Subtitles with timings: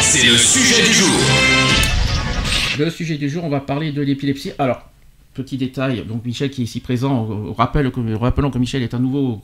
[0.00, 1.10] C'est le sujet du jour.
[2.78, 4.52] Le sujet du jour, on va parler de l'épilepsie.
[4.58, 4.80] Alors,
[5.34, 8.94] petit détail, donc Michel qui est ici présent, euh, rappelle que, rappelons que Michel est
[8.94, 9.42] un nouveau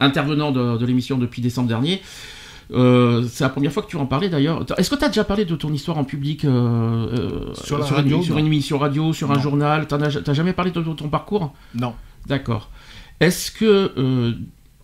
[0.00, 2.02] intervenant de, de l'émission depuis décembre dernier.
[2.72, 4.66] Euh, c'est la première fois que tu en parlais d'ailleurs.
[4.76, 7.94] Est-ce que tu as déjà parlé de ton histoire en public euh, Sur la une-
[7.94, 9.86] radio, sur une émission radio, sur un journal?
[9.86, 11.54] T'as jamais parlé de, de ton parcours?
[11.76, 11.94] Non.
[12.26, 12.70] D'accord.
[13.20, 13.92] Est-ce que.
[13.96, 14.32] euh,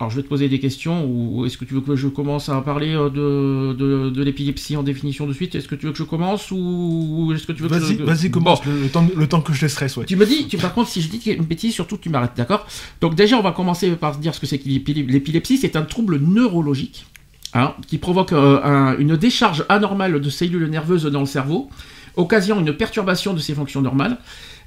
[0.00, 2.48] alors je vais te poser des questions, ou est-ce que tu veux que je commence
[2.48, 5.54] à parler euh, de, de, de l'épilepsie en définition de suite?
[5.56, 8.02] Est-ce que tu veux que je commence ou est-ce que tu veux que Vas-y, je...
[8.04, 8.38] vas-y, Bon.
[8.40, 10.04] commence le, le temps, le temps que je laisserai, ouais.
[10.06, 12.66] Tu me dis, tu, par contre, si je dis une bêtise, surtout tu m'arrêtes, d'accord?
[13.00, 15.56] Donc déjà, on va commencer par dire ce que c'est que l'épile- l'épilepsie.
[15.58, 17.06] C'est un trouble neurologique
[17.54, 21.70] hein, qui provoque euh, un- une décharge anormale de cellules nerveuses dans le cerveau,
[22.14, 24.18] occasionnant une perturbation de ses fonctions normales.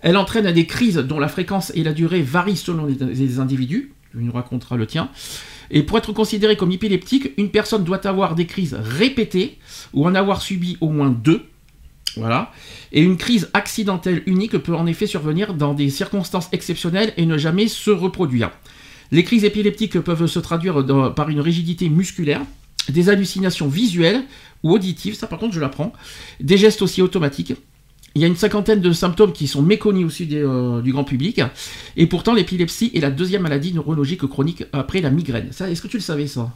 [0.02, 3.94] Elle entraîne des crises dont la fréquence et la durée varient selon les, les individus.
[4.12, 5.10] Tu nous raconteras le tien.
[5.70, 9.58] Et pour être considéré comme épileptique, une personne doit avoir des crises répétées
[9.94, 11.46] ou en avoir subi au moins deux.
[12.18, 12.52] Voilà.
[12.92, 17.38] Et une crise accidentelle unique peut en effet survenir dans des circonstances exceptionnelles et ne
[17.38, 18.52] jamais se reproduire.
[19.12, 22.42] Les crises épileptiques peuvent se traduire par une rigidité musculaire,
[22.90, 24.24] des hallucinations visuelles
[24.64, 25.94] ou auditives, ça par contre je l'apprends,
[26.40, 27.54] des gestes aussi automatiques.
[28.16, 31.04] Il y a une cinquantaine de symptômes qui sont méconnus aussi des, euh, du grand
[31.06, 31.42] public.
[31.96, 35.50] Et pourtant, l'épilepsie est la deuxième maladie neurologique chronique après la migraine.
[35.52, 36.52] Ça, est-ce que tu le savais ça?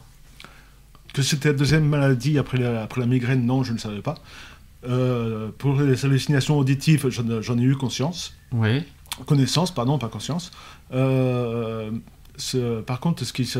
[1.14, 4.16] Que c'était la deuxième maladie après la, après la migraine, non, je ne savais pas.
[4.86, 8.34] Euh, pour les hallucinations auditives, j'en ai eu conscience.
[8.52, 8.84] Ouais.
[9.24, 10.50] Connaissance, pardon, pas conscience.
[10.92, 11.90] Euh,
[12.36, 13.50] ce- par contre, ce qui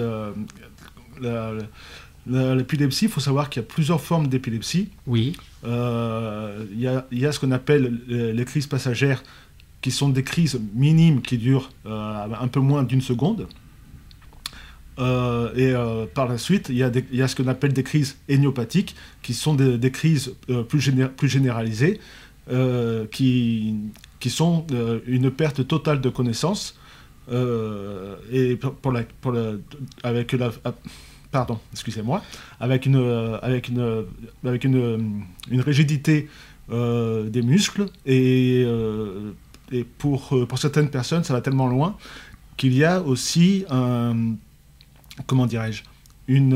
[2.29, 4.89] l'épilepsie, il faut savoir qu'il y a plusieurs formes d'épilepsie.
[5.07, 5.35] Oui.
[5.67, 9.23] Euh, Il y, a, y a ce qu'on appelle les, crises passagères,
[9.81, 13.47] qui sont des crises minimes qui durent euh, un peu moins d'une seconde.
[14.99, 18.17] Euh, et par la suite, il y, a y a ce qu'on appelle des crises
[18.29, 20.35] héniopathiques, qui sont des, crises
[20.69, 22.01] plus, géné- plus généralisées,
[23.11, 23.75] qui,
[24.21, 24.67] qui sont
[25.07, 26.79] une perte totale de connaissance.
[27.31, 29.55] euh, et pour, la, pour la-
[30.05, 30.51] avec la,
[31.37, 32.23] pardon, excusez-moi,
[32.61, 34.03] avec une, euh, avec une, euh,
[34.45, 34.99] avec une, euh,
[35.51, 36.29] une rigidité
[36.71, 39.33] euh, des muscles et, euh,
[39.71, 41.97] et pour, pour certaines personnes, ça va tellement loin
[42.57, 44.35] qu'il y a aussi un,
[45.27, 45.83] comment dirais-je,
[46.27, 46.55] une,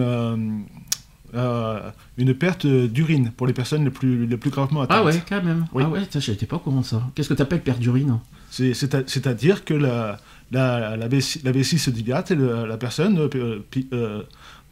[1.35, 4.99] euh, une perte d'urine pour les personnes les plus, les plus gravement atteintes.
[5.01, 5.67] Ah ouais, quand même.
[5.75, 5.83] Oui.
[5.87, 7.03] Ah ouais, n'étais pas au courant de ça.
[7.15, 8.19] Qu'est-ce que tu appelles perte d'urine
[8.51, 10.17] C'est- c'est à- C'est-à-dire que la,
[10.51, 13.61] la, la, vessie, la vessie se dilate et le- la personne, euh,
[13.93, 14.23] euh,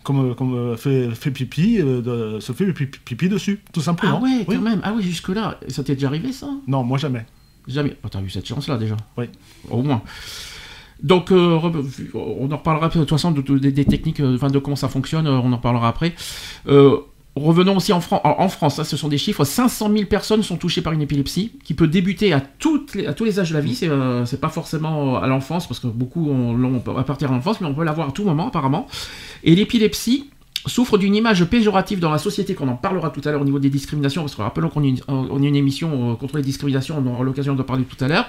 [0.09, 4.19] comme, comme euh, fait, fait pipi, euh, de- se fait pipi, pipi dessus, tout simplement.
[4.21, 4.57] Ah ouais, Oui.
[4.57, 4.81] quand même.
[4.83, 5.61] Ah oui, jusque-là.
[5.69, 6.49] Ça t'est déjà arrivé, ça?
[6.67, 7.27] Non, moi jamais.
[7.67, 7.95] Jamais.
[8.03, 9.27] Oh, T'as eu cette chance-là, déjà Oui.
[9.71, 10.01] Au moins.
[11.03, 11.59] Donc, euh,
[12.15, 15.29] on en reparlera de toute façon de, de- des, techniques, enfin de comment ça fonctionne,
[15.29, 16.15] on en reparlera après.
[16.67, 16.97] Euh,
[17.38, 20.43] revenons aussi en, Fran- en en France, hein, ce sont des chiffres, 500 000 personnes
[20.43, 23.54] sont touchées par une épilepsie, qui peut débuter à, toutes les- tous les âges de
[23.54, 27.28] la vie, c'est euh, pas forcément à l'enfance, parce que beaucoup ont- l'ont à partir
[27.28, 28.87] de l'enfance, mais on peut l'avoir à tout moment apparemment.
[29.44, 30.31] Et l'épilepsie
[30.67, 33.59] souffre d'une image péjorative dans la société, qu'on en parlera tout à l'heure au niveau
[33.59, 37.07] des discriminations, parce que rappelons qu'on est une, une émission euh, contre les discriminations, on
[37.07, 38.27] aura l'occasion de parler tout à l'heure,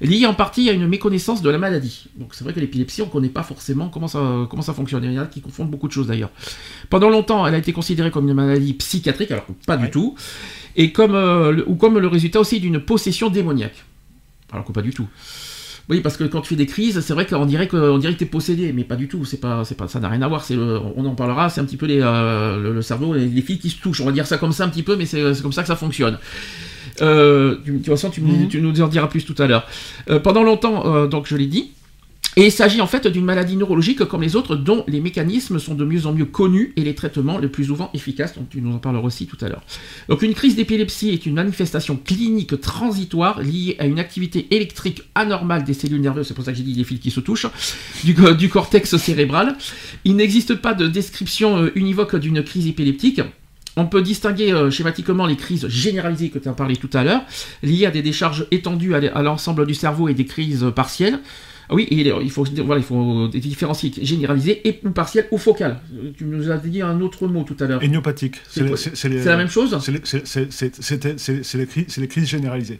[0.00, 2.06] liée en partie à une méconnaissance de la maladie.
[2.16, 5.02] Donc c'est vrai que l'épilepsie, on ne connaît pas forcément comment ça, comment ça fonctionne.
[5.04, 6.30] Il y en a qui confondent beaucoup de choses d'ailleurs.
[6.90, 10.14] Pendant longtemps, elle a été considérée comme une maladie psychiatrique, alors que pas du tout,
[10.76, 13.84] et comme, euh, le- ou comme le résultat aussi d'une possession démoniaque.
[14.52, 15.06] Alors que pas du tout.
[15.92, 18.14] Oui, parce que quand tu fais des crises, c'est vrai qu'on dirait que, on dirait
[18.14, 19.24] que t'es possédé, mais pas du tout.
[19.24, 20.42] C'est pas, c'est pas, ça n'a rien à voir.
[20.44, 21.50] C'est le- on en parlera.
[21.50, 24.00] C'est un petit peu les, euh, le, le cerveau, les, les filles qui se touchent.
[24.00, 25.68] On va dire ça comme ça un petit peu, mais c'est c'est comme ça que
[25.68, 26.18] ça fonctionne.
[27.00, 27.90] Euh, tu, tu,
[28.20, 28.48] me- Mhm.
[28.48, 29.66] tu nous en diras plus tout à l'heure.
[30.10, 31.70] Euh, pendant longtemps, donc je l'ai dit.
[32.38, 35.74] Et il s'agit en fait d'une maladie neurologique comme les autres, dont les mécanismes sont
[35.74, 38.34] de mieux en mieux connus et les traitements le plus souvent efficaces.
[38.36, 39.62] Donc tu nous en parleras aussi tout à l'heure.
[40.08, 45.64] Donc une crise d'épilepsie est une manifestation clinique transitoire liée à une activité électrique anormale
[45.64, 47.48] des cellules nerveuses, c'est pour ça que j'ai dit les fils qui se touchent,
[48.02, 49.56] du, co- du cortex cérébral.
[50.06, 53.20] Il n'existe pas de description euh, univoque d'une crise épileptique.
[53.76, 57.22] On peut distinguer euh, schématiquement les crises généralisées que tu as parlé tout à l'heure,
[57.62, 61.20] liées à des décharges étendues à l'ensemble du cerveau et des crises euh, partielles.
[61.72, 65.80] Ah oui, et il faut, voilà, il faut différencier généralisé et ou partiel ou focal.
[66.18, 67.82] Tu nous as dit un autre mot tout à l'heure.
[67.82, 68.36] Héniopathique.
[68.50, 69.92] C'est la même chose C'est
[71.98, 72.78] les, crises généralisées.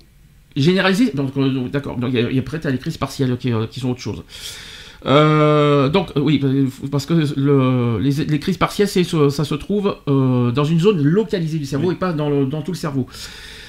[0.55, 1.97] Généralisé Donc, euh, d'accord.
[1.97, 4.23] Donc, il y a- a peut-être les crises partielles qui, euh, qui sont autre chose.
[5.07, 6.41] Euh, donc, oui,
[6.91, 11.59] parce que le- les, les crises partielles, ça se trouve euh, dans une zone localisée
[11.59, 11.95] du cerveau Oui.
[11.95, 13.07] et pas dans, le- dans tout le cerveau.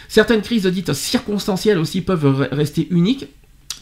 [0.10, 3.26] Certaines crises dites circonstancielles aussi peuvent re- rester uniques.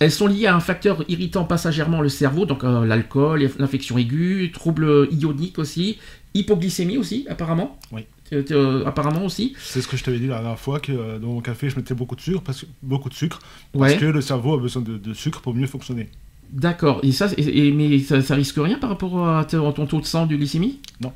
[0.02, 4.52] Elles sont liées à un facteur irritant passagèrement le cerveau, donc euh, l'alcool, l'infection aiguë,
[4.52, 5.98] troubles ioniques aussi,
[6.34, 7.78] hypoglycémie aussi, apparemment.
[7.92, 8.02] Oui.
[8.34, 9.54] Euh, euh, apparemment aussi.
[9.60, 11.76] C'est ce que je t'avais dit la dernière fois, que euh, dans mon café, je
[11.76, 13.40] mettais beaucoup de sucre, parce que, beaucoup de sucre,
[13.74, 13.98] parce Ouais.
[14.00, 16.10] que le cerveau a besoin de, de sucre pour mieux fonctionner.
[16.52, 17.00] D'accord.
[17.04, 20.00] Et ça, et- et- mais ça, ça risque rien par rapport à ton ton taux
[20.02, 20.80] de sang, du glycémie?
[21.00, 21.14] Non.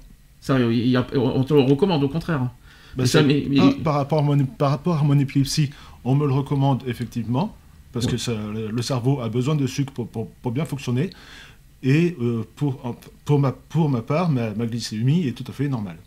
[0.47, 2.39] Y a- on te le recommande au contraire.
[2.39, 2.51] Bah,
[2.97, 5.71] Mais ça, c'est- mais- mais- ah, par, rapport à mon, par rapport à mon épilepsie,
[6.03, 7.55] on me le recommande effectivement,
[7.95, 8.33] parce que ça-
[8.77, 11.09] le, cerveau a besoin de sucre pour, pour- pour bien fonctionner.
[11.81, 12.95] Et euh, pour,
[13.25, 15.97] pour, ma, pour ma part, ma, ma glycémie est tout à fait normale.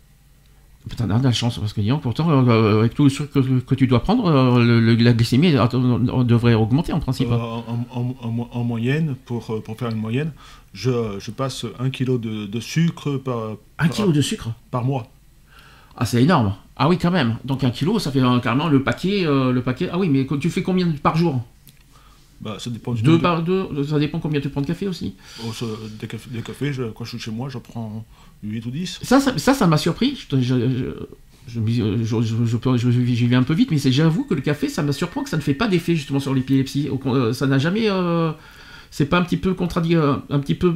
[0.89, 3.09] Putain, on a de la chance parce que dis donc, pourtant, euh, avec tout le
[3.09, 7.29] sucre que, que tu dois prendre, euh, le- la glycémie euh, devrait augmenter en principe.
[7.29, 10.31] Euh, en, en- en mo- en moyenne, pour, euh, pour faire une moyenne,
[10.73, 13.39] je, je passe 1 kg de, de sucre par,
[13.77, 14.49] un par, kilo de sucre?
[14.71, 15.07] par mois.
[15.97, 16.55] Ah, c'est énorme.
[16.77, 17.35] Ah oui, quand même.
[17.43, 19.89] Donc un kilo, ça fait euh, carrément le paquet, euh, le paquet.
[19.91, 21.41] Ah oui, mais tu fais combien par jour?
[22.41, 23.83] Bah, ça dépend du Deux nombre de- par deux.
[23.83, 25.15] Ça dépend combien tu prends de café aussi.
[25.45, 25.65] Oh, ça-
[25.99, 28.05] des, cafés, des cafés, je- quand je suis chez moi, je prends
[28.43, 28.99] 8 ou 10.
[29.01, 30.15] Ça, ça, ça, ça m'a surpris.
[30.31, 30.85] Je, je, je,
[31.47, 31.97] je, me dis, euh,
[33.27, 35.41] vais un peu vite, mais j'avoue que le café, ça m'a surpris que ça ne
[35.41, 36.89] fait pas d'effet justement sur l'épilepsie.
[37.07, 37.89] Euh, Ça n'a jamais.
[37.89, 38.31] euh,
[38.89, 39.95] c'est pas un petit peu contradi-
[40.29, 40.75] un petit peu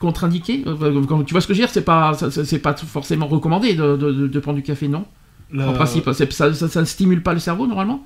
[0.00, 0.64] contre-indiqué.
[1.08, 3.26] Quand- Tu vois ce que je veux dire C'est pas, ça- ça- c'est pas forcément
[3.28, 5.04] recommandé de, de- de- de prendre du café, non?
[5.52, 8.04] La- En principe, ça, ça, ça ne stimule pas le cerveau normalement?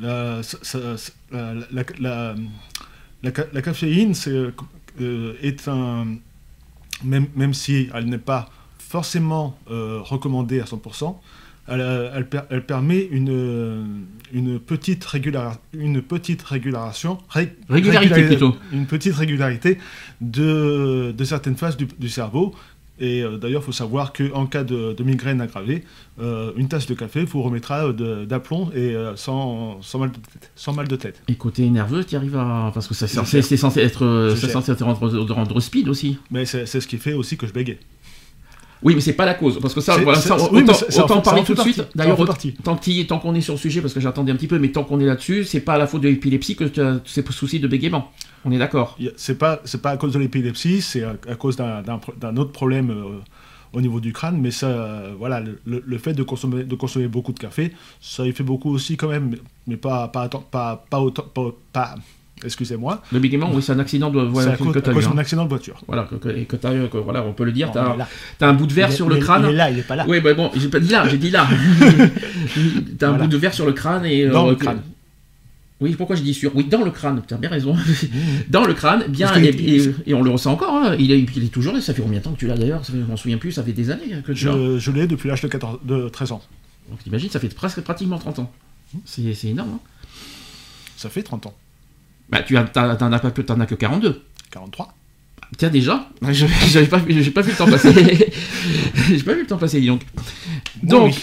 [0.00, 0.40] La,
[3.62, 4.14] caféine
[5.00, 6.06] euh, est un.
[7.02, 8.48] Même, même si elle n'est pas
[8.78, 11.16] forcément euh, recommandée à 100%,
[11.66, 17.18] elle, elle, per- elle permet une, une, petite régular, une petite régulation.
[17.28, 18.56] ré- Régularité, régulari- plutôt.
[18.72, 19.78] Une petite régularité
[20.20, 22.54] de, de certaines phases du, du cerveau.
[23.00, 25.82] Et euh, d'ailleurs, il faut savoir qu'en cas de, de migraine aggravée,
[26.20, 30.16] euh, une tasse de café vous remettra de- d'aplomb et euh, sans, sans, mal de
[30.16, 31.20] tête, sans mal de tête.
[31.26, 32.70] Et côté nerveux, tu arrives à.
[32.72, 36.18] Parce que c'est c'est censé être, euh, censé être rendre, rendre speed aussi.
[36.30, 37.78] Mais c'est c'est ce qui fait aussi que je bégaye.
[38.84, 41.42] Oui, mais c'est pas la cause, parce que ça, voilà, ça, oui, autant, ça parler
[41.42, 41.76] tout de suite.
[41.96, 42.16] D'ailleurs,
[42.62, 44.68] tant qu'il- tant qu'on est sur le sujet, parce que j'attendais un petit peu, mais
[44.68, 47.24] tant qu'on est là-dessus, c'est pas à la faute de l'épilepsie que tu as ces
[47.30, 48.12] soucis de bégaiement.
[48.44, 48.96] On est d'accord.
[49.16, 51.82] C'est pas, c'est pas à cause de l'épilepsie, c'est à, à cause d'un-
[52.36, 53.20] autre problème euh,
[53.72, 54.38] au niveau du crâne.
[54.40, 57.72] Mais ça, euh, voilà, le, fait de consommer, de consommer beaucoup de café,
[58.02, 59.36] ça y fait beaucoup aussi quand même,
[59.66, 61.42] mais- pas, pas, autant- pas, pas autant, pas,
[61.72, 61.94] pas-
[62.44, 65.18] excusez-moi, Le bégaiement, oui, c'est un accident de c'est voilà, à cause, d'un hein.
[65.18, 65.80] accident de voiture.
[65.86, 67.96] Voilà, que, que- que t'as voilà, on peut le dire, t'as
[68.38, 69.44] t'as un bout de verre Il sur le il crâne.
[69.48, 70.04] Il est là, il est pas là.
[70.08, 71.46] Oui, bah bon, j'ai pas dit là, j'ai dit là.
[72.98, 73.24] t'as un Voilà.
[73.24, 74.26] bout de verre sur le crâne et.
[74.28, 74.82] Dans euh, le que- crâne.
[75.80, 77.76] Oui, pourquoi je dis sur Oui, dans le crâne, tu as bien raison.
[78.48, 80.72] dans le crâne, bien, et, et- et on le ressent encore.
[80.72, 80.94] hein.
[80.98, 81.80] Il, est, il est toujours là.
[81.80, 82.82] Ça fait combien de temps que tu l'as d'ailleurs?
[82.84, 84.52] Je m'en souviens plus, ça fait des années que tu l'as.
[84.52, 86.42] Je, je l'ai depuis l'âge de, 14 de 13 ans.
[86.88, 88.52] Donc t'imagines, ça fait presque pratiquement 30 ans.
[89.04, 89.70] C'est c'est énorme.
[89.74, 89.80] Hein
[90.96, 91.54] Ça fait 30 ans.
[92.28, 94.22] Bah, tu as, t'en as, pas que- t'en as que 42.
[94.50, 94.94] 43.
[95.58, 98.32] Tiens, déjà J'avais pas, pas vu le temps passer.
[99.08, 100.00] j'ai pas vu le temps passer, donc.
[100.82, 101.14] Donc,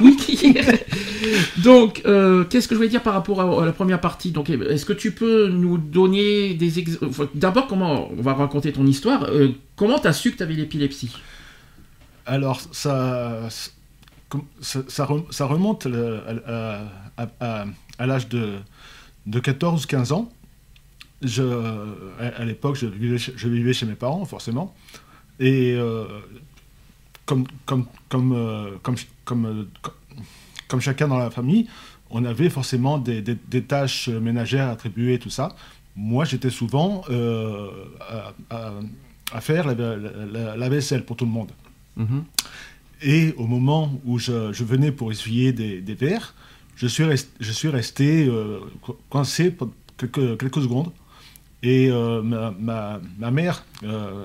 [0.00, 0.16] oui.
[1.58, 4.30] donc, euh, qu'est-ce que je voulais dire par rapport à, à la première partie?
[4.30, 8.86] Donc, est-ce que tu peux nous donner des exemples D'abord, comment on va raconter ton
[8.86, 9.24] histoire?
[9.24, 11.10] Euh, Comment t'as su que t'avais l'épilepsie?
[12.24, 13.48] Alors, ça,
[14.60, 16.84] ça, ça rem- ça remonte euh,
[17.18, 17.64] à-
[17.98, 18.54] à l'âge de,
[19.26, 20.30] de 14-15 ans.
[21.22, 21.42] Je,
[22.20, 24.74] à, à l'époque, je vivais, chez- je vivais chez mes parents, forcément.
[25.40, 26.04] Et euh,
[27.24, 29.64] comme, comme, comme, euh, comme, comme, euh,
[30.68, 31.66] comme, chacun dans la famille,
[32.10, 35.56] on avait forcément des, des- des tâches ménagères attribuées, tout ça.
[35.96, 37.68] Moi, j'étais souvent euh,
[38.08, 38.72] à, à-
[39.32, 41.50] à faire la, la- la- la vaisselle pour tout le monde.
[41.96, 42.24] Mhm.
[43.02, 46.34] Et au moment où je, je venais pour essuyer des, des verres,
[46.76, 50.92] je suis, resté euh, co- coincé pour quelques, secondes.
[51.62, 54.24] Et euh, ma, mère euh,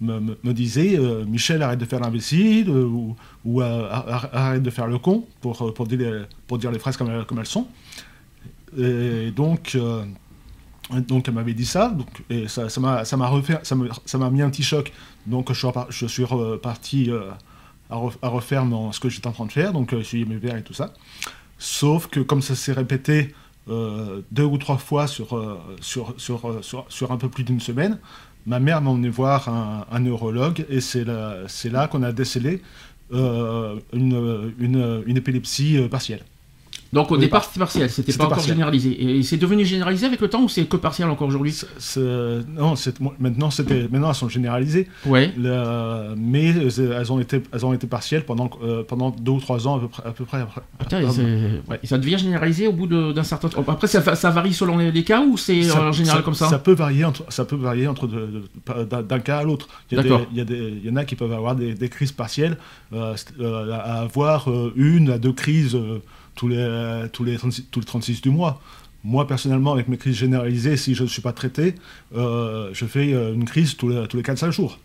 [0.00, 4.98] me, disait Michel, arrête de faire l'imbécile, ou, ou, ar- ar- arrête de faire le
[4.98, 6.26] con, pour, dire,
[6.72, 7.68] les, phrases comme, elles- sont.
[8.76, 9.76] Et donc,
[11.28, 11.96] elle m'avait dit ça,
[12.28, 14.92] et ça m'a mis un petit choc.
[15.26, 17.10] Donc je suis, reparti
[17.88, 20.36] à, ref- à refaire ce que j'étais en train de faire, donc euh, essuyer mes
[20.36, 20.92] verres et tout ça.
[21.58, 23.34] Sauf que comme ça s'est répété
[23.70, 25.58] euh, deux ou trois fois sur, euh,
[25.96, 27.98] euh, sur, un peu plus d'une semaine.
[28.46, 32.62] Ma mère m'a emmené voir un, neurologue et c'est là, qu'on a décelé
[33.10, 36.24] une, une, une épilepsie partielle.
[36.94, 38.54] Donc au Oui, départ par- c'était partiel, c'était pas encore partiel.
[38.54, 39.18] généralisé.
[39.18, 41.54] Et c'est devenu généralisé avec le temps ou c'est que partiel encore aujourd'hui
[41.96, 42.74] non,
[43.18, 45.32] maintenant, c'était, maintenant elles sont généralisées, Ouais.
[45.36, 49.40] Le- mais euh, elles ont été, elles ont été partielles pendant, euh, pendant deux ou
[49.40, 50.02] trois ans à peu près.
[50.06, 50.62] À peu près après.
[50.78, 51.22] Putain, Ah, et c'est-
[51.70, 53.64] ouais, et ça devient généralisé au bout de- d'un certain temps.
[53.66, 56.48] Après, ça, va- ça varie selon les, les cas ou c'est en général comme ça,
[56.48, 59.68] Ça peut varier entre, ça peut varier entre d'un cas à l'autre.
[59.90, 59.98] Il
[60.32, 62.56] il, y il en a qui peuvent avoir des, des crises partielles,
[62.92, 65.76] euh, euh, à avoir une à deux crises
[66.34, 68.60] tous, les, tous, les 36, tous les 36 du mois.
[69.06, 71.74] Moi, personnellement, avec mes crises généralisées, si je ne suis pas traité,
[72.16, 74.78] euh, je fais euh, une crise tous les, tous les 4-5 jours.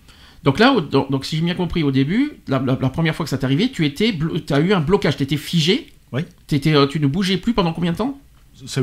[0.44, 3.26] Donc là, donc, donc, si j'ai bien compris au début, la, la- la première fois
[3.26, 4.14] que ça t'est arrivé, tu étais,
[4.52, 5.88] as eu un blocage, tu étais figé.
[6.12, 6.22] Oui.
[6.48, 8.20] T'étais, euh, tu ne bougeais plus pendant combien de temps?
[8.62, 8.82] Je, suis-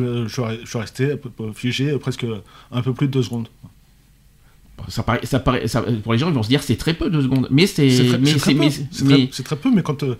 [0.62, 1.16] je suis resté
[1.54, 2.24] figé presque
[2.72, 3.48] un peu plus de deux secondes.
[4.88, 7.10] ça paraît, ça paraît, ça- Pour les gens, ils vont se dire c'est très peu
[7.10, 7.48] de secondes.
[7.50, 8.70] Mais c'est, très, très peu, mais,
[9.28, 10.16] très- très peu, mais quand, euh,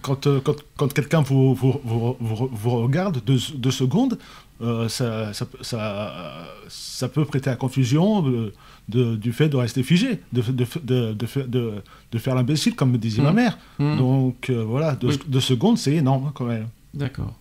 [0.00, 2.16] quand, euh, quand, quand quelqu'un vous, vous, vous,
[2.50, 4.18] vous- regarde deux, deux secondes,
[4.62, 8.52] euh, ça, ça, ça, ça peut prêter à confusion euh,
[8.88, 11.72] de- du fait de rester figé, de, de, de, de, faire- de,
[12.12, 13.36] de faire l'imbécile, comme me disait ma Mhm.
[13.36, 13.58] mère.
[13.78, 13.96] Hmm.
[13.98, 15.18] Donc euh, voilà, deux, Oui.
[15.26, 16.68] deux secondes, c'est énorme quand même.
[16.94, 17.32] D'accord.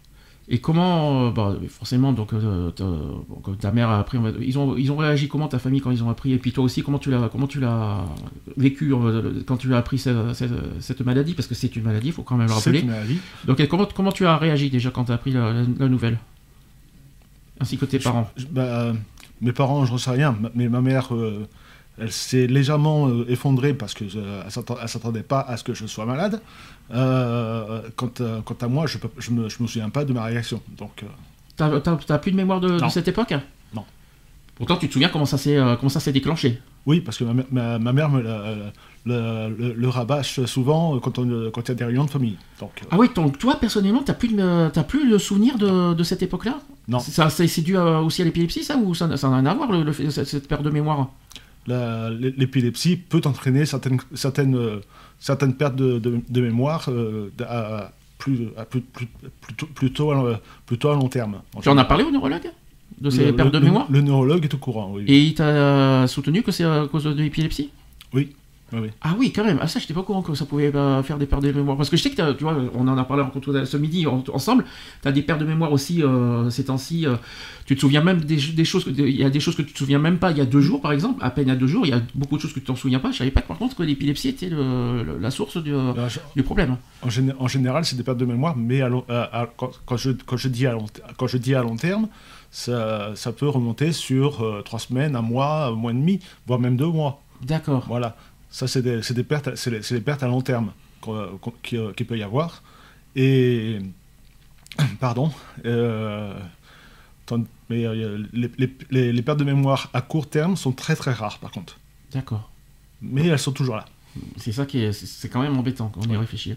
[0.53, 4.59] Et comment, euh, bah, forcément, donc euh, bon, quand ta mère a appris, va- ils
[4.59, 6.83] ont, ils ont réagi comment ta famille quand ils ont appris, et puis toi aussi,
[6.83, 8.03] comment tu l'as, comment tu l'as
[8.57, 12.07] vécu euh, quand tu as appris cette, cette- cette maladie, parce que c'est une maladie,
[12.07, 12.81] il faut quand même le C'est rappeler.
[12.81, 13.19] une maladie.
[13.45, 16.19] Donc comment, comment tu as réagi déjà quand tu as appris la, la- la nouvelle,
[17.59, 18.29] ainsi que tes parents.
[18.35, 18.93] Je- bah,
[19.41, 21.47] mes parents, je ne sais rien, ma- mais ma mère, euh,
[21.97, 24.49] elle s'est légèrement euh, effondrée parce qu'elle ne
[24.87, 26.41] s'attendait pas à ce que je sois malade.
[26.93, 30.13] Euh, quant, à, quant à moi, je ne je me, je me souviens pas de
[30.13, 30.61] ma réaction.
[30.77, 31.07] Donc, euh,
[31.55, 33.33] T'as, plus de mémoire de, cette époque?
[33.73, 33.85] Non.
[34.55, 37.23] Pourtant, tu te souviens comment ça s'est, euh, comment ça s'est déclenché oui, parce que
[37.23, 38.55] ma, mère- ma, ma mère me la-
[39.05, 42.37] le, le- le rabâche souvent quand on- quand il y a des réunions de famille.
[42.59, 46.03] Donc, euh, Ah oui, donc toi personnellement, t'as plus, de, plus le souvenir de, de
[46.03, 46.59] cette époque-là?
[46.87, 46.97] Non.
[46.97, 49.53] Ça, c'est, c'est dû euh, aussi à l'épilepsie, ça, ou ça, ça n'a rien à
[49.53, 51.09] voir, le, cette, perte de mémoire?
[51.67, 54.79] L'épilepsie peut entraîner certaines, certaines, euh,
[55.19, 59.07] certaines pertes de, de- de mémoire euh, à, plus, à plus- plus-
[59.41, 61.41] plutôt, plutôt, à, plutôt à long terme.
[61.61, 62.51] Tu en as parlé au neurologue
[62.99, 63.87] De ces Le- pertes de mémoire?
[63.89, 65.03] Le neurologue est au courant, oui.
[65.07, 67.69] Et il t'a soutenu que c'est à cause de l'épilepsie?
[68.13, 68.33] Oui,
[68.73, 68.89] oui, oui.
[69.01, 69.59] Ah oui, quand même.
[69.61, 71.77] Ah ça, j'étais pas au courant que ça pouvait euh, faire des pertes de mémoire.
[71.77, 74.23] Parce que je sais que tu vois, on en a parlé à- ce midi en-
[74.33, 74.65] ensemble.
[75.01, 77.05] Tu as des pertes de mémoire aussi euh, ces temps-ci.
[77.05, 77.15] euh,
[77.65, 78.85] tu te souviens même des, des choses.
[78.85, 80.45] que- Il y a des choses que tu te souviens même pas il y a
[80.45, 81.23] deux jours, par exemple.
[81.23, 82.65] À peine il y a deux jours, il y a beaucoup de choses que tu
[82.65, 83.11] t'en souviens pas.
[83.11, 86.43] Je savais pas par contre que l'épilepsie était le- le- la source du, je- du
[86.43, 86.77] problème.
[87.03, 89.71] En, gén- en général, c'est des pertes de mémoire, mais à long- à- à- quand,
[89.85, 90.85] quand je, quand, je dis à long,
[91.17, 92.07] quand je dis à long terme,
[92.51, 96.75] ça, ça peut remonter sur trois semaines, un mois, un mois et demi, voire même
[96.77, 97.21] deux mois.
[97.41, 97.85] D'accord.
[97.87, 98.15] Voilà.
[98.51, 101.37] Ça, c'est des, des pertes, à- c'est les- c'est des pertes à long terme qu'on-
[101.41, 102.61] qu'on- qui, euh, qu'il peut y avoir.
[103.15, 103.79] Et
[104.99, 105.31] pardon.
[105.65, 106.33] euh,
[107.69, 111.13] mais euh, les, les- les- les pertes de mémoire à court terme sont très très
[111.13, 111.77] rares, par contre.
[112.11, 112.51] D'accord.
[113.01, 113.85] Mais elles sont toujours là.
[114.35, 116.55] C'est ça qui est, c'est- quand même embêtant quand on y réfléchit.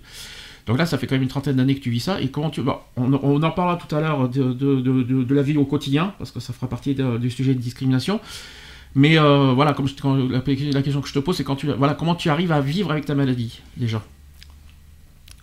[0.67, 2.21] Donc là, ça fait quand même une trentaine d'années que tu vis ça.
[2.21, 5.23] Et comment tu, bon, on, on en parlera tout à l'heure de, de, de, de-
[5.23, 8.19] de la vie au quotidien, parce que ça fera partie du sujet de discrimination.
[8.95, 11.57] Mais euh, voilà, comme je- quand- la, la question que je te pose, c'est quand
[11.57, 14.03] tu, voilà, comment tu arrives à vivre avec ta maladie déjà?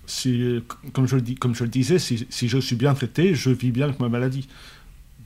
[0.06, 0.62] Si,
[0.94, 3.50] comme, je le dis, comme je le disais, si, si je suis bien traité, je
[3.50, 4.48] vis bien avec ma maladie.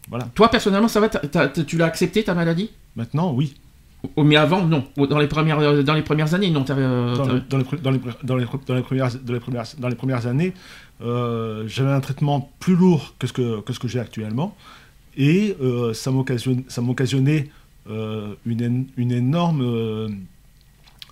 [0.09, 0.25] Voilà.
[0.35, 2.69] Toi personnellement, ça va, tu l'as accepté ta maladie?
[2.95, 3.55] Maintenant, oui.
[4.15, 4.85] Oh, Mais avant, non.
[4.97, 6.61] Dans les premières, euh, dans les premières années, non.
[6.61, 6.75] Dans,
[9.89, 10.53] les, premières, années,
[11.01, 14.55] euh, j'avais un traitement plus lourd que ce que, que, ce que j'ai actuellement.
[15.17, 17.49] Et euh, ça m'occasionnait
[17.87, 20.09] une, én- une, énorme, euh,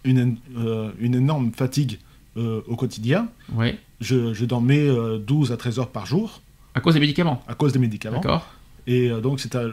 [0.04, 2.00] une, euh, une énorme fatigue
[2.38, 3.28] euh, au quotidien.
[4.02, 6.42] Je, je dormais euh, 12 à 13 heures par jour
[6.74, 7.42] À cause des médicaments.
[7.48, 8.18] à cause des médicaments.
[8.20, 8.48] D'accord.
[8.86, 9.70] Et euh, donc, c'est un,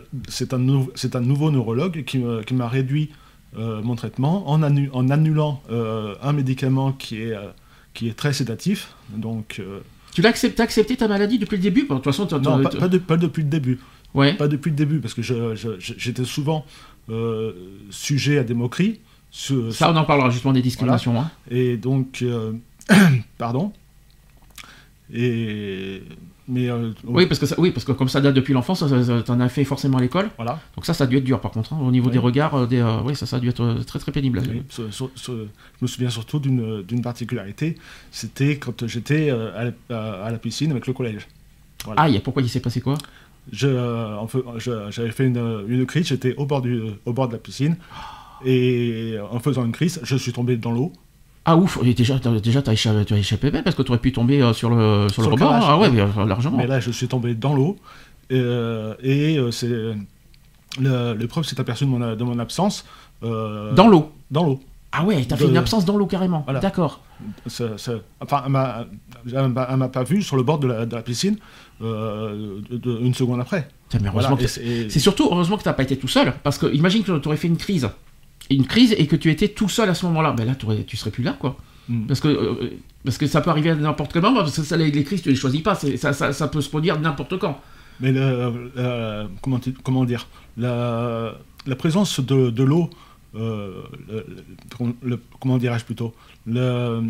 [0.52, 3.11] un, nou- un nouveau neurologue qui, qui m'a réduit
[3.59, 7.49] euh, mon traitement en, annu- en annulant euh, un médicament qui est, euh,
[7.95, 8.95] qui est très sédatif.
[9.16, 9.80] Donc, euh,
[10.14, 11.87] Tu l'as accepté, accepté ta maladie depuis le début?
[11.88, 13.80] Bon, De toute façon, non, pas, pas de- pas depuis le début.
[14.14, 14.35] ouais.
[14.35, 16.90] Pas depuis le début, parce que j'étais souvent euh,
[17.90, 19.00] sujet à des moqueries.
[19.33, 21.21] Ça, on en parlera justement des discriminations.
[21.21, 21.31] hein.
[21.50, 22.52] Et donc, euh,
[23.38, 23.73] pardon.
[25.12, 26.02] Et,
[26.49, 28.85] mais, euh, Oui, parce que ça, oui, parce que comme ça date depuis l'enfance,
[29.26, 30.31] t'en as fait forcément à l'école.
[30.37, 30.61] voilà.
[30.76, 31.73] Donc ça, ça a dû être dur par contre.
[31.73, 32.12] hein, au niveau Oui.
[32.12, 34.40] des regards, euh, des, euh, oui, ça, ça a dû être euh, très très pénible.
[34.49, 35.33] Oui, je
[35.83, 37.76] me souviens surtout d'une particularité,
[38.12, 41.26] c'était quand j'étais euh, à, la- à- à la piscine avec le collège.
[41.97, 42.99] Ah, et pourquoi il s'est passé quoi?
[43.52, 47.76] J'avais fait une, une crise, j'étais au bord, du, au bord de la piscine,
[48.45, 50.92] et en faisant une crise, je suis tombé dans l'eau.
[51.45, 54.42] Ah ouf, et déjà, déjà échappé, t'as échappé belle parce que tu aurais pu tomber
[54.42, 55.52] euh, sur le, sur le Sur le rebord.
[55.54, 56.59] Ah ouais, mais, largement.
[56.59, 57.76] Mais là, je suis tombé dans l'eau,
[58.30, 62.85] euh, et euh, c'est, le- l'épreuve s'est aperçue de mon, de mon absence.
[63.23, 64.12] euh, Dans l'eau.
[64.30, 64.61] Dans l'eau.
[64.92, 66.42] Ah ouais, t'as fait une absence dans l'eau carrément.
[66.45, 66.59] Voilà.
[66.61, 67.00] D'accord.
[67.47, 68.87] Enfin, elle m'a,
[69.26, 71.37] elle pas vu sur le bord de la, de la piscine
[71.83, 73.69] euh, de- une seconde après.
[73.95, 77.03] Mais heureusement Voilà, c'est- surtout heureusement que t'as pas été tout seul, parce que imagine
[77.03, 77.89] que tu aurais fait une crise,
[78.51, 80.97] une crise et que tu étais tout seul à ce moment-là, ben là t'aurais- tu
[80.97, 81.57] serais plus là quoi.
[81.89, 82.07] Mm.
[82.07, 82.71] Parce que euh,
[83.05, 85.23] parce que ça peut arriver à n'importe quel moment, parce que ça, les, les crises
[85.23, 87.61] tu les choisis pas, ça, ça, ça peut se produire n'importe quand.
[88.01, 89.27] Mais le, le-
[89.83, 91.35] comment, dire la,
[91.67, 92.89] la présence de, de l'eau,
[93.35, 94.27] euh, le-
[94.81, 96.15] le- le- comment dirais-je plutôt
[96.47, 97.03] le,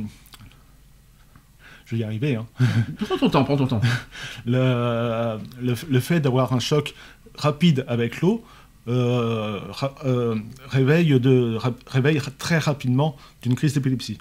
[1.90, 2.36] Je vais y arriver.
[2.36, 2.46] Hein.
[3.04, 3.80] Prends ton temps, prends ton temps.
[4.46, 6.94] Le, le, le fait d'avoir un choc
[7.36, 8.44] rapide avec l'eau
[8.88, 10.36] euh, ra- euh,
[10.68, 14.18] réveille, de, ra- réveille très rapidement d'une crise d'épilepsie.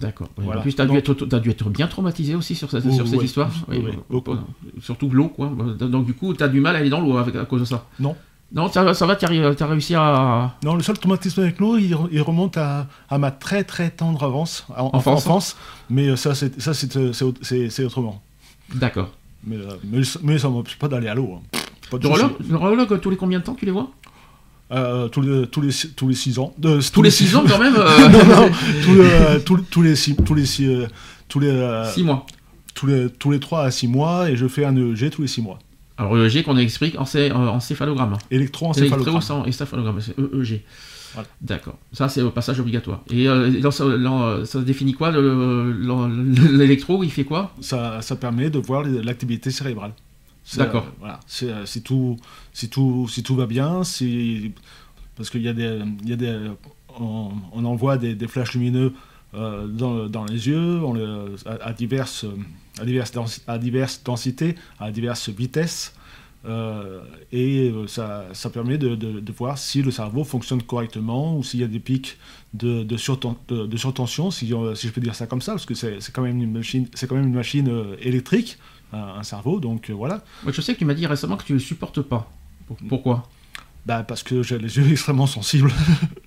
[0.00, 0.28] D'accord.
[0.36, 0.60] Voilà.
[0.60, 3.06] En plus, t'as dû, Donc- être, t'as dû être bien traumatisé aussi sur cette, sur
[3.06, 3.24] cette oui.
[3.26, 3.50] histoire.
[3.68, 4.22] Oui, oui.
[4.80, 5.52] Surtout l'eau, quoi.
[5.78, 7.86] Donc, du coup, t'as du mal à aller dans l'eau avec, à cause de ça.
[7.98, 8.16] Non.
[8.52, 10.56] Non, ça, va- ça va, t'as arri- t'as réussi à.
[10.64, 13.90] Non, le seul traumatisme avec l'eau, il, re- il remonte à, à ma très très
[13.90, 15.26] tendre avance, en, en- Enfance.
[15.26, 15.56] enfance,
[15.88, 18.20] mais euh, ça, c'est, ça c'est, c'est, autre- c'est- c'est autrement.
[18.74, 19.10] D'accord.
[19.44, 21.38] Mais, euh, mais, mais ça ne m'empêche pas d'aller à l'eau.
[21.38, 21.58] hein.
[21.92, 22.08] Pas de
[22.48, 23.88] Neurologue, tous les combien de temps tu les vois?
[24.72, 26.52] Euh, tous, les, tous, les, six- tous les 6 ans.
[26.92, 28.50] Tous les 6 ans quand même euh, non, non,
[28.84, 30.68] tous, les, tous, tous les 6 tous les six,
[31.28, 32.26] tous les, 6 mois.
[32.74, 35.28] tous les, tous les 3 à 6 mois, et je fais un EEG tous les
[35.28, 35.58] 6 mois.
[36.00, 38.16] Alors EEG qu'on explique en, cé- en céphalogramme.
[38.30, 39.16] Électroencéphalogramme.
[39.44, 40.62] Électroencéphalogramme, c'est EEG.
[41.14, 41.28] Voilà.
[41.40, 41.76] D'accord.
[41.92, 43.02] Ça, c'est au passage obligatoire.
[43.10, 47.52] Et euh, dans ça, dans- ça définit quoi le- le- L'électro, il fait quoi?
[47.60, 49.92] Ça, ça permet de voir l'activité cérébrale.
[50.56, 50.84] D'accord.
[50.86, 51.20] euh, voilà.
[51.26, 52.16] C'est, euh, si, tout,
[52.70, 53.82] tout, si tout va bien,
[55.16, 55.80] parce qu'il y a des.
[56.06, 56.38] y a des
[56.98, 58.92] on, on envoie des, des flashs lumineux
[59.34, 60.80] euh, dans, dans les yeux
[61.46, 62.24] à, diverses,
[62.80, 65.94] à, diverses à diverses densités, à diverses vitesses.
[66.46, 67.00] euh,
[67.32, 71.60] et euh, ça, ça permet de, de- voir si le cerveau fonctionne correctement ou s'il
[71.60, 72.16] y a des pics
[72.54, 75.74] de, de, surten- de- de surtension, si, je peux dire ça comme ça, parce que
[75.74, 78.56] c'est quand même une machine, quand même une machine électrique,
[78.92, 80.24] un, cerveau, donc voilà.
[80.48, 82.30] Je sais que tu m'as dit récemment que tu le supportes pas.
[82.66, 83.28] Pour- Pourquoi?
[83.86, 85.72] Bah, parce que j'ai les yeux extrêmement sensibles.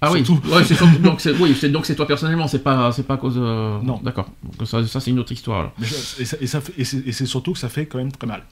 [0.02, 3.06] Ah oui, ouais, c'est donc c'est oui, c'est donc c'est toi personnellement, c'est pas c'est
[3.06, 3.38] pas à cause.
[3.38, 4.00] Non.
[4.04, 4.30] D'accord.
[4.58, 5.60] Donc ça, ça, c'est une autre histoire.
[5.60, 5.74] alors.
[5.80, 8.28] Mais je- et ça- et ça et c'est surtout que ça fait quand même très
[8.28, 8.44] mal.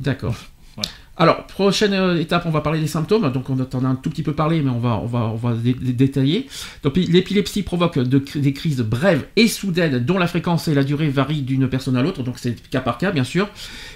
[0.00, 0.34] D'accord.
[0.78, 0.90] Voilà.
[1.16, 3.32] Alors, prochaine euh, étape, on va parler des symptômes.
[3.32, 5.34] Donc, on en a un tout petit peu parlé, mais on va, on va, on
[5.34, 6.46] va dé- dé- détailler.
[6.84, 11.08] Donc, l'épilepsie provoque de- des crises brèves et soudaines, dont la fréquence et la durée
[11.08, 12.22] varient d'une personne à l'autre.
[12.22, 13.48] Donc, c'est cas par cas, bien sûr.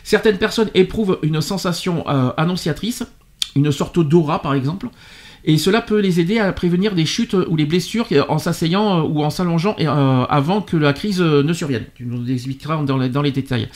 [0.03, 3.05] Certaines personnes éprouvent une sensation euh, annonciatrice,
[3.57, 4.89] une sorte d'aura, par exemple.
[5.45, 9.03] Et cela peut les aider à prévenir des chutes ou les blessures en s'asseyant euh,
[9.03, 11.85] ou en s'allongeant euh, avant que la crise euh, ne survienne.
[11.95, 13.69] Tu nous expliqueras dans les, détails.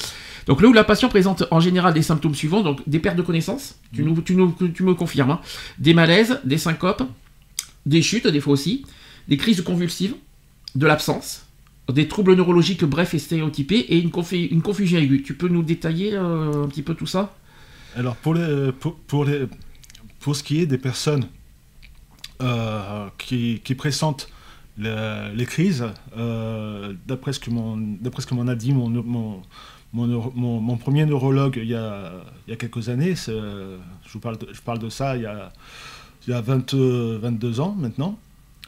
[0.46, 3.22] Donc là où la patient présente en général des symptômes suivants, donc des pertes de
[3.22, 5.40] connaissance, tu, nous, tu, nous- tu me confirmes, hein,
[5.78, 7.02] des malaises, des syncopes,
[7.84, 8.84] des chutes des fois aussi,
[9.26, 10.14] des crises convulsives,
[10.76, 11.46] de l'absence,
[11.92, 14.12] des troubles neurologiques brefs et stéréotypés et une,
[14.50, 15.22] une confusion aiguë.
[15.22, 17.34] Tu peux nous détailler un petit peu tout ça?
[17.96, 18.72] Alors, pour, les,
[19.06, 19.46] pour, les,
[20.20, 21.26] pour ce qui est des personnes
[22.42, 24.28] euh, qui, qui pressentent
[24.78, 25.84] le- les crises,
[26.18, 29.42] euh, d'après ce que m'en a dit mon, mon,
[29.92, 32.12] mon, mon- premier neurologue il y a,
[32.46, 33.76] il y a quelques années, je,
[34.12, 35.50] vous parle de, je parle de ça il y a,
[36.26, 38.18] il y a 20, euh, 22 ans maintenant,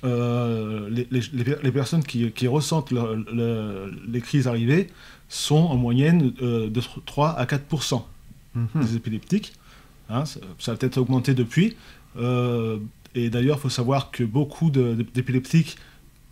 [0.04, 4.87] euh, les, les- les per- les personnes qui, qui ressentent le- le- les crises arriver
[5.28, 8.02] sont en moyenne euh, de 3 à 4%
[8.76, 9.52] des épileptiques.
[10.09, 10.25] Hein,
[10.59, 11.77] ça, a peut-être augmenté depuis.
[12.18, 12.79] Euh,
[13.14, 15.77] et d'ailleurs, il faut savoir que beaucoup d'épileptiques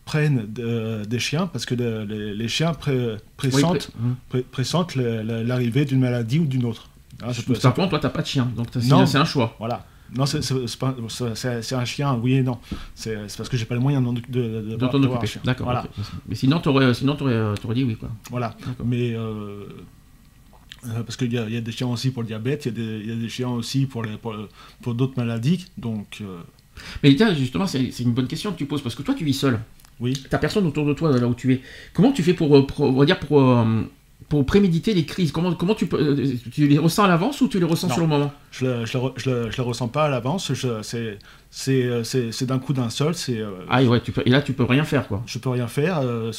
[0.04, 4.94] prennent de- des chiens parce que le- les, les chiens pré- pressentent, Oui, pré- pressentent
[4.94, 6.88] le- le- l'arrivée d'une maladie ou d'une autre.
[7.22, 9.56] Hein, ça peut- ça simplement, toi, t'as pas de chien, donc c'est un choix.
[9.58, 9.84] voilà.
[10.14, 12.58] Non, c'est un chien, oui et non.
[12.94, 15.24] C'est parce que j'ai pas les moyens de, de, de, De d'avoir- t'en d'avoir un
[15.24, 15.40] occuper.
[15.44, 15.64] D'accord.
[15.66, 15.84] Voilà.
[16.28, 18.08] Mais sinon, t'aurais, sinon t'aurais, t'aurais dit oui, quoi.
[18.30, 18.56] Voilà.
[18.84, 19.66] Mais euh, euh,
[21.04, 22.74] parce qu'il y, a- il y a des chiens aussi pour le diabète, il y
[22.74, 24.34] a des, il y a des chiens aussi pour, les- pour,
[24.82, 25.66] pour d'autres maladies.
[25.78, 26.38] Donc, euh,
[27.02, 29.34] Mais tiens, justement, c'est une bonne question que tu poses parce que toi, tu vis
[29.34, 29.58] seul.
[30.00, 30.12] oui.
[30.30, 31.60] T'as personne autour de toi là où tu es.
[31.94, 33.82] Comment tu fais pour, euh, pour- on va dire pour, euh,
[34.28, 35.32] pour préméditer les crises?
[35.32, 37.94] Comment, comment tu euh, les ressens à l'avance ou tu les ressens Non.
[37.94, 38.32] sur le moment?
[38.50, 40.52] Je ne le, je je le- je le ressens pas à l'avance.
[41.50, 42.02] C'est euh,
[42.42, 43.14] d'un coup d'un seul.
[43.14, 45.22] C'est euh, Ah et ouais, tu peux, et là tu peux rien faire quoi.
[45.26, 46.00] je peux rien faire.
[46.02, 46.30] euh,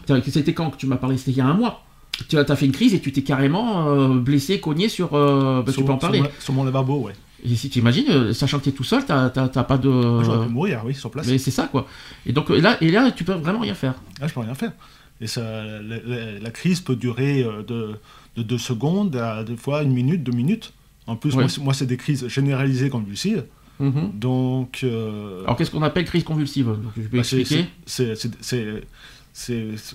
[0.00, 1.18] Putain, C'était quand que tu m'as parlé?
[1.18, 1.84] C'était il y a un mois.
[2.28, 5.14] Tu as, fait une crise et tu t'es carrément euh, blessé, cogné sur.
[5.14, 6.18] Euh, bah, sur, tu peux en parler.
[6.18, 7.12] Sur mon, sur mon lavabo, ouais.
[7.44, 9.90] Et si tu imagines, euh, sachant que tu es tout seul, t'as pas de.
[9.90, 11.26] Ah, J'aurais pu mourir, oui, sur place.
[11.26, 11.86] mais c'est ça quoi.
[12.26, 13.94] Et donc euh, là, et là, tu peux vraiment rien faire.
[14.20, 14.72] Ah, je peux rien faire.
[15.20, 17.90] Et ça, la, la- la crise peut durer de,
[18.36, 20.72] de deux secondes à des fois une minute, deux minutes.
[21.06, 21.46] En plus, Ouais.
[21.60, 23.44] moi, c'est- des crises généralisées convulsives.
[23.78, 24.12] Mhm.
[24.14, 26.66] Donc, euh, Alors qu'est-ce qu'on appelle crise convulsive?
[26.66, 27.66] Donc, Je peux bah, c'est- expliquer.
[27.86, 28.14] c'est-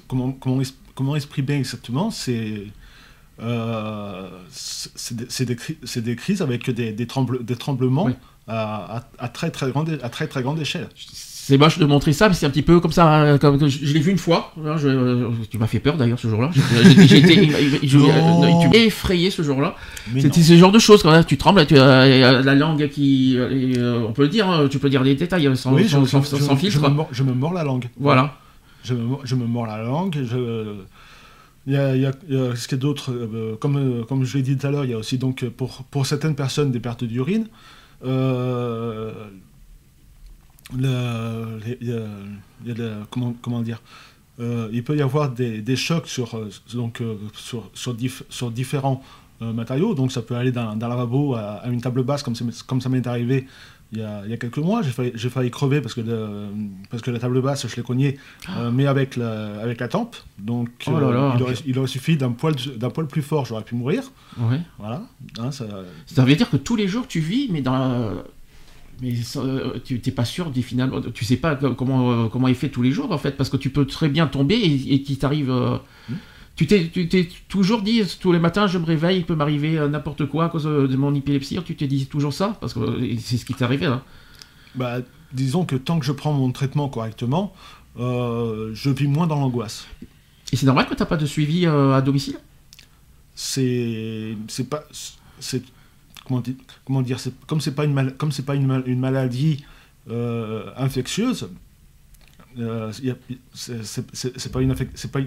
[0.08, 0.62] comment, comment,
[1.00, 2.66] comment exprimer exactement C'est
[3.42, 4.28] euh,
[5.96, 8.14] des, crises avec des, des, tremble- des tremblements Oui.
[8.50, 10.90] à, à- à très, très grande, à très, très grande échelle.
[10.96, 13.12] C'est moche de montrer ça, mais c'est un petit peu comme ça.
[13.12, 14.54] hein, comme, je je l'ai vu une fois.
[14.64, 16.52] hein, je- tu m'as fait peur d'ailleurs ce jour-là.
[16.54, 16.82] M'as
[18.74, 19.76] effrayé ce jour-là.
[20.20, 21.24] C'était ce genre de choses quand même.
[21.26, 23.36] Tu trembles, tu as euh, la langue qui.
[23.38, 26.04] euh, on peut le dire, hein, tu peux dire des détails euh, sans, Oui, sans,
[26.06, 26.82] je, sans- sans filtre.
[26.82, 27.90] Me, mords, je me mords la langue.
[28.00, 28.36] Voilà.
[28.84, 30.16] Je me, je me mords la langue.
[31.68, 32.14] Il y a, il y a-
[32.56, 34.86] ce qu'il y a d'autre, euh, comme, euh, comme je l'ai dit tout à l'heure,
[34.86, 37.48] il y a aussi donc euh, pour, pour certaines personnes des pertes d'urine.
[40.74, 40.86] Il
[43.10, 43.82] comment, comment dire
[44.40, 46.40] Il peut y avoir des, des chocs sur,
[46.74, 47.02] donc,
[47.34, 49.02] sur, sur, dif- sur différents
[49.42, 49.96] matériaux.
[49.96, 52.36] Donc ça peut aller d'un lavabo à, à une table basse, comme,
[52.68, 53.48] comme ça m'est arrivé
[53.92, 54.82] il y, a, il y a quelques mois.
[54.82, 56.48] J'ai failli, j'ai failli crever parce que, le-
[56.90, 58.18] parce que la table basse, je l'ai cognée,
[58.58, 60.16] euh, mais avec la, avec la tempe.
[60.38, 62.56] Donc Oh là là, il, aurait, il aurait suffi d'un poil,
[63.08, 64.04] plus fort, j'aurais pu mourir.
[64.38, 64.60] Ouais.
[64.78, 65.04] Voilà.
[65.40, 65.66] Hein, ça,
[66.06, 67.74] Ça veut dire que tous les jours tu vis, mais dans.
[67.78, 68.24] la-
[69.02, 72.50] Mais euh, tu t'es pas sûr des finalement, tu sais pas co- comment euh, comment
[72.50, 74.94] il fait tous les jours en fait, parce que tu peux très bien tomber et,
[74.94, 75.50] et qu'il t'arrive.
[75.50, 75.78] euh,
[76.10, 76.16] Hmm.
[76.68, 80.26] Tu t'es toujours dit tous les matins je me réveille, il peut m'arriver euh, n'importe
[80.26, 81.58] quoi à cause euh, de mon épilepsie.
[81.64, 82.58] Tu t'es dit toujours ça?
[82.60, 84.04] Parce que euh, c'est ce qui t'est arrivé là.
[84.76, 84.98] bah,
[85.32, 87.54] disons que tant que je prends mon traitement correctement,
[87.98, 89.88] euh, je vis moins dans l'angoisse.
[90.52, 92.38] Et c'est normal que t'as pas de suivi euh, à domicile?
[93.36, 94.84] c'est c'est pas
[95.40, 95.64] c'est
[96.26, 98.84] comment dire, comment dire c'est comme c'est pas une mal- comme c'est pas une, mal-
[98.86, 99.64] une maladie
[100.10, 101.50] euh, infectieuse
[102.60, 102.92] euh,
[103.54, 105.20] c'est pas une c'est pas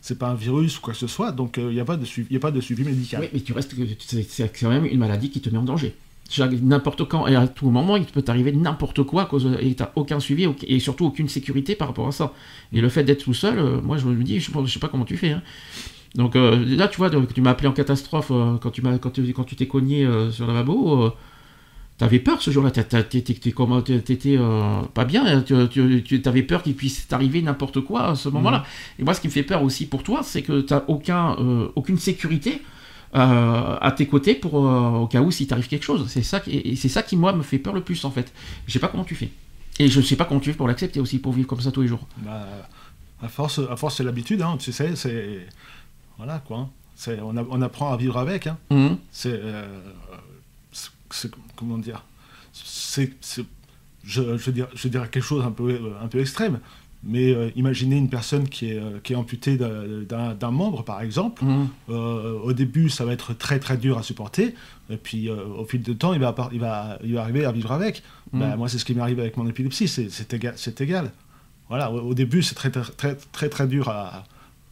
[0.00, 2.04] c'est pas un virus ou quoi que ce soit donc il n'y a pas de
[2.04, 3.74] suivi y a pas de suivi médical Oui, mais tu restes,
[4.28, 5.94] c'est quand même une maladie qui te met en danger.
[6.62, 10.20] N'importe quand et à tout moment, il peut t'arriver n'importe quoi cause et t'as aucun
[10.20, 12.32] suivi et surtout aucune sécurité par rapport à ça.
[12.72, 14.88] Et le fait d'être tout seul, euh, moi je me dis, je, je sais pas
[14.88, 15.32] comment tu fais.
[15.32, 15.42] hein.
[16.14, 19.10] Donc euh, là, tu vois, tu m'as appelé en catastrophe euh, quand tu m'as quand
[19.10, 21.12] tu quand tu t'es cogné euh, sur le lavabo.
[21.96, 27.40] T'avais peur ce jour-là, t'étais euh, pas bien, hein, tu, t'avais peur qu'il puisse t'arriver
[27.40, 28.64] n'importe quoi à ce moment-là.
[28.98, 31.68] Et moi, ce qui me fait peur aussi pour toi, c'est que t'as aucun, euh,
[31.76, 32.62] aucune sécurité
[33.14, 36.06] euh, à tes côtés pour au cas où s'il t'arrive quelque chose.
[36.08, 38.32] C'est ça et c'est ça qui moi me fait peur le plus en fait.
[38.66, 39.30] Je sais pas comment tu fais.
[39.78, 41.82] Et je sais pas comment tu fais pour l'accepter aussi, pour vivre comme ça tous
[41.82, 42.08] les jours.
[42.18, 42.44] Bah,
[43.22, 45.46] à force à force c'est l'habitude hein, tu sais c'est
[46.18, 48.58] voilà quoi c'est on, a- on apprend à vivre avec hein.
[48.70, 48.98] Mhm.
[49.12, 49.40] c'est-
[51.56, 52.04] comment dire
[52.52, 53.12] c'est
[54.06, 56.60] je, je, dirais, je dirais quelque chose un peu un peu extrême
[57.06, 61.44] mais euh, imaginez une personne qui est euh, qui est amputée d'un- membre par exemple
[61.44, 61.68] Mhm.
[61.90, 64.54] Euh, au début ça va être très très dur à supporter
[64.90, 67.44] et puis euh, au fil du temps il va par- il va il va arriver
[67.44, 68.40] à vivre avec Mhm.
[68.40, 71.10] Ben, moi c'est ce qui m'est arrivé avec mon épilepsie c'est égal
[71.68, 74.24] voilà au, au début c'est très très très très très dur à,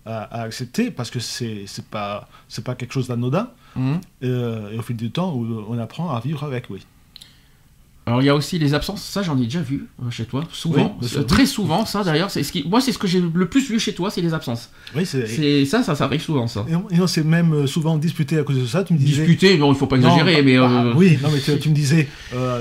[0.04, 4.00] à, à accepter parce que c'est pas c'est pas quelque chose d'anodin Mhm.
[4.24, 6.86] euh, et au fil du temps, on apprend à vivre avec, oui.
[8.04, 10.42] Alors il y a aussi les absences, ça j'en ai déjà vu euh, chez toi,
[10.52, 12.30] souvent, Oui, Euh, très souvent ça d'ailleurs.
[12.32, 14.34] C'est ce qui, moi c'est ce que j'ai le plus vu chez toi, c'est les
[14.34, 14.70] absences.
[14.96, 15.64] Oui, c'est.
[15.66, 16.66] Ça, ça, ça arrive souvent ça.
[16.68, 18.82] Et on, on s'est même euh, souvent disputé à cause de ça.
[18.82, 19.24] Tu me disais.
[19.24, 21.74] Discuter, non, il faut pas exagérer, mais bah, euh, oui, non, mais tu, tu me
[21.74, 22.08] disais,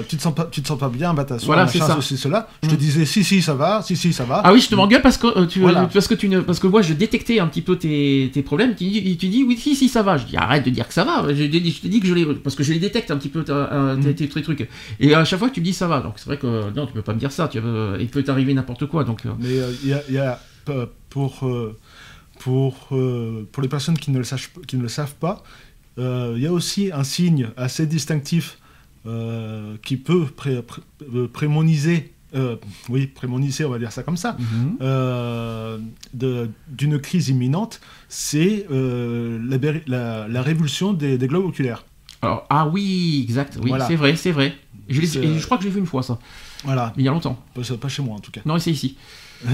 [0.08, 2.48] tu te sens pas, tu te sens pas bien, bah t'assois, Voilà, ceci, cela.
[2.62, 2.78] Je te Mm.
[2.78, 4.42] disais, si, si, ça va, si, si, ça va.
[4.44, 5.90] Ah oui, je te m'engueule parce que tu Voilà.
[5.92, 8.76] parce que tu ne parce que moi je détectais un petit peu tes, tes problèmes.
[8.76, 10.18] Tu dis, tu dis oui si si ça va.
[10.18, 11.26] Je dis arrête de dire que ça va.
[11.30, 13.44] Je, je te dis que je les parce que je les détecte un petit peu
[13.44, 14.14] tes, Mm.
[14.14, 14.68] tes- tes trucs.
[15.00, 16.00] Et chaque fois tu me dis ça va.
[16.02, 17.48] Donc c'est vrai que non tu peux pas me dire ça.
[17.48, 19.04] Tu veux- il peut t'arriver n'importe quoi.
[19.04, 20.40] Donc euh, Mais euh, il y a, il y a,
[20.70, 21.78] euh, pour, euh,
[22.40, 25.44] pour, euh, pour les personnes qui ne le, sachent, qui ne le savent pas,
[26.00, 28.58] euh, il y a aussi un signe assez distinctif
[29.08, 30.82] euh, qui peut pré- pré-
[31.16, 32.56] euh, prémoniser, euh,
[32.90, 34.38] oui, prémoniser, on va dire ça comme ça,
[34.82, 35.78] euh,
[36.14, 41.84] de- d'une crise imminente, c'est euh, la, la- la révulsion des, des globes oculaires.
[42.22, 43.58] alors ah oui exact.
[43.62, 43.88] Oui Voilà.
[43.88, 44.54] c'est vrai c'est vrai.
[44.94, 46.20] Je, l'ai- euh, je crois que j'ai vu une fois ça.
[46.64, 47.40] Voilà, Mais il y a longtemps.
[47.56, 48.42] pas, pas chez moi en tout cas.
[48.46, 48.98] Non c'est ici.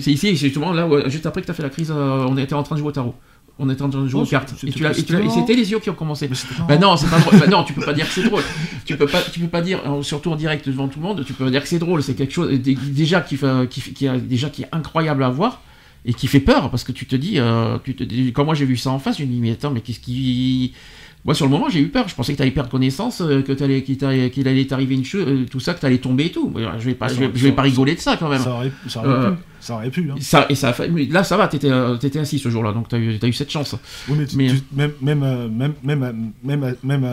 [0.00, 1.90] c'est ici c'est justement là où- juste après que tu as fait la crise.
[1.90, 3.14] euh, on était en train de jouer au tarot.
[3.58, 4.48] On était en train de jouer Oh, aux cartes.
[4.56, 4.82] c'était- Et tu
[5.30, 6.28] c'était- les yeux qui ont commencé.
[6.66, 7.38] Bah non, c'est pas drôle.
[7.38, 8.42] Bah non, tu peux pas dire que c'est drôle.
[8.86, 11.24] Tu peux pas, tu peux pas dire, euh, surtout en direct devant tout le monde,
[11.24, 12.02] tu peux pas dire que c'est drôle.
[12.02, 15.60] C'est quelque chose dé- déjà qui, est déjà qui est incroyable à voir.
[16.04, 18.54] et qui fait peur parce que tu te dis, euh, tu te dis quand moi
[18.56, 20.72] j'ai vu ça en face, je me dis mais attends mais qu'est-ce qui
[21.24, 23.42] moi sur le moment j'ai eu peur, je pensais que tu allais perdre connaissance, euh,
[23.42, 24.02] que t'allais- qu'il
[24.48, 26.52] allait t'arriver une chose, euh, tout ça, que tu allais tomber et tout.
[26.78, 28.40] Je vais pas, je vais, je vais pas rigoler de ça quand même.
[28.42, 29.36] Ça aurait, ça aurait Euh, pu.
[29.60, 30.10] Ça aurait pu.
[30.10, 30.14] hein.
[30.20, 32.88] Ça, et ça a fait- mais là ça va, t'étais t'étais assis ce jour-là, donc
[32.88, 33.76] t'as eu, t'as eu cette chance.
[34.08, 35.20] Oui, mais, tu- Mais- tu- même, même,
[35.52, 37.06] même, même, même, même,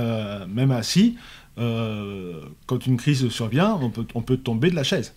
[0.53, 1.15] même assis,
[1.59, 2.33] euh,
[2.65, 5.13] quand une crise survient, on peut, on peut tomber de la chaise.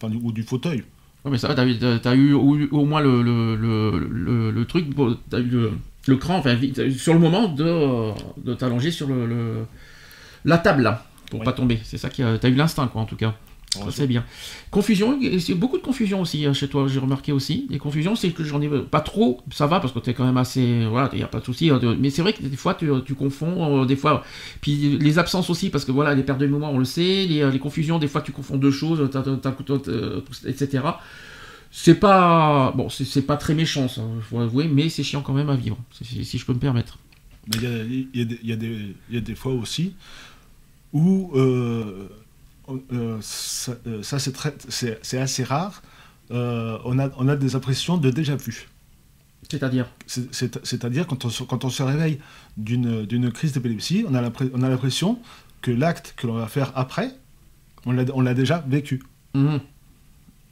[0.00, 0.84] Enfin, ou du fauteuil.
[1.24, 4.86] Ouais, mais ça va, t'as, eu- t'as- eu au, au moins le, le, le, truc,
[5.28, 5.56] t'as eu
[6.06, 9.64] le, cran, enfin, vite, sur le moment de, euh, de t'allonger sur le, le-
[10.44, 11.44] la table là, pour Oui.
[11.44, 11.78] pas tomber.
[11.84, 13.34] C'est ça qui a, t'as eu l'instinct quoi en tout cas.
[13.74, 14.24] Ça, c'est bien.
[14.70, 15.18] Confusion,
[15.56, 17.66] beaucoup de confusion aussi hein, chez toi, j'ai remarqué aussi.
[17.68, 20.38] Les confusions, c'est que j'en ai pas trop, ça va parce que t'es quand même
[20.38, 20.86] assez.
[20.88, 21.68] Voilà, il n'y a pas de souci.
[21.68, 24.24] hein, mais c'est vrai que des fois, tu, tu confonds, euh, des fois.
[24.62, 27.26] Puis les absences aussi, parce que voilà, les pertes de mémoire, on le sait.
[27.28, 30.82] Les, euh, les confusions, des fois, tu confonds deux choses, t'as- t'as- t'as- t'as- etc.
[31.70, 32.72] C'est pas.
[32.76, 35.78] Bon, c'est pas très méchant, ça, faut avouer, mais c'est chiant quand même à vivre,
[36.24, 36.98] si- je peux me permettre.
[37.54, 37.62] Il
[38.14, 39.94] y y y y a des fois aussi
[40.92, 42.08] où euh,
[42.92, 45.82] euh, ça, euh, ça, c'est très- c'est c'est assez rare.
[46.30, 48.68] on, a, on a des impressions de déjà vu.
[49.50, 49.86] C'est-à-dire.
[50.06, 52.18] C'est- c'est- C'est-à-dire quand on, se- quand on se réveille
[52.58, 55.18] d'une crise d'épilepsie, on a l'impre- on a l'impression
[55.62, 57.12] que l'acte que l'on va faire après,
[57.86, 59.02] on l'a déjà vécu.
[59.34, 59.60] Mhm.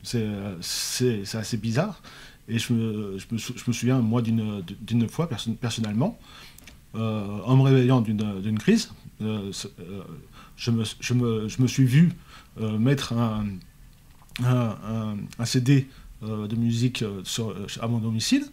[0.06, 2.00] C'est euh, c'est- assez bizarre.
[2.48, 6.16] Et je me, je me, sou- je me souviens, moi, d'une fois, perso- personnellement,
[6.94, 10.02] euh, en me réveillant d'une crise, euh, euh,
[10.56, 12.12] je, me, je, me, je me suis vu
[12.78, 13.46] mettre un,
[14.44, 15.88] un, un- un CD
[16.22, 18.44] de musique sur, à mon domicile.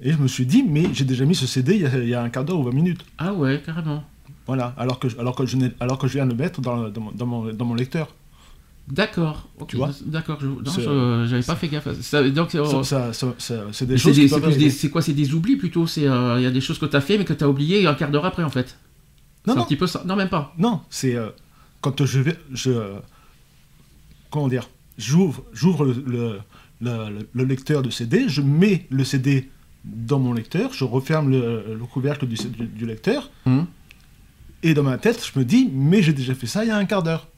[0.00, 2.08] Et je me suis dit, mais j'ai déjà mis ce CD il y a, il
[2.08, 3.04] y a un quart d'heure ou 20 minutes.
[3.18, 4.04] Ah ouais, carrément.
[4.46, 6.88] Voilà, alors que, je- alors que, je, alors que je viens de le mettre dans,
[6.88, 8.14] dans, mon, dans, mon, dans mon lecteur.
[8.90, 9.48] D'accord.
[9.58, 10.38] ok, Tu vois D'accord,
[11.26, 12.00] j'avais pas fait gaffe.
[12.00, 14.14] Ça, donc, Ça- ça- ça- ça- c'est des choses
[14.70, 15.86] c'est quoi C'est des oublis plutôt?
[15.86, 17.48] C'est euh, il y a des choses que tu as fait mais que tu as
[17.48, 18.78] oublié un quart d'heure après en fait.
[19.46, 20.02] Non, un petit peu ça.
[20.06, 20.54] Non même pas.
[20.58, 21.28] Non, c'est euh,
[21.80, 22.70] quand je vais, je,
[24.30, 26.38] comment dire, j'ouvre, j'ouvre le, le-
[26.80, 29.48] le- le lecteur de CD, je mets le CD
[29.84, 33.66] dans mon lecteur, je referme le, le couvercle du, du- du lecteur, Mhm.
[34.62, 36.76] et dans ma tête, je me dis, mais j'ai déjà fait ça il y a
[36.76, 37.28] un quart d'heure.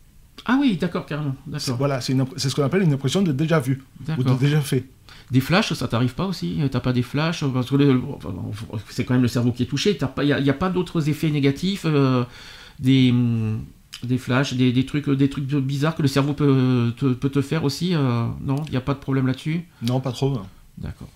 [0.47, 1.35] Ah oui, d'accord, carrément.
[1.47, 1.77] D'accord.
[1.77, 3.83] Voilà, c'est, une impr- c'est ce qu'on appelle une impression de déjà vu
[4.19, 4.87] ou de déjà fait.
[5.31, 6.59] Des flashs, ça t'arrive pas aussi?
[6.73, 8.01] T'as pas des flashs parce que le-
[8.89, 9.97] c'est quand même le cerveau qui est touché.
[10.23, 12.25] Il y, a- pas d'autres effets négatifs, euh,
[12.81, 13.61] des hum,
[14.03, 17.43] des flashs, des, des trucs, des trucs bizarres que le cerveau peut te, peut te
[17.43, 17.95] faire aussi.
[17.95, 19.63] euh, non, il y a pas de problème là-dessus?
[19.83, 20.41] Non, pas trop.
[20.79, 21.09] D'accord.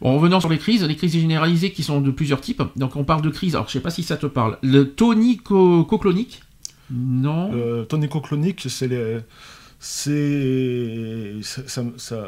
[0.00, 2.62] Bon, revenons sur les crises, les crises généralisées qui sont de plusieurs types.
[2.76, 4.58] Donc on parle de crise, alors je sais pas si ça te parle.
[4.62, 6.42] Le tonico-clonique
[6.90, 7.50] Non.
[7.54, 9.20] Euh, tonico-clonique, c'est les-
[9.80, 12.24] c'est ça, ça, me- ça,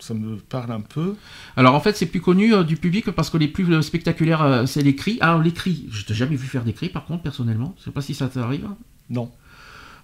[0.00, 1.14] ça me parle un peu.
[1.56, 4.42] Alors en fait c'est plus connu euh, du public parce que les plus euh, spectaculaires
[4.42, 5.18] euh, c'est les cris.
[5.20, 7.90] Alors les cris, je t'ai jamais vu faire des cris par contre personnellement, je sais
[7.90, 8.66] pas si ça t'arrive.
[9.10, 9.30] Non.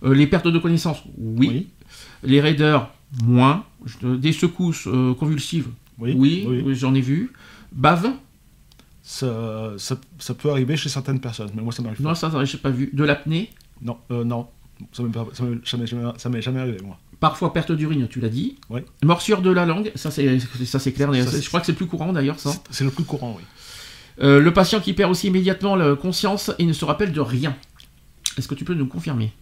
[0.04, 1.68] Euh, les pertes de connaissance, oui.
[2.22, 2.92] Les raideurs,
[3.24, 3.64] moins.
[4.02, 4.86] Des secousses
[5.18, 6.12] convulsives, Oui.
[6.16, 7.32] oui, j'en ai vu.
[7.72, 8.10] Bave,
[9.02, 9.72] Ça,
[10.38, 12.14] peut arriver chez certaines personnes, mais moi ça m'arrive non pas.
[12.14, 12.90] ça, ça j'ai pas vu.
[12.92, 13.50] De l'apnée,
[13.82, 14.48] Non, euh, non.
[14.92, 16.98] Ça m'est pas- ça m'est jamais, jamais- ça m'est jamais arrivé, moi.
[17.20, 18.56] parfois perte d'urine, tu l'as dit.
[18.70, 18.80] Oui.
[19.04, 21.12] Morsure de la langue, ça c'est ça c'est clair.
[21.14, 22.50] Ça, c'est- je crois que c'est le plus courant d'ailleurs ça.
[22.50, 23.44] C'est- C'est le plus courant, oui.
[24.22, 27.54] Euh, le patient qui perd aussi immédiatement la conscience et ne se rappelle de rien.
[28.38, 29.32] Est-ce que tu peux nous confirmer?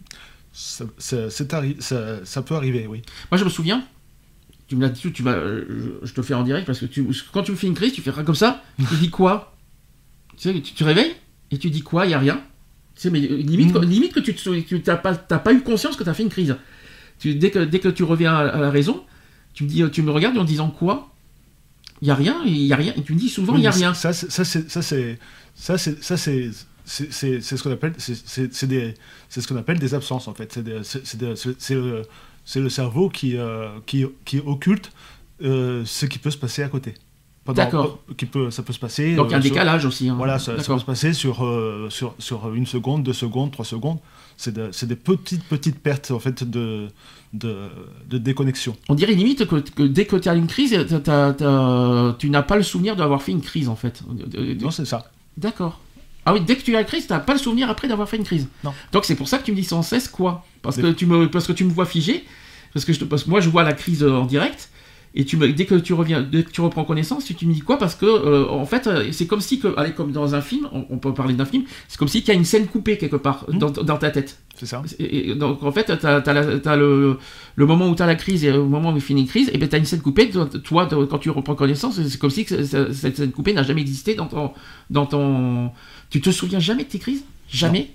[0.51, 3.01] Ça, ça- c'est arri- ça- ça peut arriver, oui.
[3.31, 3.85] Moi, je me souviens.
[4.67, 5.65] Tu me l'as dit, tu vas, euh,
[6.03, 7.93] je je te fais en direct parce que tu, quand tu me fais une crise,
[7.93, 8.61] tu fais comme ça.
[8.89, 9.55] Tu dis quoi?
[10.37, 11.15] Tu sais, tu réveilles
[11.51, 12.05] et tu dis quoi?
[12.05, 12.41] Il y a rien.
[12.99, 13.85] Sais, mais euh, limite, Mhm.
[13.85, 16.57] limite que tu t'as pas, eu conscience que tu as fait une crise.
[17.17, 19.03] Tu, dès que dès que tu reviens à, à la raison,
[19.53, 21.09] tu me dis, tu me regardes en disant quoi?
[22.01, 22.41] Il y a rien.
[22.45, 22.93] Il y a rien.
[22.97, 23.93] Et tu me dis souvent il Oui, y a rien.
[23.93, 25.17] Ça, c'est- ça, c'est- ça, c'est
[27.57, 28.51] ce qu'on appelle c'est-
[29.41, 30.53] ce qu'on appelle des absences en fait.
[30.53, 32.01] C'est le,
[32.55, 34.91] le cerveau qui euh, qui qui occulte
[35.41, 36.95] euh, ce qui peut se passer à côté.
[37.53, 37.99] D'accord.
[38.17, 39.15] Qui peut ça peut se passer.
[39.15, 40.09] Donc il y a un euh, sur- décalage aussi.
[40.09, 40.15] hein.
[40.17, 43.65] Voilà, ça, ça peut se passer sur, euh, sur, sur une seconde, deux secondes, trois
[43.65, 43.97] secondes.
[44.37, 46.87] C'est de- des petites, petites pertes en fait, de,
[47.33, 47.67] de,
[48.09, 48.75] de déconnexion.
[48.87, 50.71] On dirait limite que, que dès que tu as une crise,
[52.19, 54.01] tu n'as pas le souvenir d'avoir fait une crise en fait.
[54.61, 55.11] Non, c'est ça.
[55.37, 55.79] D'accord.
[56.25, 58.07] Ah oui, dès que tu as la crise, tu n'as pas le souvenir après d'avoir
[58.07, 58.47] fait une crise.
[58.63, 58.73] Non.
[58.91, 61.05] Donc c'est pour ça que tu me dis sans cesse quoi Parce Des- que tu
[61.05, 62.23] me, parce que tu me vois figé.
[62.73, 64.69] Parce que, je te, parce que moi je vois la crise euh, en direct.
[65.15, 67.53] Et tu me, dès que tu reviens, dès que tu reprends connaissance, tu, tu me
[67.53, 67.77] dis quoi?
[67.79, 70.69] Parce que euh, en fait, euh, c'est comme si que, allez, comme dans un film,
[70.71, 72.97] on, on peut parler d'un film, c'est comme si qu'il y a une scène coupée
[72.97, 73.57] quelque part Mhm.
[73.59, 74.39] dans, dans ta tête.
[74.55, 74.83] C'est ça.
[74.99, 77.17] Et, et donc en fait, tu as, le,
[77.55, 79.49] le moment où tu as la crise et le moment où il finit une crise,
[79.53, 80.29] et bien tu as une scène coupée.
[80.29, 83.81] Toi, quand tu reprends connaissance, c'est comme si que ce- cette scène coupée n'a jamais
[83.81, 84.51] existé dans ton,
[84.91, 85.71] dans ton.
[86.11, 87.23] Tu te souviens jamais de tes crises?
[87.49, 87.89] Jamais?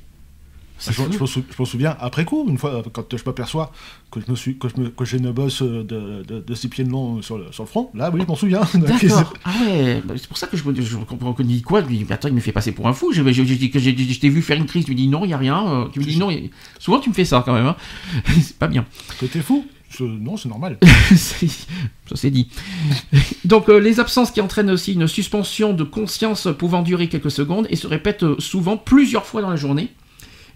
[0.93, 3.73] Je me souviens après coup, une fois, quand je m'aperçois
[4.11, 6.69] que je me suis, que je me- que j'ai une bosse de, de, de six
[6.69, 7.91] pieds de long sur le, sur le front.
[7.95, 8.61] Là, oui, je m'en souviens.
[8.75, 9.33] D'accord.
[9.45, 11.83] Ah ouais, bah, c'est pour ça que je, me- je comprends que dit quoi.
[11.83, 13.13] Je lui dis, attends, il me fait passer pour un fou.
[13.13, 14.85] Je, je, je, t'ai vu faire une crise.
[14.85, 15.67] Tu me dis non, il n'y a rien.
[15.67, 16.31] Euh, Tu me dis non.
[16.31, 17.67] y- Souvent, tu me fais ça quand même.
[17.67, 17.77] hein.
[18.43, 18.85] c'est pas bien.
[19.21, 19.67] Que t'es fou?
[20.01, 20.77] Non, c'est normal.
[21.17, 22.49] Ça c'est dit.
[23.45, 27.67] Donc euh, les absences qui entraînent aussi une suspension de conscience pouvant durer quelques secondes
[27.71, 29.91] et se répètent euh, souvent plusieurs fois dans la journée.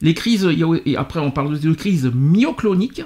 [0.01, 0.49] Les crises,
[0.87, 3.03] et après on parle de crises myocloniques,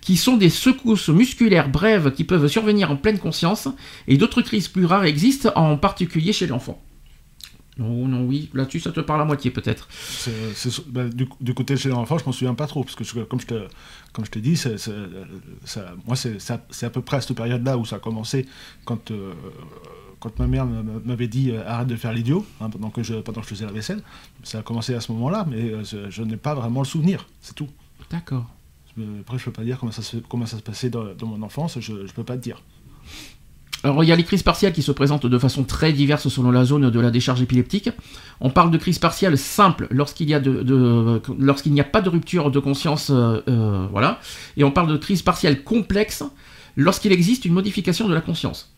[0.00, 3.68] qui sont des secousses musculaires brèves qui peuvent survenir en pleine conscience,
[4.06, 6.82] et d'autres crises plus rares existent, en particulier chez l'enfant.
[7.76, 9.88] Non, non, oui, là-dessus ça te parle à moitié peut-être.
[10.88, 13.40] Bah, du, du côté chez l'enfant, je m'en souviens pas trop, parce que je- comme
[13.40, 13.66] je te,
[14.12, 14.88] comme je t'ai dit, c'est-
[16.06, 16.38] moi c'est
[16.84, 18.46] à- peu près à cette période-là où ça a commencé,
[18.84, 19.32] quand, euh,
[20.20, 20.66] quand ma mère
[21.04, 23.66] m'avait dit euh, arrête de faire l'idiot, hein, pendant, que je, pendant que je faisais
[23.66, 24.02] la vaisselle.
[24.44, 27.26] Ça a commencé à ce moment-là, mais euh, je, je n'ai pas vraiment le souvenir,
[27.40, 27.68] c'est tout.
[28.10, 28.46] D'accord.
[29.20, 31.42] Après, je peux pas dire comment ça se, comment ça se passait dans, dans mon
[31.42, 32.62] enfance, je, je peux pas te dire.
[33.84, 36.50] Alors, il y a les crises partielles qui se présentent de façon très diverse selon
[36.50, 37.90] la zone de la décharge épileptique.
[38.40, 43.42] On parle de crise partielle simple lorsqu'il n'y a pas de rupture de conscience, euh,
[43.46, 44.20] euh, voilà.
[44.56, 46.24] Et on parle de crise partielle complexe
[46.76, 48.74] lorsqu'il existe une modification de la conscience.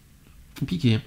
[0.58, 0.94] Compliqué.
[0.94, 1.00] hein.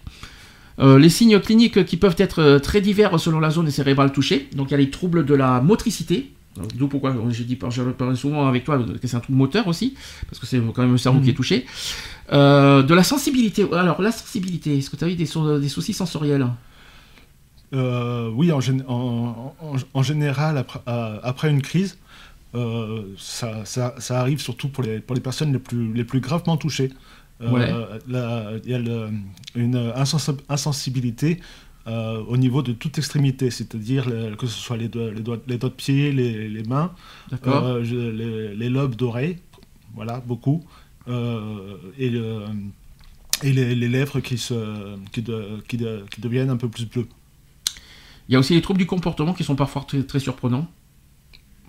[0.79, 4.47] Euh, les signes cliniques qui peuvent être euh, très divers selon la zone cérébrale touchée.
[4.55, 6.31] Donc il y a les troubles de la motricité.
[6.59, 9.67] Donc, D'où pourquoi j'ai dit, je parle souvent avec toi que c'est un trouble moteur
[9.67, 9.95] aussi,
[10.27, 11.65] parce que c'est quand même le cerveau qui est touché.
[12.31, 13.65] Euh, de la sensibilité.
[13.73, 16.47] Alors la sensibilité, est-ce que tu as eu des, sou- des soucis sensoriels?
[17.73, 21.97] Euh, oui, en, gén- en- en- en général, après, euh, après une crise,
[22.55, 26.19] euh, ça, ça- ça arrive surtout pour les, pour les personnes les plus, les plus
[26.19, 26.91] gravement touchées.
[27.41, 27.71] Euh, Ouais.
[28.65, 29.09] Il y a le-
[29.55, 31.39] une insens- insensibilité
[31.89, 34.05] euh, au niveau de toute extrémité, c'est-à-dire
[34.37, 36.91] que ce soit les doigts, les doigts, les doigts de pied, les, les mains,
[37.65, 37.81] euh,
[38.19, 39.37] les, les lobes d'oreilles,
[39.95, 40.63] voilà, beaucoup,
[41.07, 42.45] euh, et, le-
[43.43, 44.53] et les, lèvres qui, se,
[45.11, 47.07] qui, de- qui, de- qui deviennent un peu plus bleues.
[48.27, 50.67] Il y a aussi les troubles du comportement qui sont parfois très, très surprenants.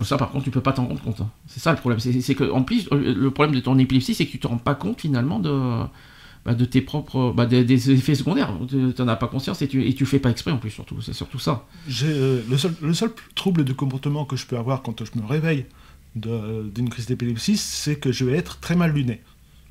[0.03, 1.21] Ça, par contre, tu peux pas t'en rendre compte.
[1.21, 1.31] hein.
[1.47, 2.01] C'est ça le problème.
[2.01, 4.75] C'est que, en plus, le problème de ton épilepsie, c'est que tu te rends pas
[4.75, 5.51] compte finalement de,
[6.45, 8.53] bah, de tes propres, bah, des, des effets secondaires.
[8.69, 11.01] Tu n'en as pas conscience et tu, et tu fais pas exprès en plus, surtout.
[11.03, 11.67] C'est surtout ça.
[12.03, 15.27] Euh, le, seul, le seul trouble de comportement que je peux avoir quand je me
[15.27, 15.67] réveille
[16.17, 19.21] de- d'une crise d'épilepsie, c'est que je vais être très mal luné.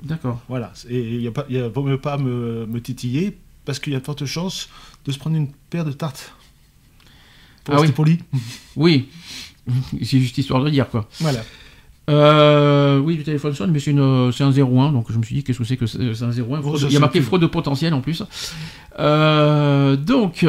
[0.02, 0.40] D'accord.
[0.48, 0.72] Voilà.
[0.88, 4.00] Et il pas, y a- vaut mieux pas me, me titiller parce qu'il y a
[4.00, 4.68] de fortes chances
[5.04, 6.32] de se prendre une paire de tartes.
[7.64, 7.92] Pour Ah oui.
[7.92, 8.18] poli.
[8.76, 9.08] Oui.
[10.02, 11.08] c'est juste histoire de dire quoi.
[11.20, 11.44] Voilà.
[12.08, 15.34] Euh, oui, du téléphone sonne, mais c'est une- c'est un 01, donc je me suis
[15.36, 16.58] dit qu'est-ce que c'est que c'est c'est un 01.
[16.58, 18.22] Oh, Fraude- il y a marqué fraude potentielle en plus.
[18.98, 20.44] Euh, donc,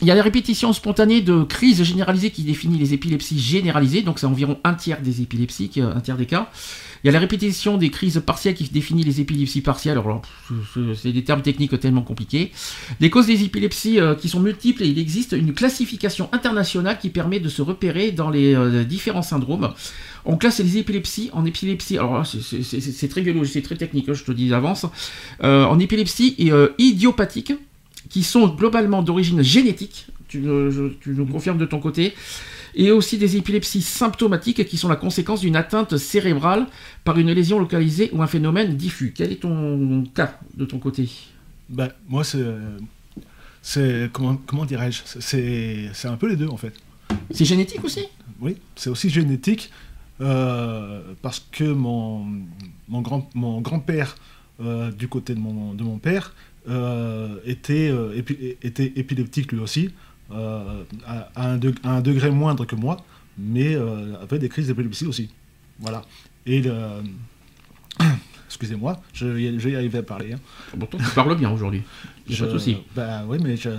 [0.00, 4.18] il y a la répétition spontanée de crise généralisée qui définit les épilepsies généralisées, donc
[4.18, 6.50] c'est environ un tiers des épilepsies, qui- un tiers des cas.
[7.02, 9.98] Il y a la répétition des crises partielles qui définit les épilepsies partielles.
[9.98, 10.22] Alors,
[10.94, 12.52] c'est- des termes techniques tellement compliqués.
[13.00, 17.10] Les causes des épilepsies euh, qui sont multiples et il existe une classification internationale qui
[17.10, 19.72] permet de se repérer dans les euh, différents syndromes.
[20.24, 21.98] On classe les épilepsies en épilepsie.
[21.98, 24.86] Alors c'est- très biologique, c'est très technique, hein, je te dis d'avance.
[25.42, 27.52] Euh, en épilepsie et idiopathique,
[28.10, 30.06] qui sont globalement d'origine génétique.
[30.28, 32.14] Tu nous confirmes de ton côté.
[32.74, 36.66] Et aussi des épilepsies symptomatiques qui sont la conséquence d'une atteinte cérébrale
[37.04, 39.12] par une lésion localisée ou un phénomène diffus.
[39.14, 41.10] Quel est ton cas de ton côté?
[41.68, 42.44] Ben, moi, c'est.
[43.60, 44.10] C'est.
[44.12, 45.02] Comment, comment dirais-je?
[45.04, 46.74] C'est c'est un peu les deux, en fait.
[47.30, 48.06] C'est génétique aussi?
[48.40, 49.70] Oui, c'est aussi génétique
[50.20, 52.26] euh, parce que mon,
[52.88, 54.16] mon, grand, mon grand-père,
[54.60, 56.34] euh, du côté de mon, de mon père,
[56.68, 59.90] euh, était, épi- était épileptique lui aussi,
[60.30, 62.98] euh, à, à un deg- à un degré moindre que moi,
[63.38, 65.30] mais euh, avait des crises d'épilepsie aussi.
[65.80, 66.02] Voilà.
[66.46, 66.72] Et le...
[68.46, 70.34] Excusez-moi, je, vais- je vais y arriver à parler.
[70.34, 70.38] hein.
[70.78, 71.82] Pourtant, tu parles bien aujourd'hui.
[72.28, 72.76] Pas de souci.
[72.94, 73.70] Bah oui, mais je,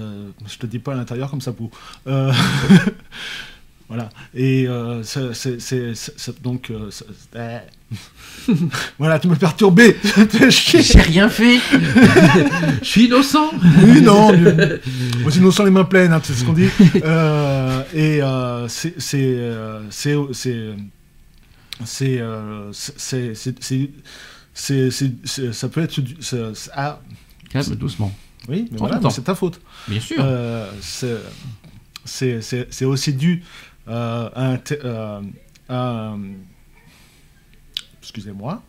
[0.48, 1.70] je te dis pas à l'intérieur comme ça pour.
[3.94, 4.10] Euh, voilà.
[4.34, 6.70] Et euh, c'est- donc.
[6.72, 7.60] euh, c'est- euh,
[8.98, 9.96] voilà, tu me perturbé.
[10.50, 11.60] J'ai rien fait
[12.82, 13.52] Je suis innocent
[13.84, 14.32] Oui, non.
[14.38, 14.80] mais-
[15.40, 16.70] Moi, sans les mains pleines, hein, c'est ce qu'on dit.
[17.04, 18.96] Euh, et euh, c'est.
[19.00, 19.18] C'est.
[19.22, 20.16] euh, C'est.
[20.32, 20.76] C'est.
[21.86, 22.20] C'est.
[22.20, 23.00] euh, c'est-
[23.36, 23.90] c'est- c'est-
[24.54, 26.00] c'est, c'est- c'est- ça peut être.
[26.20, 27.00] c'est- ah,
[27.50, 28.12] Calme, doucement.
[28.50, 29.60] oui, mais voilà, c'est ta faute.
[29.88, 30.18] Bien sûr.
[30.20, 31.16] Euh, c'est,
[32.06, 34.58] c'est, c'est- c'est aussi dû euh, un.
[34.58, 35.20] te- euh,
[35.70, 36.20] un-
[38.02, 38.62] Excusez-moi.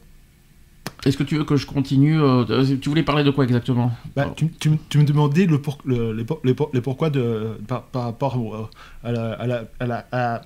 [1.05, 3.93] Est-ce que tu veux que je continue euh, euh, Tu voulais parler de quoi exactement?
[4.17, 6.81] Bah, tu, tu me- tu me demandais le pour- le- les, pour- les pour- les
[6.81, 8.69] pourquoi de, par, par rapport au-
[9.03, 9.33] à la.
[9.33, 10.41] À la, à la, la,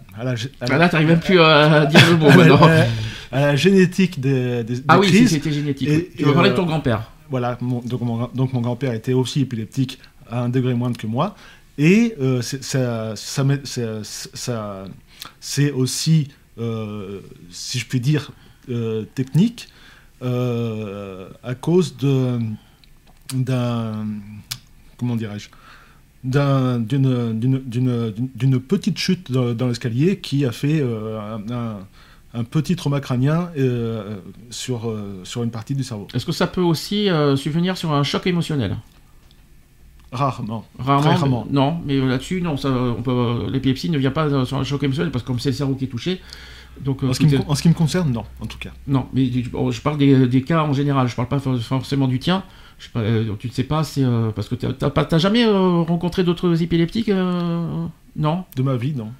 [0.60, 2.62] Ah, Là, t'arrives même plus à dire le mot à la- maintenant.
[2.66, 2.86] à la-
[3.30, 5.30] à la génétique des, des, Ah des oui, si, crises.
[5.30, 5.88] c'était génétique.
[5.88, 6.10] Et- oui.
[6.16, 7.12] Tu veux parler euh, de ton grand-père?
[7.30, 10.96] Voilà, mon- donc mon, grand- donc mon grand-père était aussi épileptique à un degré moindre
[10.96, 11.36] que moi.
[11.78, 12.42] Et euh,
[15.40, 17.20] c'est- aussi, euh,
[17.50, 18.32] si je puis dire,
[18.68, 19.68] euh, technique
[20.20, 22.40] à cause de
[23.32, 24.06] d'un
[24.96, 25.48] comment dirais-je
[26.24, 30.82] d'un- d'une petite chute dans, l'escalier qui a fait
[32.34, 33.50] un, petit trauma crânien
[34.50, 34.92] sur,
[35.44, 36.08] une partie du cerveau.
[36.12, 38.76] Est-ce que ça peut aussi subvenir sur un choc émotionnel?
[40.12, 40.64] Rarement.
[40.78, 41.02] Rarement.
[41.08, 41.46] Mais- rarement.
[41.50, 44.82] non, mais là-dessus, non, ça, on peut, l'épilepsie ne vient pas euh, sur un choc
[44.82, 46.20] émotionnel parce que comme c'est le cerveau qui est touché.
[46.80, 48.24] Donc, euh, En ce, qui me, tout est- con- en ce qui me concerne, non,
[48.40, 48.70] en tout cas.
[48.86, 52.06] Non, mais bon, je parle des, des cas en général, je parle pas for- forcément
[52.08, 52.44] du tien.
[52.78, 55.44] Je sais pas, euh, tu ne sais pas, c'est euh, parce que pas- t'as jamais
[55.44, 57.86] euh, rencontré d'autres épileptiques euh,
[58.16, 58.44] Non?
[58.56, 59.10] De ma vie, non.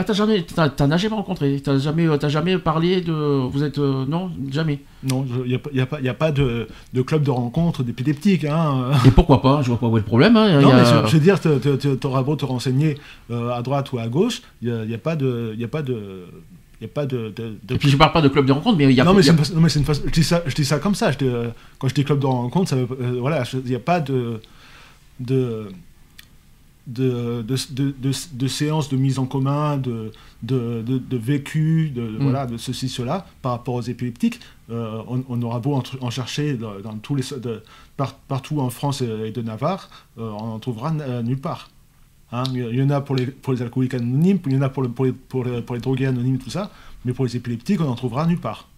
[0.00, 3.12] Ah, t'as jamais, t'as- t'en as jamais rencontré T'as jamais, euh, t'as jamais parlé de,
[3.12, 4.78] vous êtes, euh, non, jamais.
[5.02, 7.30] Non, il n'y a, pas- y a pas, y a pas de, de club de
[7.32, 8.44] rencontre d'épileptiques.
[8.44, 8.90] Hein.
[9.04, 10.36] Et pourquoi pas Je vois pas où est le problème.
[10.36, 12.96] hein, il Non, a- mais je, je veux dire, tu auras beau te renseigner
[13.32, 15.54] euh, à droite ou à gauche, il n'y a, a pas de.
[15.58, 16.26] Y a pas de
[16.80, 18.78] y a pas de, de- de- Et puis je parle pas de club de rencontre,
[18.78, 19.04] mais il y a.
[19.04, 20.44] non, mais il y c'est a- une, non, mais c'est une façon- je dis ça,
[20.46, 21.10] je dis ça comme ça.
[21.10, 21.48] je dis, euh,
[21.80, 24.40] quand je dis club de rencontre, ça veut- euh, voilà, il n'y a pas de
[25.18, 25.66] de
[26.88, 30.10] de, de, de, de- de séances de mise en commun, de,
[30.42, 32.16] de, vécu, de, Mm.
[32.20, 34.40] voilà, de ceci, cela, par rapport aux épileptiques.
[34.70, 37.22] Euh, on, on aura beau en, chercher dans, dans tous les,
[37.96, 41.70] par- partout en France et de Navarre, euh, on en trouvera euh, nulle part.
[42.32, 44.68] Hein, il y en a pour les, pour les alcooliques anonymes, il y en a
[44.68, 46.70] pour, le- pour, les, pour, les, pour les drogués anonymes, tout ça,
[47.04, 48.68] mais pour les épileptiques, on en trouvera nulle part.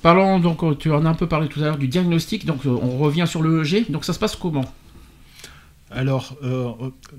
[0.00, 2.98] Parlons donc, tu en as un peu parlé tout à l'heure du diagnostic, donc on
[2.98, 3.90] revient sur le EEG.
[3.90, 4.64] Donc ça se passe comment?
[5.90, 6.72] Alors, euh,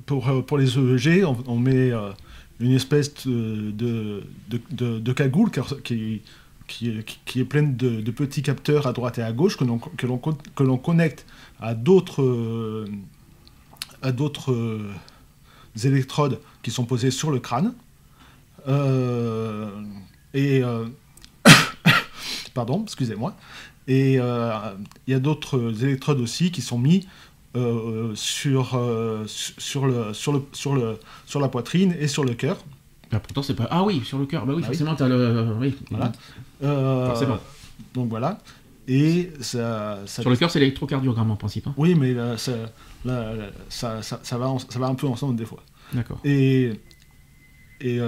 [0.05, 2.11] pour, euh, pour les EEG, on, met euh,
[2.59, 5.49] une espèce de, de, de, cagoule
[5.84, 6.22] qui,
[6.67, 6.89] qui,
[7.39, 11.26] est- pleine de, petits capteurs à droite et à gauche que l'on connecte
[11.59, 12.86] à d'autres
[14.01, 14.86] à d'autres
[15.84, 17.74] électrodes qui sont posées sur le crâne.
[20.36, 20.61] Et
[22.53, 23.36] pardon, excusez-moi.
[23.88, 27.07] Et il y a d'autres électrodes aussi qui sont mis
[27.55, 32.23] euh, sur, euh, su- sur, le, sur, le, sur, le, sur la poitrine et sur
[32.23, 32.57] le cœur.
[33.11, 33.67] Ah, pourtant c'est pas.
[33.71, 34.45] Ah oui, sur le cœur.
[34.45, 34.75] Bah oui, Ah oui.
[34.77, 35.55] forcément t'as le.
[35.59, 35.75] Oui.
[35.89, 36.11] Voilà.
[36.63, 37.39] Euh, Forcément.
[37.93, 38.37] Donc voilà.
[38.87, 41.67] Et ça, ça- Sur le cœur, c'est l'électrocardiogramme en principe.
[41.67, 41.73] hein.
[41.77, 42.51] Oui, mais là, ça,
[43.05, 43.33] là,
[43.69, 45.63] ça, ça, ça va, en- ça va un peu ensemble des fois.
[45.93, 46.19] D'accord.
[46.23, 46.71] Et,
[47.81, 47.99] et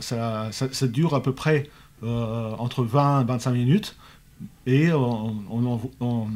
[0.00, 1.68] ça, ça, dure à peu près
[2.02, 3.96] entre 20 et 25 minutes.
[4.66, 6.26] Et on, on, en- on,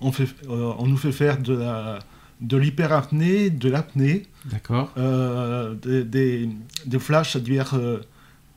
[0.00, 1.98] on fait, euh, on nous fait faire de la
[2.40, 4.90] de l'hyperapnée, de l'apnée, D'accord.
[4.96, 6.48] euh, des, des,
[6.86, 7.98] des flashs à, divers, euh,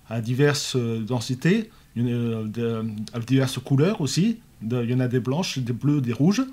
[0.09, 4.37] à diverses densités, de- à diverses couleurs aussi.
[4.61, 6.43] Il y en a des blanches, des bleues, des rouges.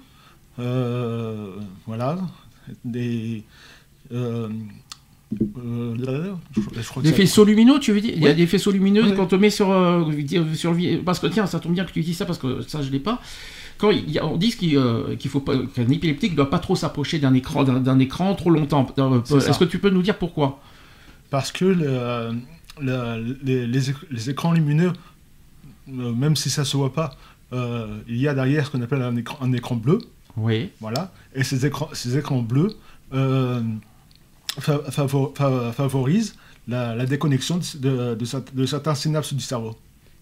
[1.87, 2.19] Voilà.
[2.85, 3.45] Des.
[4.13, 4.49] euh,
[5.33, 8.13] je, je crois que Des ça- faisceaux lumineux, tu veux dire?
[8.17, 10.05] Il y a des faisceaux lumineux qu'on te met sur, euh,
[10.55, 12.83] sur le- parce que tiens, ça tombe bien que tu dis ça parce que ça
[12.83, 13.21] je l'ai pas.
[13.81, 17.19] Quand il on dit qu'il euh, faut pas qu'un épileptique ne doit pas trop s'approcher
[17.19, 18.87] d'un écran d'un écran trop longtemps.
[18.99, 19.21] Euh.
[19.49, 20.61] Est-ce que tu peux nous dire pourquoi?
[21.31, 22.33] Parce que le-
[22.81, 24.93] le- les, les éc- les écrans lumineux,
[25.89, 27.17] euh, même si ça ne se voit pas,
[27.53, 29.99] euh, il y a derrière ce qu'on appelle un écran, un écran bleu.
[30.37, 30.71] Oui.
[30.81, 31.13] Voilà.
[31.35, 32.73] Et ces écrans, ces écrans bleus
[33.15, 33.61] euh,
[34.59, 36.35] fa- favo- fa- favorisent
[36.69, 39.77] la, la déconnexion de, de- de certains synapses du cerveau.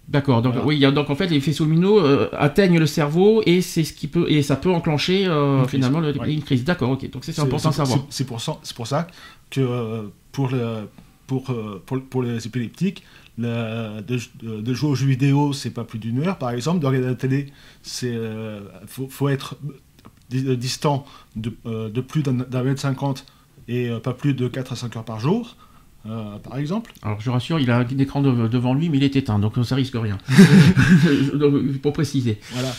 [0.09, 0.41] D'accord.
[0.43, 0.67] Donc Voilà.
[0.67, 3.61] oui, il y a, donc en fait les faisceaux lumineux euh, atteignent le cerveau et
[3.61, 6.33] c'est ce qui peut et ça peut enclencher euh, Une crise, finalement le- ouais.
[6.33, 6.65] une crise.
[6.65, 6.91] D'accord.
[6.91, 7.11] Ok.
[7.11, 7.99] Donc c'est important de savoir.
[8.09, 9.07] c'est- pour, ça- c'est pour ça
[9.51, 10.03] que euh,
[10.33, 10.89] pour, le-
[11.27, 11.45] pour,
[11.85, 13.05] pour, pour les épileptiques,
[13.39, 16.81] de, jouer aux jeux vidéo, c'est pas plus d'une heure, par exemple.
[16.81, 17.47] De regarder la télé,
[17.83, 18.17] c'est
[18.87, 19.57] faut, faut être
[20.31, 21.05] di- distant
[21.37, 21.53] de,
[21.89, 23.27] de plus d'un mètre cinquante
[23.69, 25.57] et pas plus de 4 à 5 heures par jour,
[26.07, 26.93] euh, par exemple.
[27.03, 29.55] Alors je rassure, il a un écran de- devant lui, mais il est éteint, donc
[29.65, 30.19] ça risque rien.
[31.35, 32.39] Donc, pour préciser.
[32.53, 32.75] Voilà.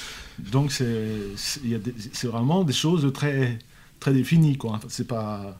[0.51, 3.59] Donc c'est c'est- il y a des- c'est vraiment des choses très
[3.99, 4.79] très définies quoi.
[4.87, 5.57] C'est pas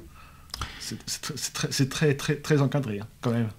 [0.79, 3.49] c'est c'est tr- c'est très c'est très très très encadré hein, quand même.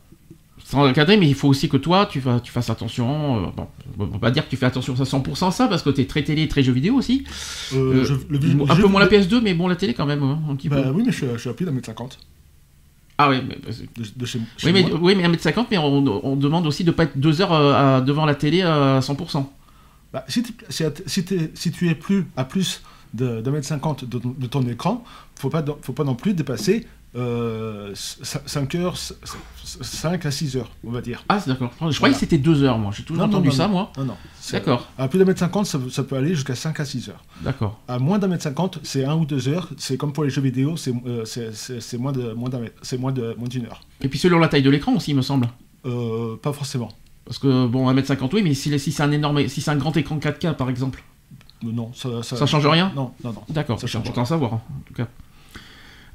[0.65, 3.47] sans encadrer, mais il faut aussi que toi, tu, vas, tu fasses attention.
[3.47, 3.67] euh, bon,
[3.99, 6.03] on va pas dire que tu fais attention à 100% à ça, parce que tu
[6.03, 7.25] es très télé, très jeu vidéo aussi.
[7.75, 10.39] Euh, je- le- un peu moins la PS2, mais bon, la télé quand même, hein,
[10.51, 10.77] un petit peu.
[10.77, 12.19] Bah oui, mais je, suis- je suis à plus d'un mètre cinquante
[13.23, 14.99] Ah oui, mais, de, de chez, oui, chez mais, moi.
[15.03, 18.01] oui, mais 1m50, mais on, on demande aussi de pas être deux heures euh, à-
[18.01, 19.45] devant la télé à 100%.
[20.13, 22.83] Bah, si, tu- si, si t'es- si tu es plus à plus
[23.15, 25.05] de, d'un mètre cinquante de, ton- de ton écran,
[25.39, 26.87] faut pas, faut pas non plus dépasser
[27.17, 28.97] euh, 5 heures,
[29.65, 31.25] 5 à 6 heures, on va dire.
[31.29, 31.73] Ah, c'est d'accord.
[31.91, 32.93] Je croyais que c'était deux heures, moi.
[32.97, 33.93] J'ai toujours Non, entendu non, ça, moi.
[33.99, 34.17] Non, non.
[34.41, 37.09] c'est- D'accord, À plus d'un mètre cinquante, ça, ça peut aller jusqu'à 5 à 6
[37.09, 37.25] heures.
[37.43, 37.81] d'accord.
[37.89, 39.69] À moins d'un mètre cinquante, c'est 1 ou 2 heures.
[39.77, 41.25] C'est comme pour les jeux vidéo, c'est euh,
[41.99, 43.81] moins de moins de d'une heure.
[44.01, 45.49] Et puis selon la taille de l'écran aussi, il me semble.
[45.87, 46.89] Euh, pas forcément.
[47.25, 49.97] Parce que, bon, 1m50, oui, mais si, si c'est un énorme, si c'est un grand
[49.97, 51.03] écran 4K, par exemple,
[51.65, 53.43] Euh, Non, ça, ça change rien Non, non, non.
[53.51, 55.07] D'accord, à savoir, en tout cas.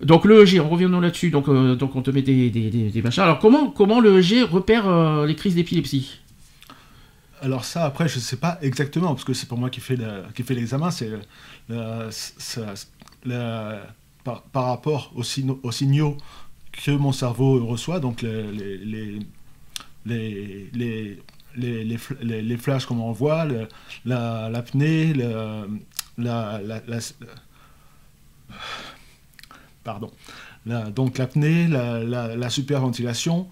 [0.02, 1.30] Donc le EG, revenons là-dessus.
[1.30, 3.24] Donc, euh, donc on te met des, machins.
[3.24, 6.20] Alors comment, comment le EG repère euh, les crises d'épilepsie?
[7.41, 9.98] Alors ça, après, je sais pas exactement, parce que c'est pas moi qui fait
[10.50, 11.12] l'examen, c'est
[13.26, 13.82] la-
[14.24, 16.18] par, rapport aux, signo- aux signaux
[16.72, 19.20] que mon cerveau reçoit, donc les, les, les,
[20.06, 21.20] les, les,
[21.56, 23.68] les, les fl- les- les flashs qu'on m'envoie, le-
[24.06, 25.66] la- l'apnée, la,
[26.18, 26.62] la-
[29.86, 30.09] pardon,
[30.65, 33.47] La- donc l'apnée, la, la, la superventilation,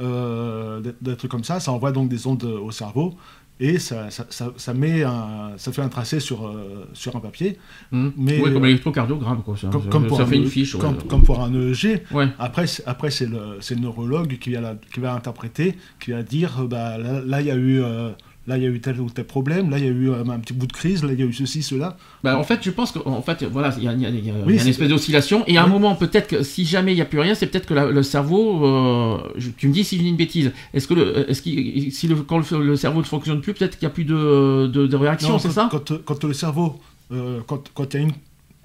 [0.00, 3.14] euh, des, des trucs comme ça, ça envoie donc des ondes au cerveau
[3.60, 7.20] et ça, ça, ça, ça met un, ça fait un tracé sur, euh, sur un
[7.20, 7.58] papier.
[7.90, 9.56] Mais, Ouais, comme euh, l'électrocardiogramme, quoi.
[9.56, 10.76] Ça, Comme, ça- comme pour ça un, fait une fiche.
[10.76, 10.80] ouais.
[11.08, 12.02] comme, pour un EEG.
[12.12, 12.28] Ouais.
[12.38, 16.22] Après, c'est- après c'est le, le neurologue qui va, la- qui va interpréter, qui va
[16.22, 17.80] dire, bah, là, là, il y a eu...
[17.82, 18.10] euh,
[18.48, 20.38] Là, il y a eu tel ou tel problème, là, il y a eu un
[20.40, 21.98] petit bout de crise, là, il y a eu ceci, cela.
[22.24, 24.08] Bah, en fait, je pense que, en fait, voilà, il y a, il y a-
[24.08, 26.28] il y a- Oui, il y a une espèce d'oscillation, et à un moment, peut-être
[26.28, 29.18] que si jamais il n'y a plus rien, c'est peut-être que la- le cerveau, euh,
[29.36, 32.08] je- tu me dis si je dis une bêtise, est-ce que le, est-ce qu'il, si
[32.08, 34.86] le, quand le, le cerveau ne fonctionne plus, peut-être qu'il n'y a plus de, de,
[34.86, 35.68] de réaction, c'est ça?
[35.70, 36.80] quand, quand le cerveau,
[37.12, 38.12] euh, quand quand il y a une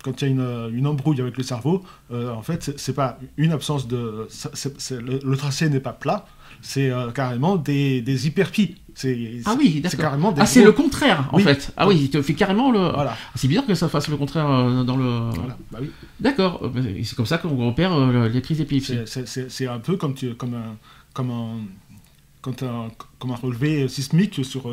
[0.03, 3.17] quand il y a une, une embrouille avec le cerveau, euh, en fait, c'est- pas
[3.37, 4.27] une absence de.
[4.91, 6.25] le, le tracé n'est pas plat,
[6.61, 8.75] c'est euh, carrément des, des hyperpies.
[9.45, 9.99] Ah oui, c'est d'accord.
[10.01, 10.41] carrément des.
[10.41, 11.43] Ah, c'est gros- le contraire, en Oui.
[11.43, 11.73] fait.
[11.77, 12.91] Ah oui, il te fait carrément le.
[12.91, 13.17] Voilà.
[13.33, 15.31] C'est bizarre que ça fasse le contraire euh, dans le.
[15.33, 15.57] voilà.
[15.71, 15.89] Bah oui.
[16.19, 16.61] D'accord.
[17.03, 17.97] C'est comme ça qu'on repère
[18.29, 18.99] les crises d'épilepsie.
[19.05, 20.75] C'est- un peu comme, tu, comme un.
[21.13, 21.49] Comme un
[22.41, 22.89] quand un,
[23.19, 24.63] comme un relevé sismique sur,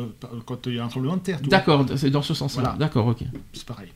[0.45, 1.39] quand il y a un tremblement de terre.
[1.41, 2.63] D'accord, c'est dans ce sens-là.
[2.63, 2.77] Voilà.
[2.77, 3.19] D'accord, ok.
[3.53, 3.87] C'est pareil.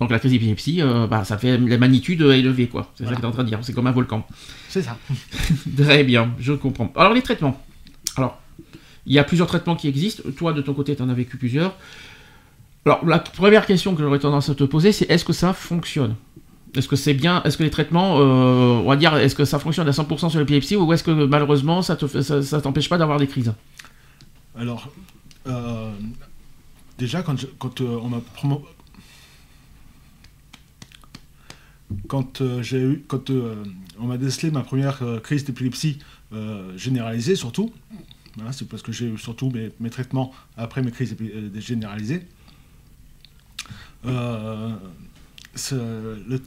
[0.00, 2.90] Donc la crise d'épilepsie, euh, bah, ça fait la magnitude élevée, quoi.
[2.96, 3.60] C'est ça que tu es en train de dire.
[3.62, 4.26] C'est comme un volcan.
[4.68, 4.96] C'est ça.
[5.76, 6.92] Très bien, je comprends.
[6.96, 7.62] Alors les traitements.
[8.16, 8.40] Alors,
[9.06, 10.22] il y a plusieurs traitements qui existent.
[10.36, 11.74] Toi, de ton côté, tu en as vécu plusieurs.
[12.86, 16.16] Alors, la première question que j'aurais tendance à te poser, c'est est-ce que ça fonctionne?
[16.76, 17.40] Est-ce que c'est bien?
[17.44, 20.38] Est-ce que les traitements, euh, on va dire, est-ce que ça fonctionne à 100% sur
[20.40, 23.52] l'épilepsie ou est-ce que malheureusement, ça te fait- ça, ça t'empêche pas d'avoir des crises?
[24.58, 24.88] Alors,
[25.46, 25.90] euh,
[26.98, 28.20] déjà, quand, je- quand euh, on m'a
[32.08, 33.62] quand euh, j'ai eu, quand euh,
[33.98, 35.98] on m'a décelé ma première euh, crise d'épilepsie
[36.76, 37.70] généralisée, surtout,
[38.50, 41.14] c'est parce que j'ai eu surtout mes, mes traitements après mes crises
[41.56, 42.26] généralisées.
[44.04, 44.72] Le,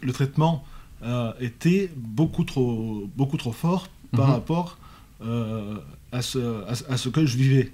[0.02, 0.66] le traitement
[1.40, 4.34] était beaucoup trop, beaucoup trop fort par Mhm.
[4.34, 4.78] rapport
[6.12, 7.72] à, ce, à, à ce que je vivais.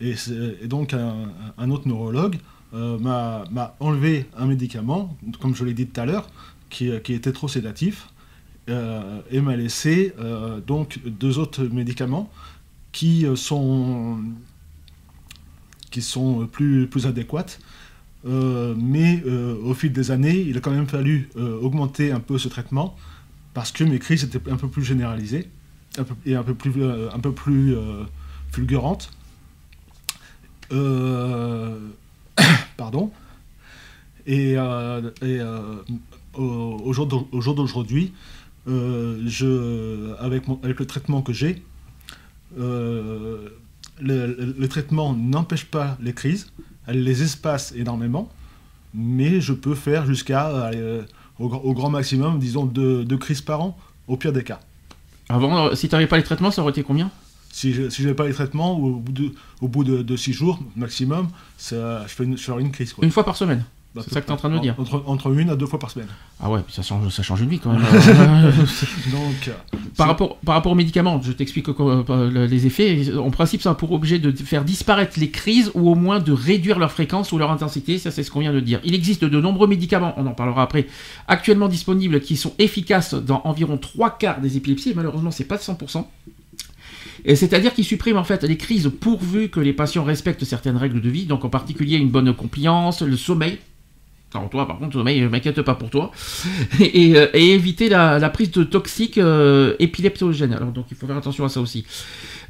[0.00, 2.36] Et, c'est- et donc un, un autre neurologue
[2.74, 6.28] m'a m'a enlevé un médicament, comme je l'ai dit tout à l'heure,
[6.72, 8.08] qui, qui était trop sédatif,
[8.68, 12.30] euh, et m'a laissé euh, donc deux autres médicaments
[12.92, 14.20] qui euh, sont,
[15.90, 17.60] qui sont plus, plus adéquates.
[18.24, 22.20] Euh, mais euh, au fil des années, il a quand même fallu euh, augmenter un
[22.20, 22.96] peu ce traitement
[23.52, 25.48] parce que mes crises étaient un peu plus généralisées
[26.24, 28.04] et un peu plus, euh, un peu plus euh,
[28.52, 29.10] fulgurantes.
[30.70, 31.78] Euh,
[32.76, 33.10] pardon.
[34.26, 35.82] Et, euh, euh,
[36.36, 36.42] au,
[36.84, 38.12] au jour d'au- au jour d'aujourd'hui,
[38.68, 41.62] euh, je, avec, mon- avec le traitement que j'ai,
[42.58, 43.48] euh,
[44.00, 46.52] le, le- le traitement n'empêche pas les crises,
[46.86, 48.28] elle les espace énormément,
[48.94, 51.02] mais je peux faire jusqu'à, euh,
[51.38, 53.78] au, au grand maximum, disons, deux, deux crises par an,
[54.08, 54.60] au pire des cas.
[55.28, 57.10] Avant, euh, si tu n'avais pas les traitements, ça aurait été combien?
[57.50, 60.32] Si je si n'avais pas les traitements, au bout de, au bout de, de six
[60.32, 61.28] jours maximum,
[61.58, 62.92] ça, je, fais une, je fais une crise.
[62.92, 63.04] quoi.
[63.04, 63.64] Une fois par semaine?
[64.00, 64.74] C'est ça que t'es en train de me dire.
[64.78, 66.08] Entre, entre une à deux fois par semaine.
[66.40, 67.82] Ah ouais, ça change, ça change une vie quand même.
[67.82, 69.52] Donc, euh,
[69.96, 73.12] Par rapport, par rapport aux médicaments, je t'explique euh, euh, les effets.
[73.16, 76.32] En principe, ça a pour objet de faire disparaître les crises ou au moins de
[76.32, 77.98] réduire leur fréquence ou leur intensité.
[77.98, 78.80] Ça, c'est ce qu'on vient de dire.
[78.84, 80.86] Il existe de nombreux médicaments, on en parlera après,
[81.28, 84.94] actuellement disponibles qui sont efficaces dans environ trois quarts des épilepsies.
[84.96, 86.06] Malheureusement, c'est pas 100%.
[87.24, 91.00] Et c'est-à-dire qu'il supprime en fait les crises pourvu que les patients respectent certaines règles
[91.00, 93.58] de vie, donc en particulier une bonne compliance, le sommeil.
[94.34, 96.10] Alors toi, par contre, je m'inquiète pas pour toi.
[96.80, 100.54] Et, euh, et éviter la, la prise de toxiques euh, épileptogènes.
[100.54, 101.84] Alors donc il faut faire attention à ça aussi.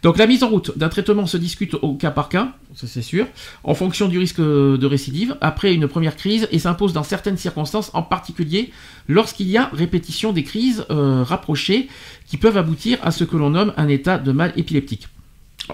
[0.02, 3.02] Donc la mise en route d'un traitement se discute au cas par cas, ça c'est
[3.02, 3.26] sûr,
[3.62, 7.90] en fonction du risque de récidive, après une première crise, et s'impose dans certaines circonstances,
[7.94, 8.72] en particulier
[9.06, 11.88] lorsqu'il y a répétition des crises euh, rapprochées
[12.26, 15.08] qui peuvent aboutir à ce que l'on nomme un état de mal épileptique.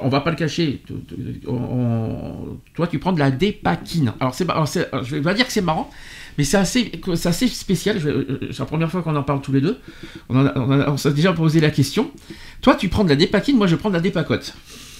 [0.01, 0.83] On va pas le cacher.
[1.47, 4.13] on- toi, tu prends de la dépakine.
[4.21, 4.47] Alors, c'est,
[5.03, 5.91] je vais pas dire que c'est marrant,
[6.37, 7.99] mais c'est assez, c'est assez spécial.
[8.05, 9.79] Euh, C'est la première fois qu'on en parle tous les deux.
[10.29, 12.11] On, en a- on a- on s'est déjà posé la question.
[12.61, 14.55] Toi, tu prends de la dépakine, moi, je prends de la dépacote.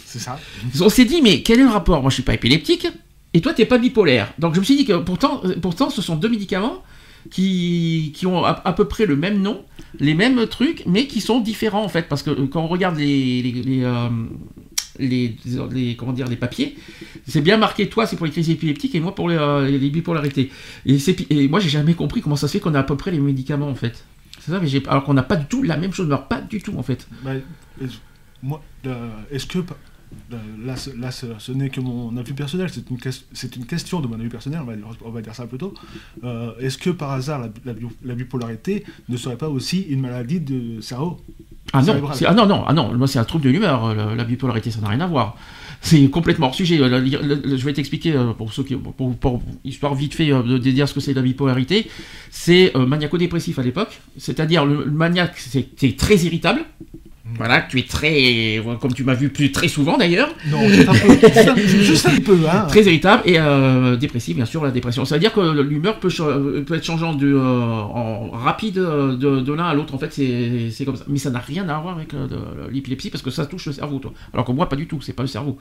[0.07, 0.39] C'est ça.
[0.81, 2.01] On s'est dit, mais quel est le rapport?
[2.01, 2.87] Moi, je suis pas épileptique,
[3.35, 4.33] et toi, t'es pas bipolaire.
[4.39, 6.83] Donc, je me suis dit que pourtant, pourtant ce sont deux médicaments
[7.31, 9.63] qui, qui ont à, à peu près le même nom,
[10.01, 12.97] les mêmes trucs, mais qui sont différents en fait, parce que euh, quand on regarde
[12.97, 14.09] les, les, les, euh,
[14.99, 15.37] les-
[15.97, 16.77] comment dire les papiers,
[17.27, 19.91] c'est bien marqué toi c'est pour les crises épileptiques et moi pour les, euh, les
[19.91, 20.51] bipolarités.
[20.87, 20.99] Et,
[21.31, 23.21] et moi j'ai jamais compris comment ça se fait qu'on a à peu près les
[23.21, 24.05] médicaments en fait.
[24.89, 27.07] Alors qu'on n'a pas du tout la même chose, alors pas du tout en fait.
[27.23, 27.33] Bah,
[28.43, 29.11] moi, euh,
[29.47, 29.59] que
[30.65, 33.67] là, ce, là, ce, ce n'est que mon avis personnel, c'est une, ques- c'est une
[33.67, 35.75] question de mon avis personnel, on va, dire- on va dire ça plutôt.
[36.25, 40.01] Euh, est-ce que par hasard la, la bi- la bipolarité ne serait pas aussi une
[40.01, 41.21] maladie de cerveau?
[41.73, 43.95] Ah non, c'est- ah non, non, ah non, moi c'est un trouble de l'humeur, euh,
[43.95, 45.37] la, la bipolarité, ça n'a rien à voir.
[45.81, 46.81] C'est complètement hors sujet.
[46.81, 47.07] Euh,
[47.45, 50.89] je vais t'expliquer euh, pour ceux qui, pour, pour- histoire vite fait euh, de, dire
[50.89, 51.89] ce que c'est la bipolarité.
[52.31, 56.63] C'est euh, maniaco-dépressif à l'époque, c'est-à-dire le, le maniaque, c'est c'est très irritable.
[57.37, 60.95] Voilà, tu es très, comme tu m'as vu plus très souvent d'ailleurs, Non, juste un
[60.95, 62.65] peu, juste un, juste un peu, hein.
[62.69, 65.05] très irritable et euh, dépressif, bien sûr, la dépression.
[65.05, 69.53] C'est-à-dire que l'humeur peut, euh, peut être changeante de, euh, en rapide euh, de, de
[69.53, 69.95] l'un à l'autre.
[69.95, 71.05] En fait, c'est comme ça.
[71.07, 73.73] Mais ça n'a rien à voir avec euh, le- l'épilepsie parce que ça touche le
[73.73, 74.13] cerveau, toi.
[74.33, 75.01] Alors que moi, pas du tout.
[75.01, 75.59] C'est pas le cerveau.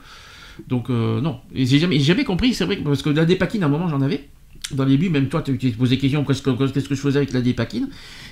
[0.68, 1.38] Donc euh, non.
[1.54, 2.54] Et j'ai jamais, compris.
[2.54, 4.28] C'est vrai parce que la dépakine, à un moment, j'en avais.
[4.72, 6.94] Dans les début, même toi, tu tu te posais des questions, qu'est-ce que, qu'est-ce que
[6.94, 7.88] je faisais avec la dépakine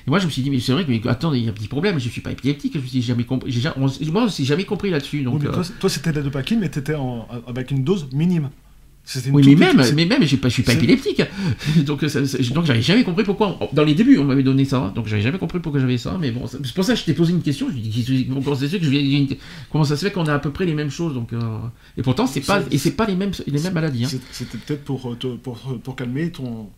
[0.07, 1.51] Et moi, je me suis dit, mais c'est vrai que, mais attends, il y a
[1.51, 4.12] un petit problème, je suis pas épileptique, je me suis jamais compris, j'ai jamais- on-
[4.12, 5.18] moi, j'ai jamais compris là-dessus.
[5.18, 8.51] Oui, Donc, euh, toi, c'était de la dopakine, mais t'étais en, avec une dose minime.
[9.32, 11.22] Oui, mais même, mais même, j'ai pas, je suis pas épileptique.
[11.84, 13.57] donc, ça- ça- donc, j'avais jamais compris pourquoi.
[13.72, 16.16] Dans les débuts, on m'avait donné ça, hein, donc j'avais jamais compris pourquoi j'avais ça.
[16.20, 17.68] Mais bon, c'est pour ça que je t'ai posé une question.
[17.70, 19.26] Je dis, comment ça se fait que je viens-
[19.70, 21.14] comment ça se fait qu'on a à peu près les mêmes choses.
[21.14, 21.38] Donc, euh,
[21.96, 24.04] et pourtant, c'est pas, C'est- et c'est pas les mêmes, les mêmes maladies.
[24.07, 24.09] hein.
[24.32, 26.68] C'était peut-être pour, euh, pour, pour calmer ton.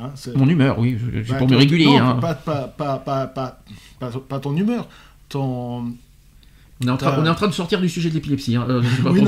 [0.00, 1.84] hein, Mon humeur, oui, je- je- Bah, pour me réguler.
[1.84, 2.14] non, hein.
[2.14, 3.26] pas, pas,
[4.00, 4.88] pas, pas ton humeur.
[5.28, 5.92] Ton.
[6.82, 8.56] On, est en train, t'as- on est en train de sortir du sujet de l'épilepsie.
[8.56, 9.20] Hein, euh, Oui,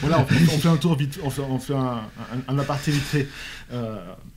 [0.00, 2.00] voilà, on, fait- on fait un tour vite, on fait, on fait un,
[2.48, 3.28] un, un aparté vite fait.
[3.72, 3.96] Euh,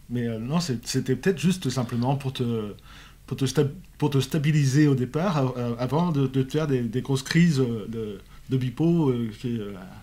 [0.09, 2.43] mais euh, non, c'était peut-être juste simplement pour te,
[3.27, 3.45] pour te,
[3.97, 7.57] pour te stabiliser au départ, euh, avant de, de te faire des, des grosses crises
[7.59, 9.13] de, de bipo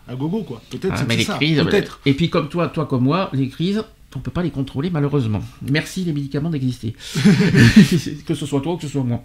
[0.08, 0.60] à gogo, quoi.
[0.70, 1.36] Peut-être Ah, ça.
[1.36, 1.62] crises.
[2.06, 3.82] Et puis comme toi, toi comme moi, les crises,
[4.14, 5.40] on peut pas les contrôler malheureusement.
[5.70, 6.94] Merci les médicaments d'exister.
[8.26, 9.22] que ce soit toi ou que ce soit moi.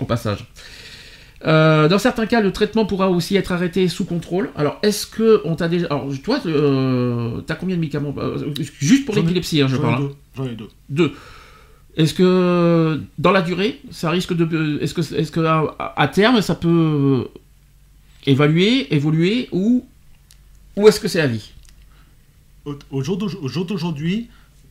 [0.00, 0.46] Au passage.
[1.44, 4.50] Euh, dans certains cas, le traitement pourra aussi être arrêté sous contrôle.
[4.56, 9.06] Alors, est-ce que on t'a déjà, alors toi, euh, t'as combien de médicaments Euh, Juste
[9.06, 10.04] pour l'épilepsie, hein, je parle.
[10.04, 10.10] hein.
[10.36, 10.68] J'en ai deux.
[10.88, 11.12] Deux.
[11.96, 16.40] Est-ce que dans la durée, ça risque de, est-ce que, est-ce que à, à terme,
[16.40, 17.26] ça peut
[18.26, 19.84] évaluer, évoluer ou,
[20.76, 21.50] ou est-ce que c'est à vie?
[22.64, 24.28] Au, jour d'aujourd'hui- au jour d'aujourd'hui,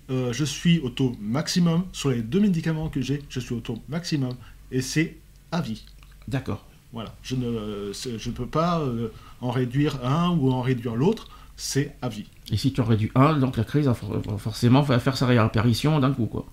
[0.09, 3.21] euh, je suis au taux maximum sur les deux médicaments que j'ai.
[3.29, 4.33] Je suis au taux maximum
[4.71, 5.17] et c'est
[5.51, 5.83] à vie.
[6.31, 6.65] D'accord.
[6.93, 9.09] Voilà, je ne euh, je peux pas euh,
[9.41, 12.25] en réduire un ou en réduire l'autre, c'est à vie.
[12.51, 15.15] Et si tu en réduis un, donc la crise va for- va forcément va faire
[15.15, 16.45] sa réapparition d'un coup, quoi.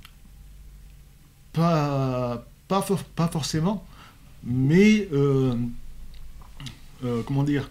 [1.52, 3.84] Pas, pas, for- pas forcément,
[4.44, 5.54] mais euh,
[7.04, 7.68] euh, comment dire,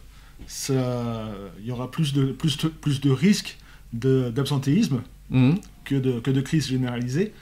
[0.70, 3.58] il y aura plus de, plus de, plus de risques
[3.94, 5.58] de- d'absentéisme Mhm.
[5.84, 7.34] que de, que de crise généralisée.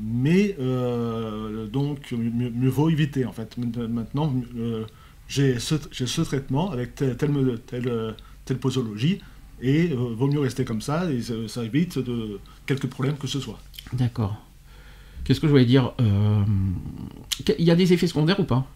[0.00, 3.56] Mais euh, donc, mieux, mieux vaut éviter en fait.
[3.58, 4.84] Maintenant, euh,
[5.28, 9.20] j'ai ce, traitement avec telle, telle, telle, telle posologie
[9.60, 13.40] et euh, vaut mieux rester comme ça et ça, évite de, quelques problèmes que ce
[13.40, 13.58] soit.
[13.92, 14.36] D'accord.
[15.24, 15.92] Qu'est-ce que je voulais dire
[17.58, 18.66] Il y a des effets secondaires ou pas?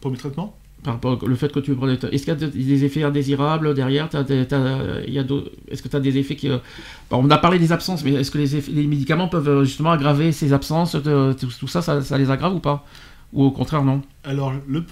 [0.00, 0.56] Premier traitement?
[0.86, 4.08] Est-ce qu'il y a de- des effets indésirables derrière?
[4.14, 6.48] Est-ce que tu as des effets qui.
[6.48, 6.58] euh,
[7.10, 9.90] on a parlé des absences, mais est-ce que les, effets- les médicaments peuvent euh, justement
[9.90, 10.96] aggraver ces absences
[11.60, 12.86] tout, ça, ça, les aggrave ou pas?
[13.32, 14.02] Ou au contraire, non?
[14.24, 14.82] Alors, le,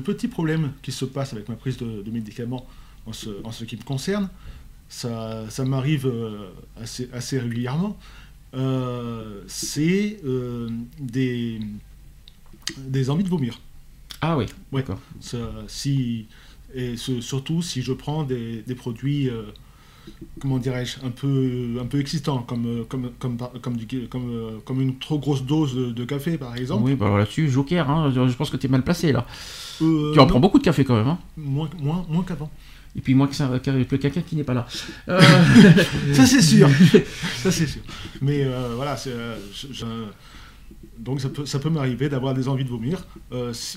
[0.00, 2.66] petit problème qui se passe avec ma prise de, médicaments
[3.06, 4.28] en ce, qui me concerne,
[4.88, 6.48] ça, m'arrive euh,
[7.12, 7.96] assez, régulièrement,
[9.46, 10.18] c'est
[12.78, 13.60] des envies de vomir.
[14.20, 14.82] Ah oui, Ouais.
[14.82, 14.98] d'accord.
[15.68, 16.26] Si,
[16.74, 19.42] et ce- surtout si je prends des, des produits, euh,
[20.40, 24.30] comment dirais-je, un peu, un peu excitants, comme, euh, comme, comme, par- comme, du- comme,
[24.30, 26.84] euh, comme une trop grosse dose de, de café, par exemple.
[26.84, 29.26] Oui, bah là-dessus, Joker, hein, je pense que tu es mal placé là.
[29.82, 31.08] Euh, tu en non, prends beaucoup de café quand même.
[31.08, 31.18] Hein.
[31.36, 32.50] Moins, moins, moins qu'avant.
[32.96, 34.66] Et puis moi, que ça- que que quelqu'un qui n'est pas là.
[35.08, 35.20] Euh,
[36.14, 36.66] Ça, c'est sûr.
[37.42, 37.82] ça, c'est sûr.
[38.22, 39.12] Mais euh, voilà, c'est,
[39.52, 39.84] je- je-
[40.98, 43.04] donc ça peut, ça peut m'arriver d'avoir des envies de vomir.
[43.32, 43.76] Euh, si-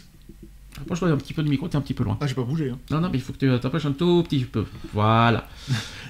[0.81, 2.17] Approche-toi un petit peu du micro, t'es un petit peu loin.
[2.21, 2.69] Ah, j'ai pas bougé.
[2.69, 2.77] hein.
[2.91, 4.65] Non, non, mais il faut que tu t'approches un tout petit peu.
[4.93, 5.47] Voilà.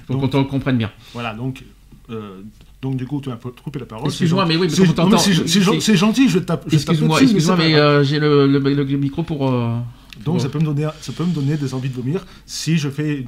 [0.08, 0.90] Donc- qu'on comprenne bien.
[1.12, 1.64] Voilà, donc,
[2.10, 2.42] euh,
[2.82, 4.06] donc du coup, tu m'as coupé la parole.
[4.08, 6.66] Excuse-moi, mais oui, mais on t'entend- c'est- c'est gen- c'est- c'est gentil, je tape.
[6.72, 9.48] Excuse-moi, excuse-moi, mais euh, j'ai le, le- le micro pour.
[9.50, 9.76] euh,
[10.24, 12.76] Donc pour- ça peut, me donner, ça peut me donner des envies de vomir si
[12.76, 13.24] je fais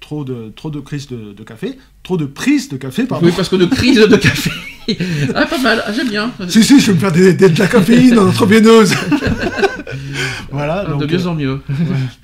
[0.00, 3.26] trop, de, trop de crises de, de café, trop de prises de café, pardon.
[3.26, 4.50] Oui, parce que de crise de café.
[5.34, 6.30] ah, pas mal, ah, j'aime bien.
[6.48, 8.94] Si, si, je vais me faire des, des- de la caféine dans notre veineuse.
[10.50, 11.60] voilà, Ah, donc, de mieux euh, en mieux.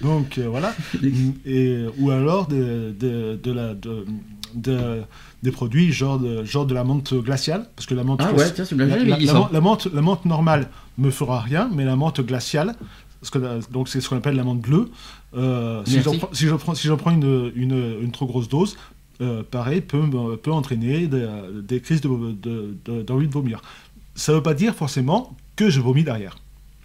[0.00, 0.74] donc euh, voilà.
[1.46, 4.04] Et, ou alors de, de, de la, de,
[4.54, 5.02] de-
[5.42, 8.50] des produits genre de, genre de la menthe glaciale, parce que la menthe, Ah ouais,
[8.52, 12.74] tiens, la, menthe- la menthe, la menthe normale me fera rien, mais la menthe glaciale,
[13.22, 13.38] ce que-
[13.72, 14.88] donc c'est ce qu'on appelle la menthe bleue.
[15.36, 18.48] euh, si j'en prends, si j'en prends, si j'en prends une, une, une trop grosse
[18.48, 18.76] dose,
[19.20, 21.26] euh, pareil, peut, me- peut entraîner des,
[21.62, 23.60] des crises de, de- de- d'envie de vomir.
[24.14, 26.36] Ça ne veut pas dire forcément que je vomis derrière.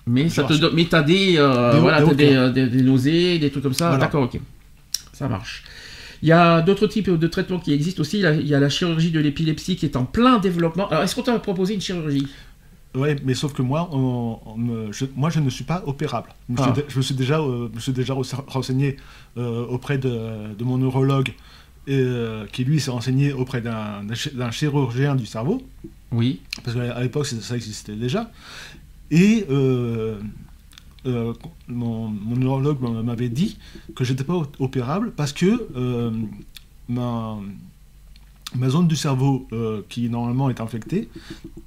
[0.05, 2.81] Mais ça Genre, te donne- mais t'as des, euh, Des- voilà, des des, euh, des-
[2.81, 3.89] nausées, des trucs comme ça.
[3.89, 4.05] Voilà.
[4.05, 4.39] D'accord, ok.
[5.13, 5.63] Ça marche.
[6.21, 8.19] Il y a d'autres types de traitements qui existent aussi.
[8.19, 10.87] Il y a- la chirurgie de l'épilepsie qui est en plein développement.
[10.89, 12.27] Alors, est-ce qu'on t'a proposé une chirurgie?
[12.95, 16.29] Ouais, mais sauf que moi, on- on me- je, moi, je ne suis pas opérable.
[16.47, 16.73] Je me suis, Ah.
[16.73, 18.97] dé- je me suis déjà, euh, je me suis déjà re- renseigné
[19.37, 21.33] euh, auprès de, de mon neurologue,
[21.87, 25.61] et, euh, qui lui s'est renseigné auprès d'un d'un chi- d'un chirurgien du cerveau,
[26.11, 26.41] Oui.
[26.63, 28.31] parce qu'à l'époque ça existait déjà.
[29.11, 30.19] Et euh,
[31.05, 31.33] euh,
[31.67, 33.57] mon, mon neurologue m'a- m'avait dit
[33.95, 35.67] que j'étais pas opérable parce que
[36.87, 37.37] ma,
[38.55, 39.47] ma zone du cerveau
[39.89, 41.09] qui normalement est infectée,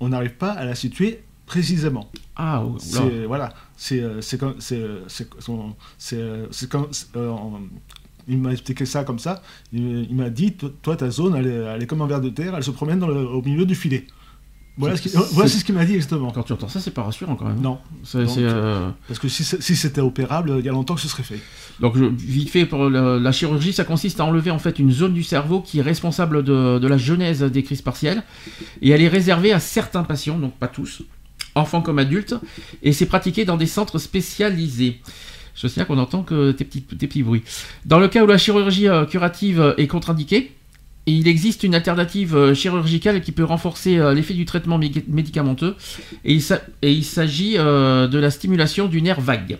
[0.00, 2.10] on n'arrive pas à la situer précisément.
[2.34, 2.78] Ah, oula.
[2.80, 5.28] C'est voilà, c'est c'est comme c'est c'est
[8.28, 9.42] il m'a expliqué ça comme ça.
[9.72, 10.52] Il, il m'a dit
[10.82, 12.98] toi, ta zone elle est, elle est comme un ver de terre, elle se promène
[12.98, 14.06] dans le- au milieu du filet.
[14.78, 16.30] Voilà ce voilà qu'il m'a dit exactement.
[16.32, 17.60] Quand tu entends ça, c'est pas rassurant quand même.
[17.62, 17.78] Non,
[18.12, 19.42] Donc, euh, parce que si,
[19.74, 21.40] c'était opérable, il y a longtemps que ce serait fait.
[21.80, 24.90] Donc, je- vite fait, pour la, la chirurgie, ça consiste à enlever en fait une
[24.92, 28.22] zone du cerveau qui est responsable de, de la genèse des crises partielles.
[28.82, 31.00] Et elle est réservée à certains patients, donc pas tous,
[31.54, 32.34] enfants comme adultes.
[32.82, 35.00] Et c'est pratiqué dans des centres spécialisés.
[35.56, 37.42] Je signale qu'on entend que tes petits, tes petits bruits.
[37.86, 40.52] Dans le cas où la chirurgie euh, curative euh, est contre-indiquée,
[41.06, 45.74] il existe une alternative euh, chirurgicale qui peut renforcer l'effet du traitement mé- médicamenteux.
[46.24, 46.34] Et
[46.82, 49.58] il s'agit de la stimulation du nerf vague.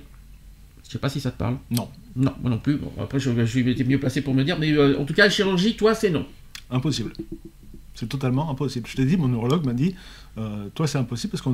[0.87, 1.57] Je sais pas si ça te parle.
[1.71, 2.77] Non, Non, moi non plus.
[2.77, 5.25] Bon, après, je, je été mieux placé pour me dire, mais euh, en tout cas,
[5.25, 6.25] la chirurgie, toi, c'est non.
[6.71, 7.13] impossible.
[7.95, 8.87] C'est totalement impossible.
[8.89, 9.95] Je t'ai dit, mon neurologue m'a dit,
[10.37, 11.53] euh, toi c'est impossible parce qu'on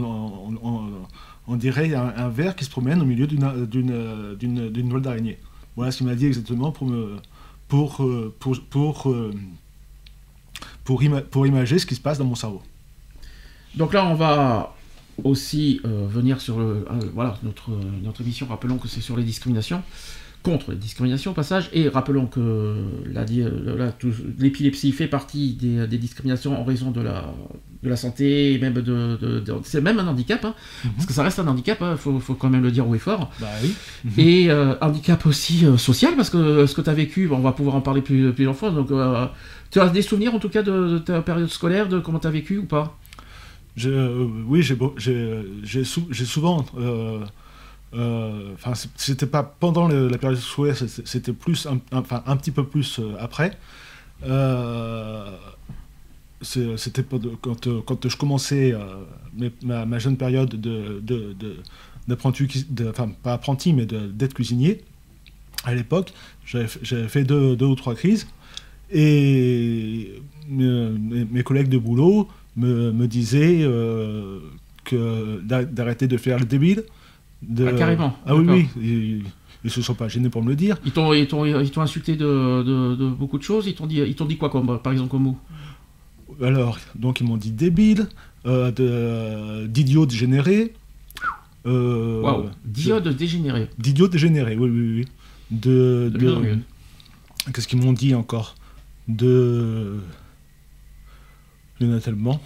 [1.46, 5.38] on, dirait un, un ver qui se promène au milieu d'une toile d'araignée.
[5.76, 7.16] Voilà ce qu'il m'a dit exactement pour me
[7.68, 8.34] pour euh,
[9.06, 9.32] euh,
[10.84, 12.62] pour, ima- pour imager ce qui se passe dans mon cerveau.
[13.74, 14.74] Donc là, on va
[15.24, 17.70] aussi euh, venir sur le, voilà, notre,
[18.02, 18.46] notre émission.
[18.46, 19.82] Rappelons que c'est sur les discriminations,
[20.42, 22.74] contre les discriminations au passage, et rappelons que
[24.38, 27.32] l'épilepsie fait partie des, des discriminations en raison de la,
[27.82, 30.54] de la santé, et même de, de- de- c'est même un handicap, hein,
[30.96, 32.98] parce que ça reste un handicap, il faut, faut quand même le dire haut et
[32.98, 33.30] fort.
[33.40, 33.74] Bah oui.
[34.18, 37.52] Et euh, handicap aussi euh, social, parce que ce que tu as vécu, on va
[37.52, 38.70] pouvoir en parler plus, plusieurs fois.
[38.70, 39.26] Donc, euh,
[39.70, 42.26] tu as des souvenirs en tout cas de, de ta période scolaire, de comment tu
[42.26, 42.98] as vécu ou pas?
[43.76, 45.84] Je- oui, j'ai
[46.24, 46.66] souvent.
[47.94, 52.98] Euh, Enfin, c'était pas pendant la période scolaire, c'était plus, enfin, un petit peu plus
[52.98, 53.58] euh, après.
[54.24, 55.36] Euh,
[56.42, 58.74] c'était quand, je commençais
[59.62, 61.56] ma, jeune période de, de,
[62.88, 64.82] enfin pas apprenti, mais d'être cuisinier.
[65.64, 66.12] À l'époque,
[66.44, 68.26] j'avais fait deux, ou trois crises
[68.90, 73.64] et mes, collègues de boulot me, disaient
[74.90, 76.82] d'arrêter de faire le débile.
[77.42, 77.66] De...
[77.66, 78.68] Ah, carrément, Ah oui, oui.
[78.82, 79.22] Ils,
[79.64, 80.76] ils se sont pas gênés pour me le dire.
[80.84, 83.66] Ils t'ont, ils t'ont, ils t'ont insulté de, de- de beaucoup de choses.
[83.66, 85.38] Ils t'ont dit, ils t'ont dit quoi, comme, par exemple, comme mot?
[86.42, 88.08] Alors, donc ils m'ont dit débile,
[88.46, 90.72] euh, de- d'idiot dégénéré.
[91.66, 92.22] euh,
[92.64, 93.68] Diode dégénéré.
[93.78, 95.04] D'idiot dégénéré, oui, oui, oui.
[95.50, 96.10] De.
[96.14, 96.18] De.
[97.52, 98.54] Qu'est-ce qu'ils m'ont dit encore?
[99.08, 99.98] De.
[101.80, 102.40] Il y en a tellement.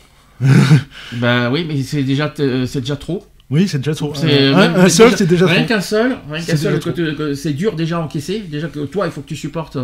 [1.20, 3.24] Bah oui, mais c'est déjà, t- c'est déjà trop.
[3.48, 4.12] Oui, c'est déjà trop.
[4.14, 5.68] C'est- Un, seul, déjà- c'est déjà Rien trop.
[5.68, 8.40] qu'un seul, rien qu'un seul, que c'est dur déjà à encaisser.
[8.40, 9.78] Déjà que toi, il faut que tu supportes.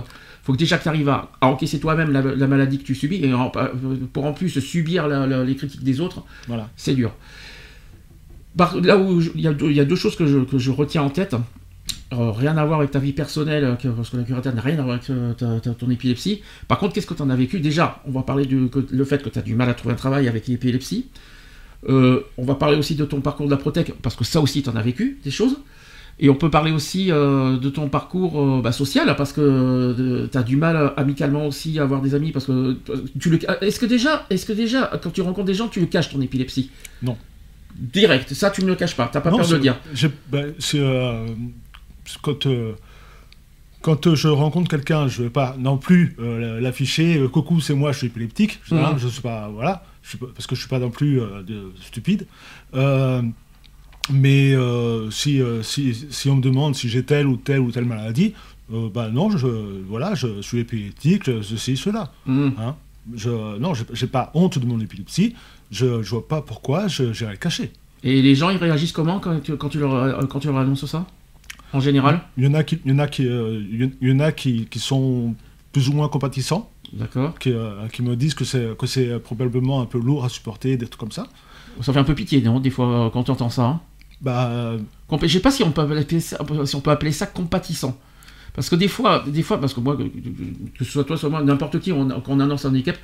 [0.45, 3.25] faut que déjà que tu arrives à, encaisser toi-même la, la maladie que tu subis
[3.25, 3.53] et en-
[4.13, 6.69] pour en plus subir la- la- les critiques des autres, Voilà.
[6.77, 7.13] c'est dur.
[8.57, 10.59] Par- là où il y, a deux- il y a deux choses que je, que
[10.59, 11.37] je retiens en tête.
[12.13, 14.61] Euh, rien à voir avec ta vie personnelle, euh, que- parce que la curatère n'a
[14.61, 16.43] rien à voir avec euh, ta- ta- ton épilepsie.
[16.69, 17.61] Par contre, qu'est-ce que tu en as vécu?
[17.61, 19.95] Déjà, on va parler du que- le fait que tu as du mal à trouver
[19.95, 21.07] un travail avec l'épilepsie.
[21.89, 24.62] Euh, on va parler aussi de ton parcours de la Protec, parce que ça aussi,
[24.62, 25.57] tu en as vécu des choses.
[26.20, 30.39] Et on peut parler aussi euh, de ton parcours euh, bah, social, parce que tu
[30.39, 32.76] as du mal amicalement aussi à avoir des amis, parce que
[33.18, 33.39] tu le.
[33.62, 36.20] Est-ce que déjà, est-ce que déjà, quand tu rencontres des gens, tu le caches ton
[36.20, 36.70] épilepsie?
[37.03, 37.16] Non.
[37.74, 39.76] Direct, ça tu ne le caches pas, t'as pas Non, peur de le dire.
[40.30, 40.80] ben, c'est,
[42.20, 42.47] quand,
[43.83, 47.18] quand euh, je rencontre quelqu'un, je ne vais pas non plus euh, l'afficher.
[47.18, 48.61] euh, Coucou, c'est moi, je suis épileptique.
[48.64, 51.20] Je, je suis pas, voilà, je suis pas- parce que je suis pas non plus
[51.20, 52.26] euh, de- stupide.
[54.11, 54.57] Mais
[55.11, 58.35] si, si, si on me demande si j'ai telle ou telle ou telle maladie,
[58.70, 59.47] ben non, je,
[59.87, 62.11] voilà, je suis épileptique, ceci, cela.
[62.26, 62.74] Hein.
[63.14, 65.35] Je, non, j'ai- pas honte de mon épilepsie.
[65.70, 67.70] Je, je vois pas pourquoi je j'irais le cacher.
[68.05, 70.85] Et les gens, ils réagissent comment quand tu, quand tu, leur, quand tu leur annonces
[70.87, 71.07] ça?
[71.73, 73.61] En général Il y en a qui, il y en a qui, euh,
[74.01, 75.35] il y en a qui, qui sont
[75.73, 77.39] plus ou moins compatissants, D'accord.
[77.39, 80.77] qui, euh, qui me disent que c'est que c'est probablement un peu lourd à supporter,
[80.77, 81.27] d'être comme ça.
[81.81, 83.62] Ça fait un peu pitié, non Des fois, euh, quand tu entends ça.
[83.64, 83.81] hein.
[84.20, 84.73] Bah,
[85.23, 87.97] Je sais pas si on peut appeler ça, si on peut appeler ça compatissant.
[88.55, 91.43] Parce que des fois, des fois, parce que moi, que, ce soit toi, soit moi,
[91.43, 92.97] n'importe qui, on, qu'on annonce un handicap,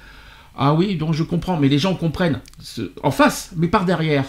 [0.56, 4.26] ah oui, donc je comprends, mais les gens comprennent ce- en face, mais par derrière.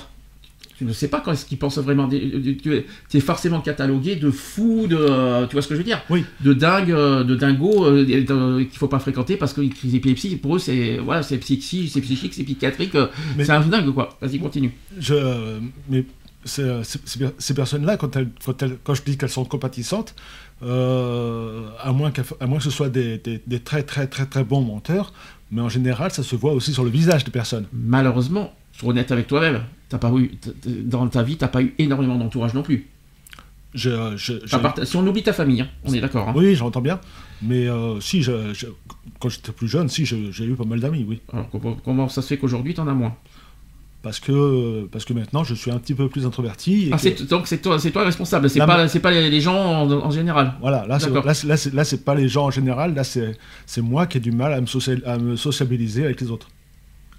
[0.80, 2.08] Tu ne sais pas quand est-ce qu'ils pensent vraiment.
[2.08, 5.80] des- des- Tu es, forcément catalogué de fou, de, euh, tu vois ce que je
[5.80, 6.02] veux dire?
[6.10, 6.24] Oui.
[6.40, 9.92] De dingue, euh, de dingo euh, de- qu'il faut pas fréquenter parce que les crises
[9.92, 13.60] d'épilepsie, pour eux, c'est voilà, c'est psychique, c'est psychique, c'est psychiatrique, euh, Mais- c'est un
[13.60, 14.18] dingue quoi.
[14.22, 14.72] Vas-y, continue.
[14.98, 15.60] je,
[15.90, 16.06] mais
[16.46, 20.16] ces personnes-là, quand, elles- quand, elles- quand je dis qu'elles sont compatissantes,
[20.64, 24.44] euh, à, moins à moins que ce soit des, des- des très très très très
[24.44, 25.12] bons menteurs,
[25.52, 27.66] mais en général, ça se voit aussi sur le visage des personnes.
[27.74, 30.32] malheureusement, sois honnête avec toi-même, t'as pas eu,
[30.84, 32.88] dans ta vie, t'as pas eu énormément d'entourage non plus.
[33.76, 36.30] Je, je- je- À part ta- si on oublie ta famille, hein, on est d'accord.
[36.30, 36.34] hein.
[36.36, 37.00] oui, j'entends bien,
[37.44, 38.26] mais euh, si,
[39.20, 41.22] quand j'étais plus jeune, si, j'ai eu pas mal d'amis, oui.
[41.32, 41.50] Alors
[41.84, 43.16] comment, ça se fait qu'aujourd'hui t'en as moins?
[44.02, 46.86] Parce que, parce que maintenant, je suis un petit peu plus introverti.
[46.88, 50.10] et ah, que- Donc c'est toi, responsable, c'est pas, pas les, les gens en, en
[50.10, 50.54] général.
[50.62, 53.36] Voilà, là, c'est, là, c'est, pas les gens en général, là, c'est,
[53.82, 56.48] moi qui ai du mal à me, à me sociabiliser avec les autres.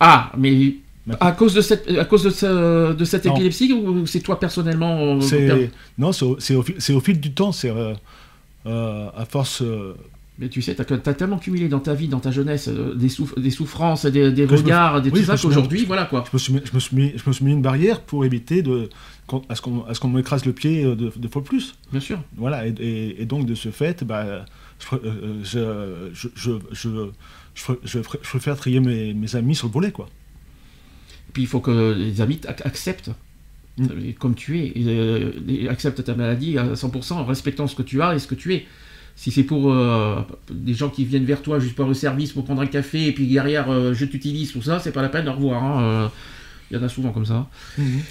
[0.00, 0.76] Ah, mais
[1.06, 1.26] Maintenant.
[1.26, 3.34] à cause de cette, à cause de, ce- de cette Non.
[3.34, 5.66] épilepsie ou c'est toi personnellement euh,
[5.98, 7.94] non, c'est au, fil, c'est au fil du temps, c'est euh,
[8.66, 9.62] euh, à force.
[9.62, 9.94] euh,
[10.38, 13.38] Mais tu sais, t'as as tellement cumulé dans ta vie, dans ta jeunesse, des, souff-
[13.38, 16.22] des souffrances, des, me- regards, des oui, tout ça qu'aujourd'hui, voilà quoi.
[16.26, 18.24] je, me suis mis, je, me suis mis, je me suis mis une barrière pour
[18.26, 18.90] éviter de,
[19.48, 21.74] à, ce qu'on, à ce qu'on m'écrase le pied deux, deux fois plus.
[21.92, 22.20] Bien sûr.
[22.36, 24.44] Voilà, et, et- et donc de ce fait, bah,
[24.78, 24.96] je,
[25.44, 25.58] je,
[26.12, 26.88] je, je, je,
[27.54, 30.08] je pr- je pr- je préfère trier mes, mes amis sur le volet, quoi.
[31.32, 33.10] Puis il faut que les amis ac- acceptent
[33.78, 33.86] Mm.
[34.18, 37.82] comme tu es, et, euh, et acceptent ta maladie à 100% en respectant ce que
[37.82, 38.66] tu as et ce que tu es.
[39.16, 40.16] Si c'est pour euh,
[40.50, 43.12] des gens qui viennent vers toi juste pour le service, pour prendre un café, et
[43.12, 45.62] puis derrière euh, je t'utilise, tout ça, c'est pas la peine de revoir.
[45.78, 46.10] hein,
[46.70, 47.46] Il y en a souvent comme ça.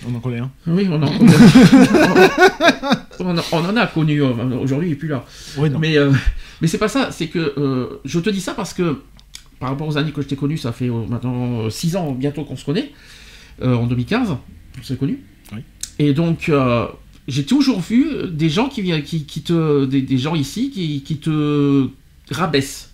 [0.07, 0.49] On en connaît un.
[0.67, 1.11] Oui, on en,
[3.20, 4.22] on en- on en a connu.
[4.22, 5.26] Aujourd'hui, il n'est plus là.
[5.57, 5.80] Oui, non.
[5.80, 6.11] Mais, euh,
[6.61, 9.01] mais c'est pas ça, c'est que euh, je te dis ça parce que
[9.60, 12.43] par rapport aux années que je t'ai connu, ça fait euh, maintenant 6 ans bientôt
[12.43, 12.91] qu'on se connaît,
[13.62, 14.32] euh, en 2015,
[14.80, 15.20] on s'est connus.
[15.53, 15.60] Oui.
[15.99, 16.88] Et donc, euh,
[17.28, 21.18] j'ai toujours vu des gens qui, qui, qui te, des, des gens ici qui, qui
[21.18, 21.88] te
[22.32, 22.86] rabaissent.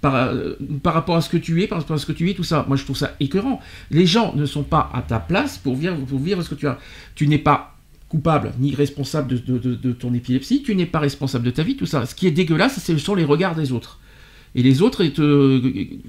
[0.00, 0.52] Par, euh,
[0.82, 2.44] par rapport à ce que tu es, par rapport à ce que tu es, tout
[2.44, 2.66] ça.
[2.68, 3.58] Moi, je trouve ça écœurant.
[3.90, 6.66] Les gens ne sont pas à ta place pour vivre, pour vivre ce que tu
[6.66, 6.78] as.
[7.14, 7.78] Tu n'es pas
[8.10, 11.62] coupable ni responsable de, de- de- de ton épilepsie, tu n'es pas responsable de ta
[11.62, 12.04] vie, tout ça.
[12.04, 13.98] Ce qui est dégueulasse, ce sont les regards des autres.
[14.54, 15.60] Et les autres, ils te,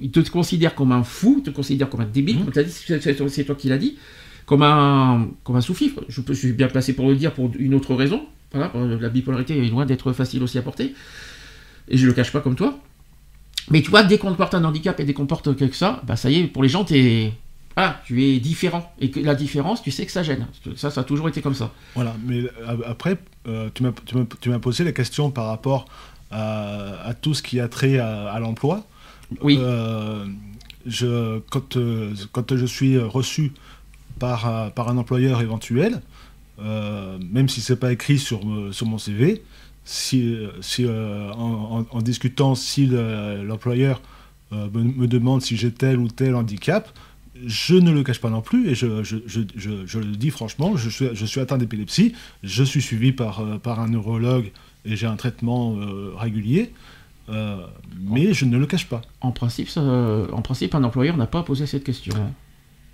[0.02, 2.64] ils te considèrent comme un fou, ils te considèrent comme un débile, comme tu as
[2.64, 3.98] dit, c'est toi qui l'as dit,
[4.46, 6.02] comme un, comme un sous-fifre.
[6.08, 8.24] Je, suis bien placé pour le dire pour une autre raison.
[8.52, 10.94] Voilà, euh, la bipolarité est loin d'être facile aussi à porter.
[11.88, 12.80] Et je le cache pas comme toi.
[13.72, 16.02] Mais tu vois, dès qu'on te porte un handicap et dès qu'on porte quelque ça,
[16.06, 17.34] bah ça y est, pour les gens, t'es,
[17.76, 18.94] ah, tu es différent.
[19.00, 20.48] Et que la différence, tu sais que ça gêne.
[20.76, 21.74] Ça, ça a toujours été comme ça.
[21.96, 23.18] Voilà, mais euh, après,
[23.48, 23.84] euh, tu
[24.50, 25.88] m'as posé la question par rapport
[26.32, 28.86] à, à tout ce qui a trait à, à l'emploi.
[29.42, 29.58] Oui.
[29.60, 30.26] Euh,
[30.86, 33.52] je, quand, euh, quand je suis reçu
[34.20, 36.02] par, un- par un employeur éventuel,
[36.62, 39.44] euh, même si c'est pas écrit sur, mon CV,
[39.84, 44.02] si, si, euh, en, en- en discutant, si le- l'employeur
[44.74, 46.88] me, me demande si j'ai tel ou tel handicap,
[47.46, 49.42] je ne le cache pas non plus, et je, je, je,
[49.86, 52.14] je le dis franchement, je suis, atteint d'épilepsie,
[52.44, 54.52] je suis suivi par, par un neurologue
[54.86, 56.72] et j'ai un traitement euh, régulier,
[57.30, 57.58] euh,
[58.10, 59.02] mais je ne le cache pas.
[59.22, 62.14] En principe, ça, en principe un employeur n'a pas à poser cette question.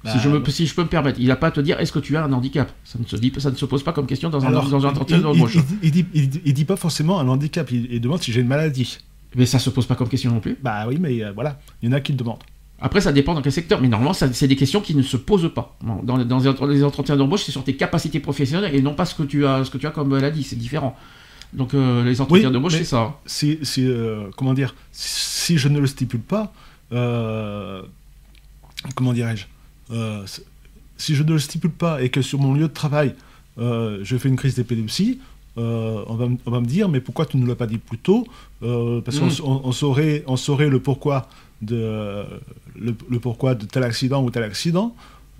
[0.05, 1.79] si, je Bah, me, si je peux me permettre, il n'a pas à te dire
[1.79, 2.71] est-ce que tu as un handicap?
[2.83, 4.85] Ça ne, se dit, ça ne se pose pas comme question dans un, Alors, dans
[4.85, 5.55] un entretien d'embauche.
[5.55, 8.41] il, il dit, il, dit- il dit pas forcément un handicap, il, demande si j'ai
[8.41, 8.97] une maladie.
[9.35, 10.57] Mais ça se pose pas comme question non plus.
[10.61, 12.39] Bah oui, mais euh, voilà, il y en a qui le demandent.
[12.83, 13.79] Après, ça dépend dans quel secteur.
[13.79, 15.77] Mais normalement, c'est des questions qui ne se posent pas.
[16.03, 19.13] Dans, dans les- les entretiens d'embauche, c'est sur tes capacités professionnelles et non pas ce
[19.13, 20.41] que tu as, ce que tu as comme maladie.
[20.43, 20.97] C'est différent.
[21.53, 23.17] Donc, euh, les entretiens Oui, d'embauche, c'est ça.
[23.85, 26.53] euh, comment dire, si je ne le stipule pas,
[26.93, 27.81] euh,
[28.95, 29.45] comment dirais-je,
[30.97, 33.15] si je ne le stipule pas et que sur mon lieu de travail,
[33.57, 35.19] je fais une crise d'épilepsie,
[35.57, 37.77] euh, on, va, m- on va me dire, mais pourquoi tu ne l'as pas dit
[37.77, 38.25] plus tôt
[38.63, 41.27] Euh, Parce qu'on on, saurait, on saurait le pourquoi
[41.61, 42.23] de,
[42.79, 44.95] le, le pourquoi de tel accident ou tel accident.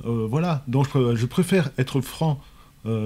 [0.06, 2.42] Euh, voilà, donc je, pr- je préfère être franc,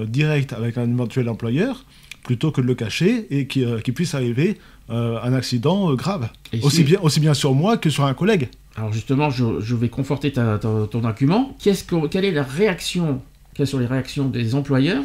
[0.06, 1.84] direct avec un éventuel employeur,
[2.26, 4.58] plutôt que de le cacher et qu'il euh, puisse arriver
[4.90, 6.28] euh, un accident euh, grave.
[6.52, 8.48] Et Aussi si- bien, aussi bien sur moi que sur un collègue.
[8.76, 11.56] Alors justement, je, je vais conforter ta- ta- ton argument.
[11.64, 13.22] Que, quelle est la réaction
[13.54, 15.02] Quelles sont les réactions des employeurs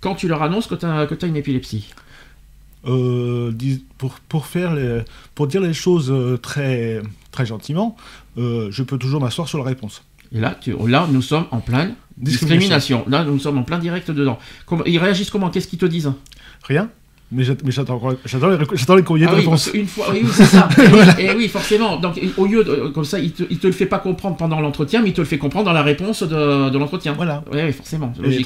[0.00, 1.88] quand tu leur annonces que tu as, une épilepsie?
[2.86, 3.50] Euh,
[3.96, 5.00] pour, pour, faire les-
[5.34, 7.00] pour dire les choses très,
[7.32, 7.96] très gentiment,
[8.36, 10.02] euh, je peux toujours m'asseoir sur la réponse.
[10.32, 12.76] Et là, tu- là, nous sommes en pleine Discrimination.
[12.76, 13.04] discrimination.
[13.08, 14.38] Là, nous sommes en plein direct dedans.
[14.66, 15.50] Comment- ils réagissent comment?
[15.50, 16.12] Qu'est-ce qu'ils te disent?
[16.64, 16.88] Rien
[17.32, 17.98] mais j'att- mais j'attends
[18.96, 19.70] les, courriers Ah de oui, réponse.
[19.70, 20.68] qu'une fois, oui, oui, c'est ça.
[20.78, 21.96] Et oui, et oui, forcément.
[21.96, 24.60] Donc, au lieu de, comme ça, il te, il te le fait pas comprendre pendant
[24.60, 27.14] l'entretien, mais il te le fait comprendre dans la réponse de, de l'entretien.
[27.14, 27.42] Voilà.
[27.50, 28.12] Oui, oui, forcément.
[28.22, 28.44] Et,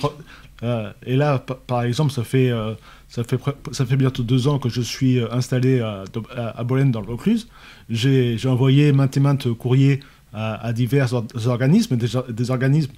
[0.63, 2.73] euh, et là, pa- par exemple, ça fait, euh,
[3.09, 3.39] ça, fait
[3.73, 6.05] ça fait bientôt deux ans que je suis euh, installé à,
[6.35, 7.49] à, à Bolène dans le Vaucluse.
[7.91, 10.01] J'ai envoyé maintes et maintes courriers
[10.33, 12.93] à, à divers or- organismes, des, des organismes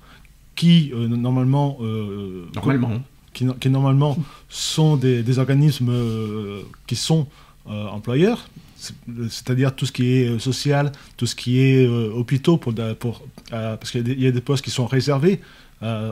[0.55, 2.93] qui, euh, normalement, euh, Normalement.
[3.33, 4.17] Qui, no- qui normalement
[4.49, 7.27] sont des, organismes euh, qui sont
[7.69, 8.95] euh, employeurs, c'est-
[9.29, 12.75] c'est-à-dire tout ce qui est euh, social, tout ce qui est hôpitaux, pour,
[13.51, 15.41] parce qu'il y, a des- postes qui sont réservés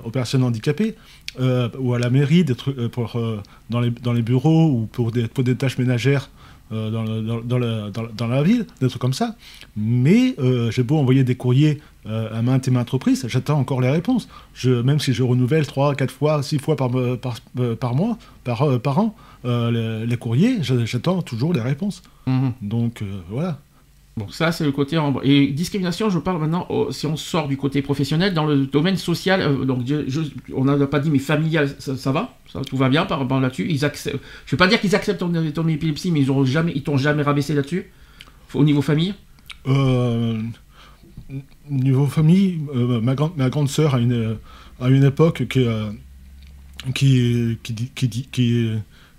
[0.05, 0.95] aux personnes handicapées,
[1.39, 3.21] ou à la mairie, des trucs, pour,
[3.69, 6.31] dans, les, bureaux, ou pour des, tâches ménagères
[6.71, 9.37] dans, le- dans, la ville, des trucs comme ça.
[9.77, 10.35] Mais
[10.71, 14.29] j'ai beau envoyer des courriers euh, à maintes et maintes reprises, j'attends encore les réponses.
[14.55, 17.95] Je, même si je renouvelle 3, 4 fois, 6 fois par, euh, par, euh, par
[17.95, 22.03] mois, par, par an, euh, les, les courriers, j'attends toujours les réponses.
[22.27, 22.53] Mhm.
[22.63, 23.59] Donc voilà.
[24.17, 24.99] Bon, ça, c'est le côté.
[25.23, 29.41] Et discrimination, je parle maintenant, si on sort du côté professionnel, dans le domaine social,
[29.41, 30.23] euh, donc je- je-
[30.57, 33.39] on n'a pas dit, mais familial, ça, ça va ça, Tout va bien par rapport
[33.41, 36.29] là-dessus ils acceptent, Je ne vais pas dire qu'ils acceptent ton, ton épilepsie, mais ils
[36.75, 37.93] ils t'ont jamais rabaissé là-dessus
[38.55, 39.15] Au niveau famille?
[39.69, 40.41] Euh,
[41.69, 44.37] niveau famille, euh, ma, grande, ma grande sœur, à une,
[44.81, 45.91] à une époque, qui, euh,
[46.95, 48.71] qui, qui, dit- qui, dit- qui,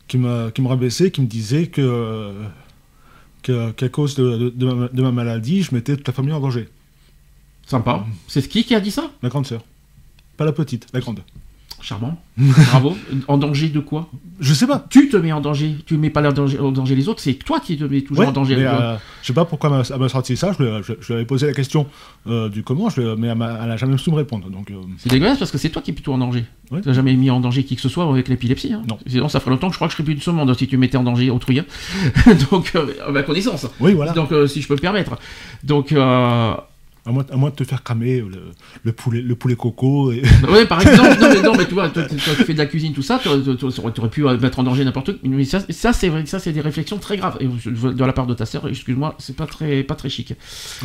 [0.08, 2.34] qui, m'a- qui me rabaissait, qui me disait que, euh,
[3.44, 6.34] que- qu'à cause de, de- de ma, de ma maladie, je mettais toute la famille
[6.34, 6.68] en danger.
[7.66, 8.06] Sympa.
[8.28, 9.12] C'est qui qui a dit ça?
[9.22, 9.64] Ma grande sœur.
[10.38, 11.20] Pas la petite, la grande.
[11.82, 12.18] Charmant.
[12.38, 12.96] Bravo.
[13.28, 14.10] En danger de quoi?
[14.40, 14.86] Je sais pas.
[14.90, 15.76] Tu te mets en danger.
[15.86, 18.02] Tu ne mets pas en danger, en danger les autres, c'est toi qui te mets
[18.02, 18.56] toujours Ouais, en danger.
[18.56, 20.52] mais, euh, je sais pas pourquoi elle m'a- sorti ça.
[20.58, 21.88] Je, lui- je- je lui avais posé la question
[22.28, 24.50] euh, du comment, je, lui- mais elle m'a- elle a jamais su me répondre.
[24.50, 26.46] Donc, euh, C'est dégueulasse parce que c'est toi qui es plutôt en danger.
[26.72, 26.82] Ouais.
[26.82, 28.72] Tu n'as jamais mis en danger qui que ce soit avec l'épilepsie.
[28.74, 28.84] hein.
[28.88, 28.98] Non.
[29.08, 30.68] Sinon, ça ferait longtemps que je crois que je serais plus de ce monde si
[30.68, 31.60] tu mettais en danger autrui.
[31.60, 31.66] hein.
[32.52, 33.68] Donc, euh, à ma connaissance.
[33.80, 34.14] oui, voilà.
[34.14, 35.18] Donc, si je peux me permettre.
[35.64, 35.92] Donc,
[37.06, 38.52] À moins, à moins de te faire cramer le,
[38.84, 40.12] le poulet, le poulet coco.
[40.12, 40.22] Et...
[40.44, 42.58] bah ouais, par exemple, non, mais, non, mais tu vois, toi, toi, tu fais de
[42.58, 45.30] la cuisine, tout ça, tu aurais pu euh, mettre en danger n'importe quoi.
[45.30, 47.38] Mais ça, ça c'est vrai, ça, c'est des réflexions très graves.
[47.40, 50.34] Et de la part de ta sœur, excuse-moi, c'est pas très, pas très chic.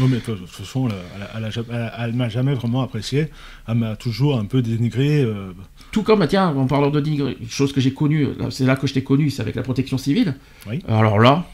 [0.00, 1.50] Non, mais de toute façon, elle,
[1.98, 3.28] elle, m'a jamais vraiment apprécié.
[3.68, 5.22] Elle m'a toujours un peu dénigré.
[5.22, 5.52] euh,
[5.90, 8.86] Tout comme, bah, tiens, en parlant de dénigrer, chose que j'ai connue, c'est là que
[8.86, 10.36] je t'ai connu, c'est avec la protection civile.
[10.70, 10.78] Oui.
[10.88, 11.44] Alors là,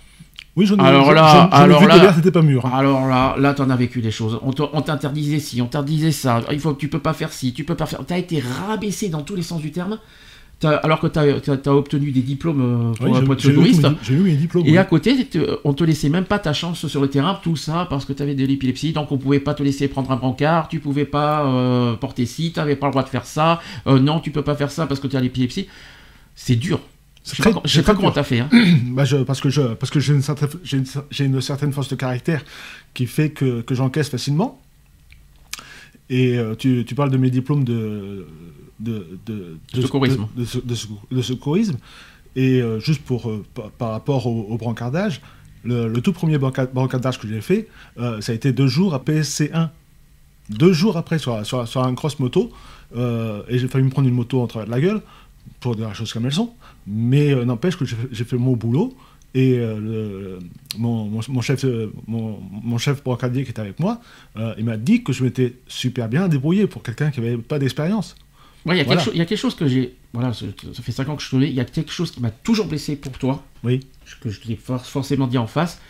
[0.60, 2.66] Oui, j'en ai Alors là, alors là- c'était pas mûr.
[2.66, 2.70] hein.
[2.74, 4.38] Alors là, là, t'en as vécu des choses.
[4.42, 6.42] On te- on t'interdisait ci, on t'interdisait ça.
[6.52, 8.00] Il faut que tu peux pas faire ci, tu peux pas faire.
[8.06, 9.98] T'as été rabaissé dans tous les sens du terme.
[10.62, 13.12] Alors que t'as as, obtenu des diplômes euh, pour, Oui,
[14.02, 14.66] j'ai- eu mes diplômes.
[14.66, 14.76] Et oui.
[14.76, 15.16] à côté,
[15.64, 18.22] on te laissait même pas ta chance sur le terrain, tout ça parce que tu
[18.22, 21.46] avais de l'épilepsie, donc on pouvait pas te laisser prendre un brancard, tu pouvais pas
[21.46, 24.42] euh, porter ci, tu n'avais pas le droit de faire ça, euh, non, tu peux
[24.42, 25.66] pas faire ça parce que tu as l'épilepsie.
[26.34, 26.80] C'est dur.
[27.24, 28.40] Je sais très- pas, sais pas très comment t'as fait.
[28.40, 28.48] Hein.
[28.86, 31.72] Bah, je- parce que je, parce que j'ai une, certaine- j'ai une, j'ai une certaine
[31.72, 32.44] force de caractère
[32.94, 34.60] qui fait que, que j'encaisse facilement.
[36.08, 38.26] Et euh, tu, tu parles de mes diplômes de,
[38.80, 40.26] de, de, de- Secourisme.
[40.36, 41.76] de- de-.
[42.36, 45.20] Et euh, juste pour, euh, par, par rapport au, au brancardage,
[45.62, 47.68] le, le tout premier branca- brancardage que j'ai fait,
[47.98, 49.70] ça a été deux jours à PSC 1.
[50.48, 52.50] deux jours après sur, sur, sur un cross moto,
[52.96, 55.02] euh, et j'ai failli me prendre une moto en travers de la gueule,
[55.60, 56.52] pour dire les choses comme elles sont,
[56.86, 58.96] mais euh, n'empêche que j'ai fait- mon boulot,
[59.34, 60.38] et euh, le-
[60.78, 64.00] mon, mon- mon chef, euh, mon, mon chef brocadier qui était avec moi,
[64.58, 68.16] il m'a dit que je m'étais super bien débrouillé pour quelqu'un qui n'avait pas d'expérience.
[68.66, 68.98] Ouais, il y a Voilà.
[69.00, 69.94] quelque chose- il y a quelque chose que j'ai.
[70.12, 71.48] Voilà, ça, ça fait 5 ans que je te l'ai.
[71.48, 73.80] Il y a quelque chose qui m'a toujours blessé pour toi, Oui.
[74.20, 75.80] que je t'ai for- forcément dit en face.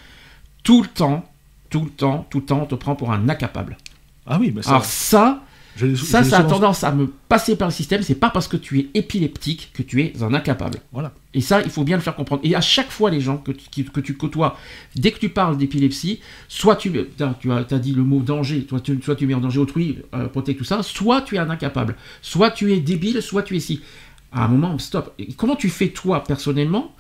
[0.62, 1.24] Tout le temps,
[1.70, 3.76] tout le temps, tout le temps, on te prend pour un incapable.
[4.26, 5.42] Ah oui, mais ça, Alors ça,
[5.76, 8.02] je ça, ça a tendance à me passer par le système.
[8.02, 10.78] C'est pas parce que tu es épileptique que tu es un incapable.
[10.92, 11.12] Voilà.
[11.32, 12.42] Et ça, il faut bien le faire comprendre.
[12.44, 14.56] Et à chaque fois, les gens que tu, que tu côtoies,
[14.96, 18.80] dès que tu parles d'épilepsie, soit tu, tu as, as dit le mot danger, toi,
[18.80, 21.50] tu, soit tu mets en danger autrui, euh, protège tout ça, soit tu es un
[21.50, 23.80] incapable, soit tu es débile, soit tu es si.
[24.32, 25.14] À un moment, stop.
[25.18, 26.94] Et comment tu fais, toi, personnellement,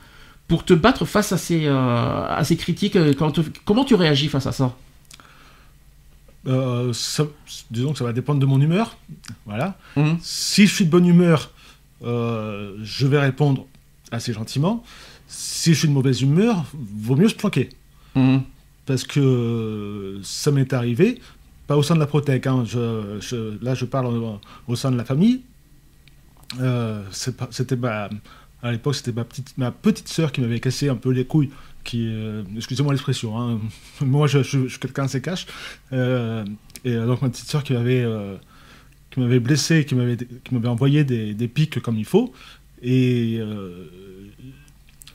[0.48, 3.94] pour te battre face à ces, euh, à ces critiques euh, quand te- Comment tu
[3.94, 4.76] réagis face à ça?
[6.46, 7.26] Euh, ça-
[7.70, 8.96] disons que ça va dépendre de mon humeur.
[9.46, 9.76] Voilà.
[9.96, 10.18] Mhm.
[10.22, 11.50] Si je suis de bonne humeur,
[12.02, 13.66] euh, je vais répondre
[14.10, 14.82] assez gentiment.
[15.28, 17.68] Si je suis de mauvaise humeur, vaut mieux se planquer.
[18.14, 18.42] Mhm.
[18.86, 21.20] Parce que ça m'est arrivé,
[21.66, 24.90] pas au sein de la Protec, hein, je- je- là je parle au, au sein
[24.90, 25.42] de la famille.
[26.60, 27.76] Euh, c'était
[28.62, 31.50] à l'époque, c'était ma petite, ma petite sœur qui m'avait cassé un peu les couilles.
[31.82, 33.58] Qui, euh, excusez-moi l'expression, hein,
[34.02, 35.46] moi je, je- je suis quelqu'un assez cash.
[35.92, 36.44] Euh,
[36.84, 41.96] et euh, donc ma petite sœur qui m'avait blessé, qui m'avait envoyé des, pics comme
[41.96, 42.32] il faut.
[42.82, 43.40] Et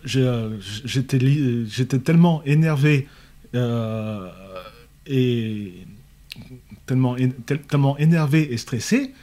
[0.05, 3.07] j'étais tellement énervé
[5.07, 5.73] et
[6.85, 7.15] tellement,
[7.69, 9.13] tellement énervé et stressé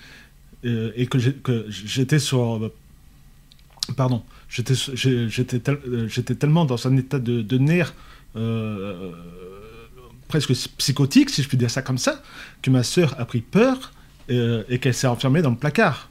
[0.65, 1.19] et que
[1.69, 2.71] j'étais sur
[3.97, 4.23] pardon
[4.53, 7.95] j'étais tel- euh, j'étais tellement dans un état de, de nerfs
[8.37, 9.11] euh,
[10.29, 12.23] presque psychotique si je puis dire ça comme ça
[12.63, 13.93] que ma sœur a pris peur
[14.31, 16.09] euh, et qu'elle s'est enfermée dans le placard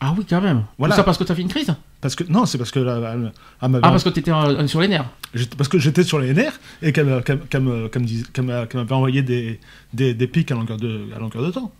[0.00, 0.64] Ah oui, quand même.
[0.78, 0.94] Voilà.
[0.94, 1.74] Tout ça parce que tu as fait une crise?
[2.00, 4.32] Parce que non c'est parce que elle- elle Ah, parce que tu étais
[4.66, 5.08] sur les nerfs.
[5.56, 9.60] Parce que j'étais sur les nerfs et qu'elle m'avait envoyé des,
[9.94, 11.72] des, des pics à longueur, de, à longueur de temps.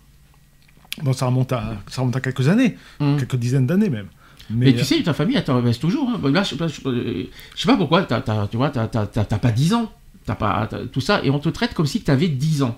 [1.03, 3.19] Bon, ça remonte à, ça remonte à quelques années, Mhm.
[3.19, 4.09] quelques dizaines d'années même.
[4.51, 6.09] Mais, tu sais, ta famille, elle te rebaisse toujours.
[6.11, 6.21] hein.
[6.31, 7.25] Là, je, je, euh,
[7.55, 9.91] je sais pas pourquoi, t'as, t'as- tu vois, t'as, pas 10 ans.
[10.27, 12.77] T'as pas tout ça, et on te traite comme si tu avais 10 ans.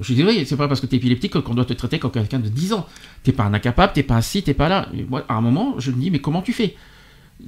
[0.00, 2.10] Je dis oui, c'est pas parce que tu es épileptique qu'on doit te traiter comme
[2.10, 2.86] quelqu'un de 10 ans.
[3.22, 4.88] T'es pas un incapable, t'es pas ci, t'es pas là.
[4.96, 6.74] Et moi, à un moment, je me dis, mais comment tu fais?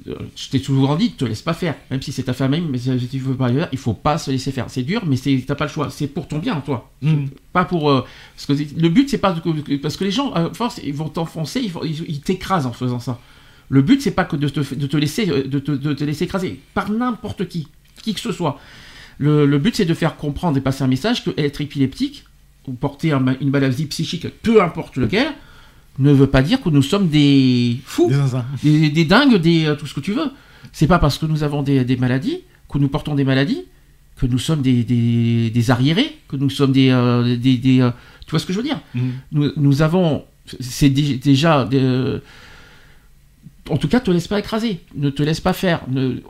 [0.07, 1.75] Euh, Je t'ai souvent dit, te laisse pas faire.
[1.91, 4.17] Même si c'est ta famille, mais si tu veux pas le faire, il faut pas
[4.17, 4.65] se laisser faire.
[4.69, 5.89] C'est dur, mais t'as pas le choix.
[5.89, 6.89] C'est pour ton bien, toi.
[7.01, 7.29] Mhm.
[7.53, 7.89] Pas pour.
[7.91, 8.05] euh,
[8.35, 9.35] parce que le but, c'est pas.
[9.81, 11.69] parce que les gens, à force, ils vont t'enfoncer,
[12.09, 13.19] ils t'écrasent en faisant ça.
[13.69, 16.03] Le but, c'est pas que de te, de te laisser, euh, de te, de te
[16.03, 17.67] laisser écraser par n'importe qui,
[18.01, 18.59] qui que ce soit.
[19.19, 22.23] Le, le but, c'est de faire comprendre et passer un message que être épileptique
[22.67, 25.27] ou porter un une maladie psychique, peu importe lequel,
[25.99, 28.45] ne veut pas dire que nous sommes des fous, Des zinzins.
[28.63, 30.29] des, des dingues, des euh, tout ce que tu veux.
[30.71, 33.63] C'est pas parce que nous avons des, des maladies, que nous portons des maladies,
[34.17, 37.89] que nous sommes des, arriérés, que nous sommes des, euh, des, euh,
[38.25, 38.79] tu vois ce que je veux dire?
[38.93, 39.11] Mhm.
[39.31, 40.23] nous, nous avons,
[40.59, 41.67] c'est dé- déjà,
[43.69, 45.81] en tout cas, te laisse pas écraser, ne te laisse pas faire,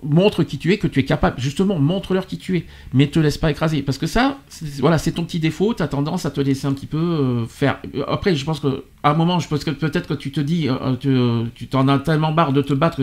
[0.04, 3.20] montre qui tu es, que tu es capable, justement, montre-leur qui tu es, mais te
[3.20, 4.38] laisse pas écraser, parce que ça,
[4.80, 7.46] voilà, c'est ton petit défaut, tu as tendance à te laisser un petit peu euh,
[7.46, 7.80] faire.
[8.08, 10.70] Après, je pense que à un moment, je pense que peut-être que tu te dis,
[10.70, 13.02] euh, tu, euh, tu t'en as tellement marre de te battre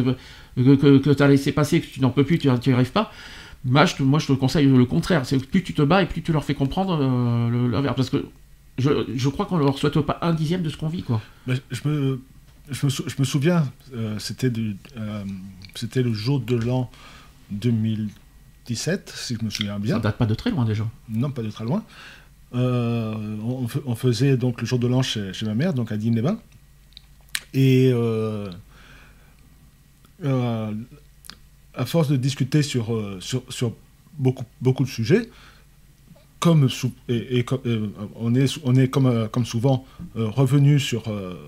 [0.57, 3.11] que, que, tu as laissé passer, que tu n'en peux plus, tu n'y arrives pas.
[3.65, 5.25] Moi je, te, conseille le contraire.
[5.25, 6.99] C'est plus tu te bats et plus tu leur fais comprendre
[7.71, 7.97] l'inverse.
[7.97, 8.27] Parce que
[8.79, 11.21] je, crois qu'on leur souhaite pas un dixième de ce qu'on vit, quoi.
[11.47, 12.21] Mais je, me,
[12.71, 14.51] je, me, sou- je me souviens, euh, c'était,
[14.97, 15.25] euh,
[15.75, 16.91] c'était le jour de l'an
[17.51, 19.97] 2017, si je me souviens bien.
[19.97, 20.87] Ça date pas de très loin déjà.
[21.09, 21.85] non pas de très loin.
[22.55, 23.37] Euh,
[23.87, 26.39] on, faisait donc le jour de l'an chez, chez ma mère, donc à Digne-les-Bains.
[27.53, 27.93] Et
[30.23, 33.75] à force de discuter sur, sur, sur
[34.19, 35.29] beaucoup, beaucoup de sujets,
[36.45, 36.69] comme
[37.09, 39.87] et, et euh, on est, on est comme, euh, comme souvent
[40.19, 41.05] euh, revenu sur,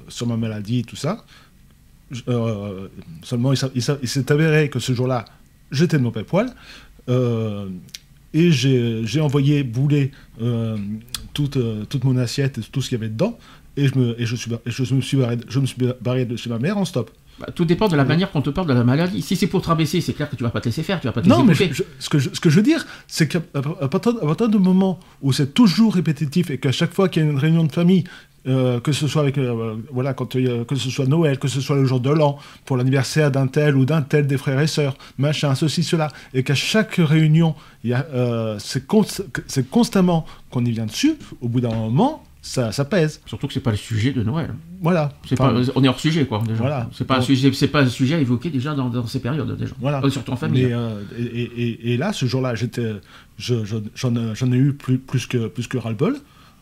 [0.08, 1.26] sur ma maladie, tout ça.
[3.22, 5.26] Seulement, il, s'est avéré que ce jour-là,
[5.70, 6.48] j'étais de mauvais poil.
[8.32, 10.12] Et j'ai envoyé bouler
[11.34, 11.58] toute,
[11.90, 13.38] toute mon assiette et tout ce qu'il y avait dedans.
[13.76, 15.18] Et et et je me suis
[16.00, 17.10] barré de chez ma mère en stop.
[17.38, 19.20] Bah, tout dépend de la manière qu'on te parle de la maladie.
[19.20, 21.06] Si c'est pour te rabaisser, c'est clair que tu vas pas te laisser faire, tu
[21.06, 21.68] vas pas te laisser Non, mais bouffer.
[21.70, 24.48] je- je- ce, que je, ce que je veux dire, c'est qu'à partir, à partir
[24.48, 27.64] du moment où c'est toujours répétitif et qu'à chaque fois qu'il y a une réunion
[27.64, 28.04] de famille,
[28.48, 31.74] euh, que ce soit avec euh, voilà quand que ce soit Noël, que ce soit
[31.76, 34.96] le jour de l'an, pour l'anniversaire d'un tel ou d'un tel des frères et sœurs,
[35.18, 37.54] machin, ceci, cela, et qu'à chaque réunion,
[37.84, 41.16] euh, c'est const- c'est constamment qu'on y vient dessus.
[41.40, 43.20] Au bout d'un moment, ça, ça pèse.
[43.26, 44.54] Surtout que c'est pas le sujet de Noël.
[44.80, 45.12] Voilà.
[45.28, 46.42] C'est Enfin, pas, on est hors sujet quoi.
[46.46, 46.54] Déjà.
[46.60, 46.88] Voilà.
[46.92, 49.56] C'est pas un sujet, c'est pas un sujet à évoquer déjà dans, dans ces périodes
[49.58, 49.74] déjà.
[49.80, 50.00] Voilà.
[50.04, 50.66] Euh, surtout en famille.
[50.66, 52.94] Mais, euh, et, et- et- et là, ce jour-là, j'étais,
[53.38, 56.16] je- je- j'en, ai- j'en ai eu plus, plus que, plus que ras-le-bol.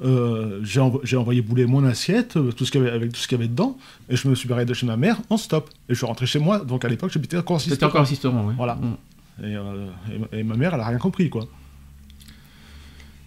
[0.04, 3.12] Euh, j'ai, envo- j'ai envoyé bouler mon assiette, euh, tout ce qu'il y avait, avec
[3.12, 3.78] tout ce qu'il y avait dedans,
[4.08, 5.70] et je me suis barré de chez ma mère en stop.
[5.88, 8.04] Et je suis rentré chez moi, donc à l'époque, j'habitais encore en C'était encore un
[8.06, 8.54] sisteron, oui.
[8.56, 8.74] Voilà.
[8.74, 9.44] Mm.
[9.44, 9.86] Et, euh,
[10.32, 11.46] et ma mère, elle a rien compris, quoi.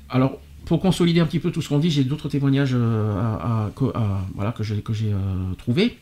[0.10, 4.64] Alors, pour consolider un petit peu tout ce qu'on dit, j'ai d'autres témoignages euh, que-
[4.64, 5.98] j'ai euh, trouvés.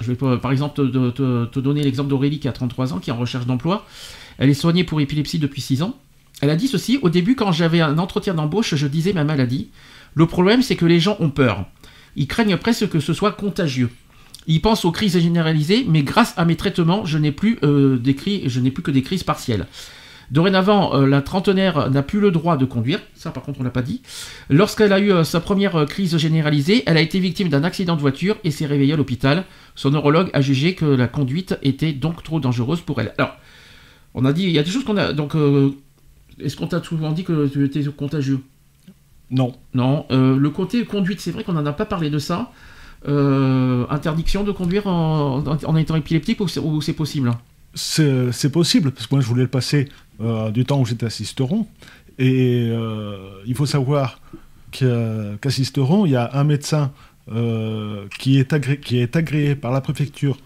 [0.00, 3.12] Je vais pas- par exemple te, donner l'exemple d'Aurélie qui a 33 ans, qui est
[3.12, 3.86] en recherche d'emploi.
[4.38, 5.96] Elle est soignée pour épilepsie depuis 6 ans.
[6.40, 9.68] Elle a dit ceci, au début quand j'avais un entretien d'embauche, je disais ma maladie.
[10.14, 11.66] Le problème c'est que les gens ont peur.
[12.16, 13.90] Ils craignent presque que ce soit contagieux.
[14.46, 18.60] Ils pensent aux crises généralisées, mais grâce à mes traitements, je n'ai plus, euh, je
[18.60, 19.66] n'ai plus que des crises partielles.
[20.30, 23.70] Dorénavant, euh, la trentenaire n'a plus le droit de conduire, ça par contre on l'a
[23.70, 24.02] pas dit.
[24.50, 27.96] Lorsqu'elle a eu euh, sa première euh, crise généralisée, elle a été victime d'un accident
[27.96, 29.44] de voiture et s'est réveillée à l'hôpital.
[29.74, 33.14] Son neurologue a jugé que la conduite était donc trop dangereuse pour elle.
[33.16, 33.36] Alors,
[34.14, 35.12] on a dit, il y a des choses qu'on a.
[35.12, 35.34] Donc,
[36.40, 38.40] est-ce qu'on t'a souvent dit que tu étais contagieux?
[39.30, 39.54] Non.
[39.74, 40.06] Non.
[40.10, 42.50] Le côté conduite, c'est vrai qu'on n'en a pas parlé de ça.
[43.06, 47.30] Euh, interdiction de conduire en, en- en étant épileptique ou c'est, possible?
[47.74, 49.88] C'est, possible, parce que moi, je voulais le passer
[50.20, 51.66] du temps où j'étais assisteron.
[52.18, 53.16] Et euh,
[53.46, 54.20] il faut savoir
[54.72, 56.90] qu'à Sisteron, il y a un médecin
[57.30, 60.36] euh, qui, est agré- qui est agréé par la préfecture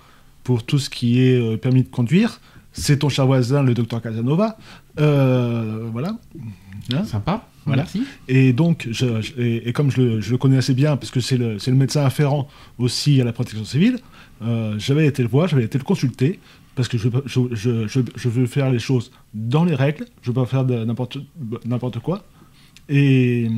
[0.45, 2.41] pour tout ce qui est euh, permis de conduire.
[2.73, 4.57] C'est ton cher voisin, le docteur Casanova.
[5.01, 6.17] Euh, voilà.
[6.93, 7.47] Hein Sympa.
[7.65, 7.83] Voilà.
[7.83, 8.03] Merci.
[8.29, 11.11] Et donc, je, je- et, et comme je le, je le connais assez bien, parce
[11.11, 13.99] que c'est le, médecin afférent aussi à la protection civile,
[14.43, 16.41] euh, j'avais été le voir, j'avais été le consulter,
[16.75, 20.29] parce que je, je, je, je, je veux faire les choses dans les règles, je
[20.31, 22.25] veux pas faire n'importe quoi.
[22.89, 23.49] Et,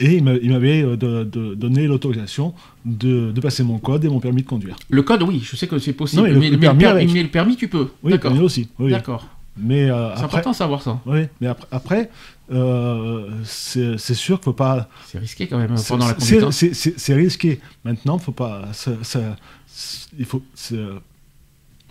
[0.00, 2.54] et il m'a- il m'avait euh, de- de- donné l'autorisation
[2.84, 4.76] de, de passer mon code et mon permis de conduire.
[4.88, 6.22] Le code, oui, je sais que c'est possible.
[6.22, 7.12] Non, mais le- mais, le mais permis per- avec.
[7.12, 7.88] mais le permis, tu peux.
[8.02, 8.30] Oui, D'accord.
[8.32, 8.68] permis aussi.
[8.78, 8.90] oui.
[8.90, 9.26] D'accord.
[9.58, 10.98] Mais euh, C'est important de savoir ça.
[11.04, 12.10] oui, mais après, après
[12.50, 16.42] euh, c'est sûr qu'il faut pas C'est risqué quand même C'est- pendant la conduite.
[16.42, 16.50] hein.
[16.50, 17.60] C'est risqué.
[17.84, 18.68] Maintenant, faut pas.
[18.72, 19.36] ça- ça-
[19.66, 20.42] c'est- il faut.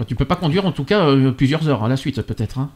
[0.06, 2.60] Tu peux pas conduire en tout cas euh, plusieurs heures à la suite peut-être.
[2.60, 2.69] Hein.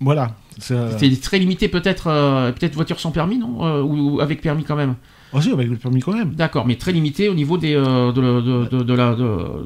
[0.00, 0.36] Voilà.
[0.58, 4.64] c'est- très limité peut-être euh, peut-être voiture sans permis non Euh, ou, ou avec permis
[4.64, 4.94] quand même.
[5.32, 6.30] Oh, si, avec le permis quand même.
[6.34, 9.14] D'accord, mais très limité au niveau des euh, de, de, de- de la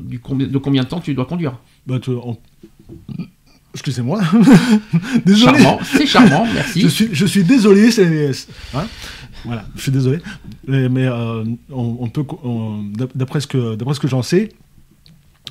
[0.02, 1.54] du combien, de combien de temps tu dois conduire.
[1.86, 2.36] Bah, tu- on-
[3.74, 4.20] Excusez-moi.
[5.24, 5.58] désolé.
[5.58, 6.80] Charmant, c'est charmant, merci.
[6.82, 7.90] Je suis, je suis désolé.
[7.90, 8.84] c'est- hein
[9.44, 10.18] voilà, je suis désolé.
[10.68, 12.22] Mais, mais, on, on peut,
[13.14, 14.50] d'après ce que, d'après ce que j'en sais,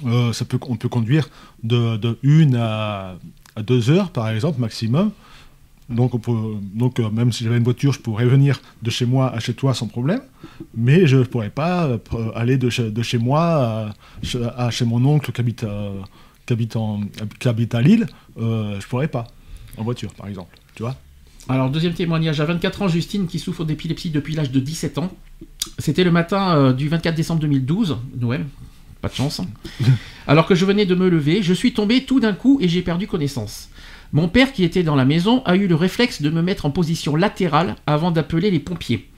[0.05, 0.31] euh,
[0.69, 1.29] on peut conduire
[1.63, 2.17] de, de
[2.55, 3.15] à,
[3.55, 5.11] à heures, par exemple, maximum.
[5.89, 6.13] Donc,
[6.99, 9.73] euh, même si j'avais une voiture, je pourrais venir de chez moi à chez toi
[9.73, 10.21] sans problème.
[10.75, 11.97] Mais je ne pourrais pas euh,
[12.33, 14.39] aller de chez, moi à, chez-
[14.85, 15.91] mon oncle qui habite, à-
[17.81, 18.07] Lille.
[18.37, 19.27] Je pourrais pas,
[19.77, 20.57] en voiture, par exemple.
[20.75, 20.83] Tu
[21.49, 22.39] Alors, deuxième témoignage.
[22.39, 25.11] À 24 ans, Justine, qui souffre d'épilepsie depuis l'âge de 17 ans.
[25.77, 28.45] C'était le matin du 24 décembre 2012, Noël.
[29.01, 29.39] Pas de chance.
[29.39, 29.47] hein.
[30.27, 32.81] Alors que je venais de me lever, je suis tombé tout d'un coup et j'ai
[32.81, 33.69] perdu connaissance.
[34.13, 36.71] Mon père, qui était dans la maison, a eu le réflexe de me mettre en
[36.71, 39.09] position latérale avant d'appeler les pompiers.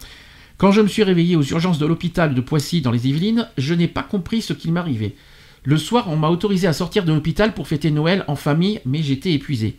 [0.57, 3.73] Quand je me suis réveillé aux urgences de l'hôpital de Poissy dans les Yvelines, je
[3.73, 5.15] n'ai pas compris ce qu'il m'arrivait.
[5.63, 9.01] Le soir, on m'a autorisé à sortir de l'hôpital pour fêter Noël en famille, mais
[9.01, 9.75] j'étais épuisé.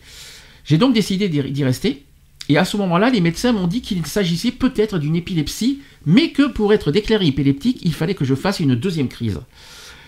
[0.65, 2.03] J'ai donc décidé d'y d'y rester.
[2.49, 6.47] Et à ce moment-là, les médecins m'ont dit qu'il s'agissait peut-être d'une épilepsie, mais que
[6.47, 9.39] pour être déclaré épileptique, il fallait que je fasse une deuxième crise.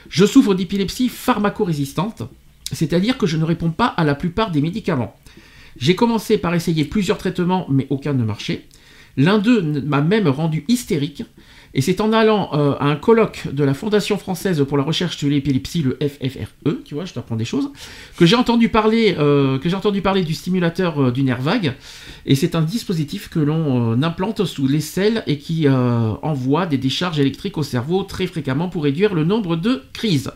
[0.09, 2.23] Je souffre d'épilepsie pharmacorésistante,
[2.71, 5.15] c'est-à-dire que je ne réponds pas à la plupart des médicaments.
[5.77, 8.65] J'ai commencé par essayer plusieurs traitements, mais aucun ne marchait.
[9.15, 11.23] L'un d'eux m'a même rendu hystérique,
[11.77, 15.23] et c'est en allant euh, à un colloque de la Fondation française pour la recherche
[15.23, 17.69] de l'épilepsie, le FFRE, tu vois, je t'apprends des choses,
[18.17, 21.75] que j'ai entendu parler, euh, du stimulateur euh, du nerf vague,
[22.25, 27.59] et c'est un dispositif que l'on implante sous l'aisselle et qui envoie des décharges électriques
[27.59, 30.31] au cerveau très fréquemment pour réduire le nombre de crises.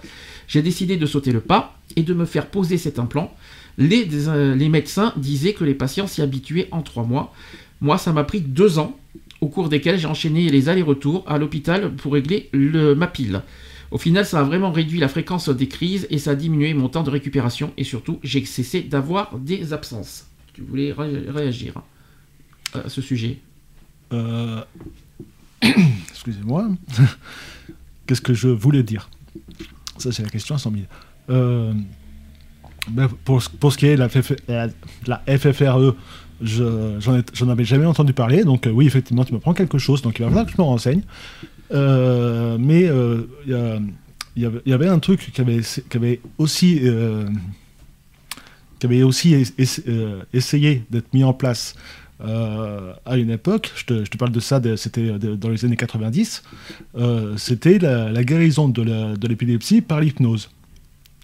[0.48, 3.34] J'ai décidé de sauter le pas et de me faire poser cet implant.
[3.80, 4.06] Les
[4.70, 7.34] médecins disaient que les patients s'y habituaient en trois mois.
[7.82, 8.96] Moi, ça m'a pris deux ans,
[9.42, 13.42] au cours desquels j'ai enchaîné les allers-retours à l'hôpital pour régler le, ma pile.
[13.92, 16.88] Au final, ça a vraiment réduit la fréquence des crises et ça a diminué mon
[16.88, 20.28] temps de récupération et surtout, j'ai cessé d'avoir des absences.
[20.54, 21.74] Tu voulais ré- réagir
[22.74, 23.40] à ce sujet?
[24.14, 24.62] Euh,
[25.62, 26.70] Excusez-moi.
[28.08, 29.10] Qu'est-ce que je voulais dire?
[29.98, 30.84] Ça, c'est la question à 100 000.
[31.30, 31.74] Euh,
[32.90, 34.02] Ben, pour, ce qui est de
[35.08, 35.96] la FFRE,
[36.42, 39.54] je- j'en ai- j'en avais jamais entendu parler, donc euh, oui, effectivement, tu me prends
[39.54, 41.02] quelque chose, donc il va falloir que je me renseigne.
[41.74, 46.20] Euh, mais euh, il y, a- il y avait- un truc qui avait, qui avait
[46.38, 47.28] aussi, euh,
[48.80, 51.76] qui avait aussi es- es- euh, essayé d'être mis en place
[52.24, 55.76] euh, à une époque, je te, je te parle de ça, c'était dans les années
[55.76, 56.44] 90,
[56.98, 60.50] euh, c'était la, la guérison de l'épilepsie par l'hypnose.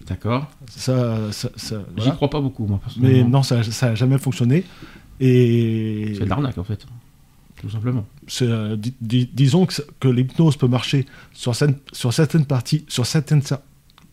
[0.08, 0.48] D'accord.
[0.74, 3.28] Ça, ça, ça- J'y crois pas beaucoup, moi, Mais personnellement.
[3.28, 4.64] non, ça n'a jamais fonctionné.
[5.20, 6.86] Et C'est de l'arnaque, en fait.
[7.60, 8.06] Tout simplement.
[8.42, 13.04] euh, di- di- disons que, que l'hypnose peut marcher sur, certaines- sur certaines parties, sur
[13.04, 13.42] certaines,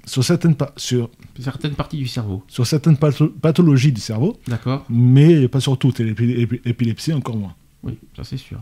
[0.08, 1.10] sur certaines, sur,
[1.40, 2.44] Certaines parties du cerveau.
[2.48, 4.84] sur certaines patho- pathologies du cerveau, D'accord.
[4.90, 6.00] mais pas sur toutes.
[6.00, 7.54] Et l'épi- épi- l'épilepsie encore moins.
[7.84, 8.60] Oui, ça c'est sûr.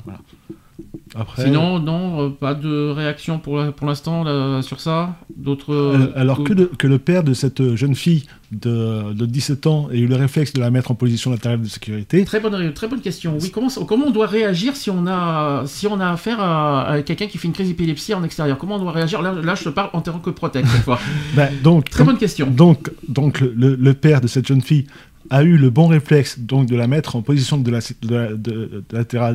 [1.16, 4.24] Après, Sinon, non, euh, pas de réaction pour, pour l'instant
[4.64, 5.74] sur ça D'autres.
[5.74, 9.68] euh, alors d'autres- que le, que le père de cette jeune fille de, de 17
[9.68, 12.74] ans ait eu le réflexe de la mettre en position latérale de sécurité, Très bonne,
[12.74, 13.38] très bonne question.
[13.40, 17.02] Oui, comment, comment on doit réagir si on a, si on a affaire à, à
[17.04, 18.58] quelqu'un qui fait une crise d'épilepsie en extérieur?
[18.58, 19.22] Comment on doit réagir?
[19.22, 21.00] Là, là, je te parle en tant que protect cette fois.
[21.36, 22.48] ben, donc, Très bonne question.
[22.50, 24.88] Donc, donc le, le père de cette jeune fille
[25.30, 28.34] a eu le bon réflexe donc de la mettre en position de la, de la-
[28.36, 28.84] de-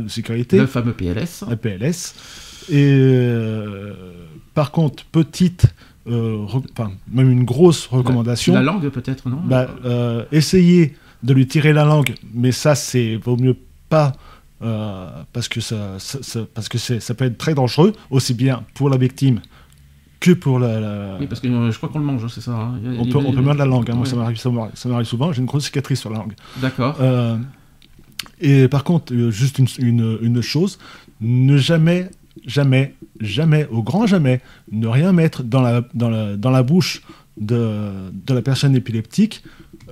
[0.05, 1.45] de sécurité, Le fameux PLS.
[1.49, 2.15] la PLS.
[2.71, 3.95] Et euh,
[4.55, 5.67] par contre, petite,
[6.07, 9.41] euh, re- enfin, même une grosse recommandation, La langue peut-être, non?
[9.45, 13.57] Bah, euh, essayez de lui tirer la langue, mais ça, c'est vaut mieux
[13.89, 14.13] pas.
[15.33, 18.91] parce que ça, ça- ça- parce que ça peut être très dangereux aussi bien pour
[18.91, 19.41] la victime
[20.21, 22.53] que pour la, la- Oui, parce que euh, je crois qu'on le mange, c'est ça.
[22.53, 22.75] hein.
[22.85, 23.95] A- on peut, on peut mordre la langue, hein.
[23.95, 24.09] moi Ouais.
[24.11, 26.35] ça m'arrive ça m'arrive- ça m'arrive souvent, j'ai une grosse cicatrice sur la langue.
[26.57, 26.97] D'accord.
[27.01, 27.37] Euh,
[28.41, 30.79] et par contre, euh, juste une, une- une chose,
[31.21, 32.11] ne jamais,
[32.47, 34.41] jamais, jamais, au grand jamais,
[34.73, 37.03] ne rien mettre dans la, dans la, dans la bouche
[37.41, 39.43] de, de la personne épileptique.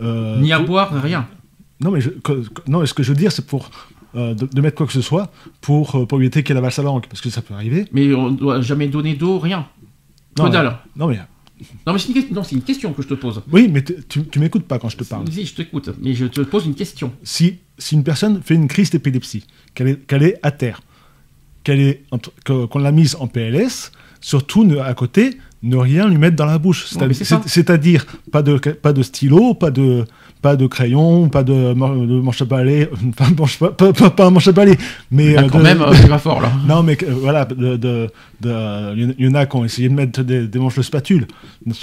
[0.03, 1.27] euh, Ni à pour- boire, rien.
[1.81, 3.70] Non, mais je, que- que- non, ce que je veux dire, c'est pour
[4.15, 5.31] euh, de, de mettre quoi que ce soit
[5.61, 7.85] pour, pour éviter qu'elle avale sa langue, parce que ça peut arriver.
[7.93, 9.66] Mais on doit jamais donner d'eau, rien.
[10.38, 10.76] Non, dalle.
[10.96, 11.18] Non, mais
[11.86, 13.42] Non, mais c'est une, que- non, c'est une question que je te pose.
[13.52, 15.24] oui, mais tu, tu m'écoutes pas quand je te parle.
[15.30, 17.12] Si, je t'écoute, mais je te pose une question.
[17.22, 19.44] si, si une personne fait une crise d'épilepsie,
[19.74, 20.80] qu'elle est, qu'elle est à terre,
[21.64, 22.02] qu'elle est
[22.44, 23.90] qu'on l'a mise en PLS,
[24.20, 26.86] surtout ne- à côté, ne rien lui mettre dans la bouche.
[26.88, 27.12] C'est.
[27.14, 30.04] C'est- C'est-à-dire pas de, pas de stylo, pas de,
[30.42, 32.88] pas de crayon, pas de, man- de manche à balai,
[33.38, 34.76] manche- pas, pas, pas- pas un manche à balai,
[35.10, 36.52] mais Ah, euh, quand de- même, euh, tu vas fort là.
[36.68, 38.08] non, mais euh, voilà, de,
[38.40, 41.26] de, il y en- a qui ont essayé de mettre des, des manches de spatule,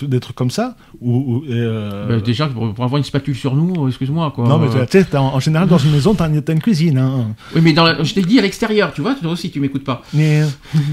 [0.02, 3.86] des trucs comme ça, ou, euh, Bah, déjà, pour, pour avoir une spatule sur nous,
[3.86, 4.48] euh, excuse-moi quoi.
[4.48, 7.36] non, mais tu sais, en, en général, dans une maison, t'as, t'as une cuisine, hein.
[7.56, 9.84] Oui, mais dans la- je t'ai dit à l'extérieur, tu vois, toi aussi tu m'écoutes
[9.84, 10.04] pas.
[10.14, 10.44] Mais,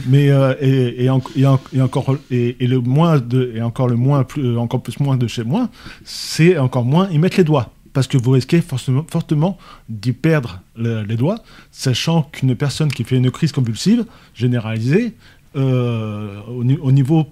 [0.08, 3.88] mais euh, et, et, en- et en- et encore et, le moins de et encore
[3.88, 5.68] le moins plus euh, encore plus moins de chez moi,
[6.04, 9.58] c'est encore moins y mettre les doigts parce que vous risquez forcément, fortement
[9.88, 11.38] d'y perdre le- les doigts,
[11.72, 14.04] sachant qu'une personne qui fait une crise convulsive
[14.34, 15.14] généralisée
[15.56, 17.27] euh, au, ni- au niveau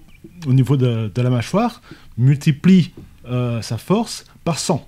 [0.47, 1.81] au niveau de, de la mâchoire
[2.17, 2.91] multiplie
[3.25, 4.85] euh, sa force par 100.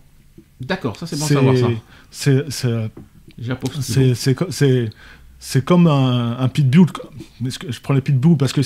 [0.60, 1.68] D'accord, ça c'est bon à savoir ça.
[2.12, 2.90] c'est- c'est-
[5.66, 6.88] comme un, un pitbull.
[7.44, 8.62] Je prends les pitbulls parce que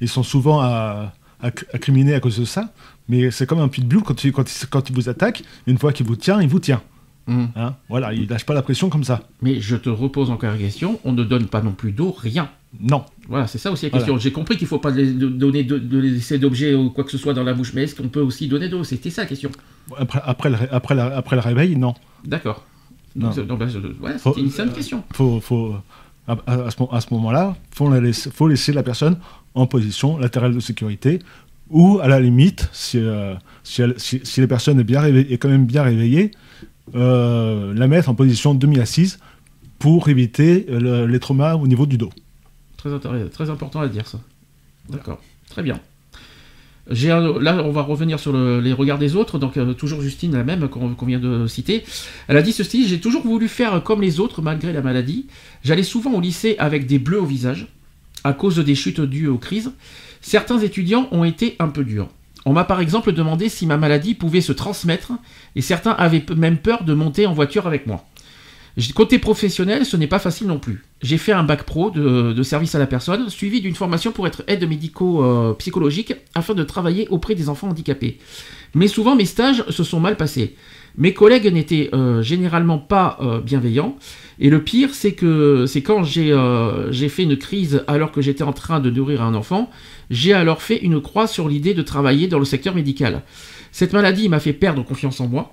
[0.00, 1.12] ils sont souvent à,
[1.42, 1.78] à, à
[2.14, 2.72] à cause de ça.
[3.08, 5.92] Mais c'est comme un pitbull quand il, quand, il, quand il vous attaque, une fois
[5.92, 6.82] qu'il vous tient, il vous tient.
[7.28, 7.50] Hum.
[7.56, 9.22] Hein voilà, il lâche pas la pression comme ça.
[9.42, 12.48] Mais je te repose encore la question, on ne donne pas non plus d'eau, rien.
[12.80, 13.04] Non.
[13.28, 14.04] Voilà, c'est ça aussi la Voilà.
[14.04, 14.18] question.
[14.18, 17.10] J'ai compris qu'il ne faut pas les- donner de, de laisser d'objets ou quoi que
[17.10, 18.84] ce soit dans la bouche, mais est-ce qu'on peut aussi donner d'eau?
[18.84, 19.50] C'était ça la question.
[19.98, 21.94] Après, après, le, après, la- après le réveil, non.
[22.24, 22.64] D'accord.
[23.16, 23.30] Non.
[23.30, 23.66] Donc, bah,
[24.02, 25.02] ouais, c'était une simple question.
[25.12, 25.74] Faut, faut,
[26.28, 26.36] à,
[26.70, 29.16] ce, mo- à ce moment-là, faut, laisser- faut laisser la personne
[29.54, 31.20] en position latérale de sécurité
[31.70, 33.34] ou à la limite, si, euh,
[33.64, 36.30] si, elle- si- si la personne est, bien réveillée, est quand même bien réveillée,
[36.94, 39.18] euh, la mettre en position demi-assise
[39.78, 42.10] pour éviter euh, le- les traumas au niveau du dos.
[42.76, 44.20] Très, important à dire ça.
[44.88, 45.20] D'accord.
[45.50, 45.80] Très bien.
[46.88, 49.38] Un- là, on va revenir sur le- les regards des autres.
[49.38, 51.84] Donc, euh, toujours Justine, la même qu'on vient de citer.
[52.28, 55.26] Elle a dit ceci J'ai toujours voulu faire comme les autres malgré la maladie.
[55.64, 57.66] J'allais souvent au lycée avec des bleus au visage
[58.22, 59.72] à cause des chutes dues aux crises.
[60.20, 62.08] Certains étudiants ont été un peu durs.
[62.44, 65.12] On m'a par exemple demandé si ma maladie pouvait se transmettre
[65.56, 68.04] et certains avaient même peur de monter en voiture avec moi.
[68.94, 70.84] Côté professionnel, ce n'est pas facile non plus.
[71.00, 74.44] J'ai fait un bac pro de, service à la personne, suivi d'une formation pour être
[74.48, 78.18] aide médico-psychologique afin de travailler auprès des enfants handicapés.
[78.74, 80.56] Mais souvent, mes stages se sont mal passés.
[80.98, 83.96] Mes collègues n'étaient euh, généralement pas euh, bienveillants.
[84.38, 88.22] Et le pire, c'est que c'est quand j'ai euh, j'ai fait une crise alors que
[88.22, 89.70] j'étais en train de nourrir un enfant,
[90.10, 93.22] j'ai alors fait une croix sur l'idée de travailler dans le secteur médical.
[93.72, 95.52] Cette maladie m'a fait perdre confiance en moi.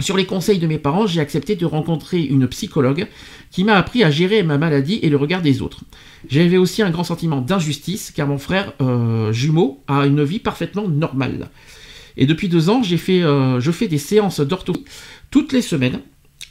[0.00, 3.06] Sur les conseils de mes parents, j'ai accepté de rencontrer une psychologue
[3.50, 5.82] qui m'a appris à gérer ma maladie et le regard des autres.
[6.28, 10.88] J'avais aussi un grand sentiment d'injustice car mon frère euh, jumeau a une vie parfaitement
[10.88, 11.50] normale.
[12.16, 14.84] Et depuis deux ans, j'ai fait, euh, je fais des séances d'orthophonie
[15.30, 16.00] toutes les semaines.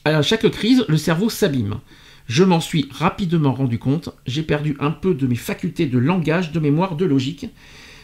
[0.06, 1.80] À chaque crise, le cerveau s'abîme.
[2.28, 4.10] Je m'en suis rapidement rendu compte.
[4.26, 7.48] J'ai perdu un peu de mes facultés de langage, de mémoire, de logique.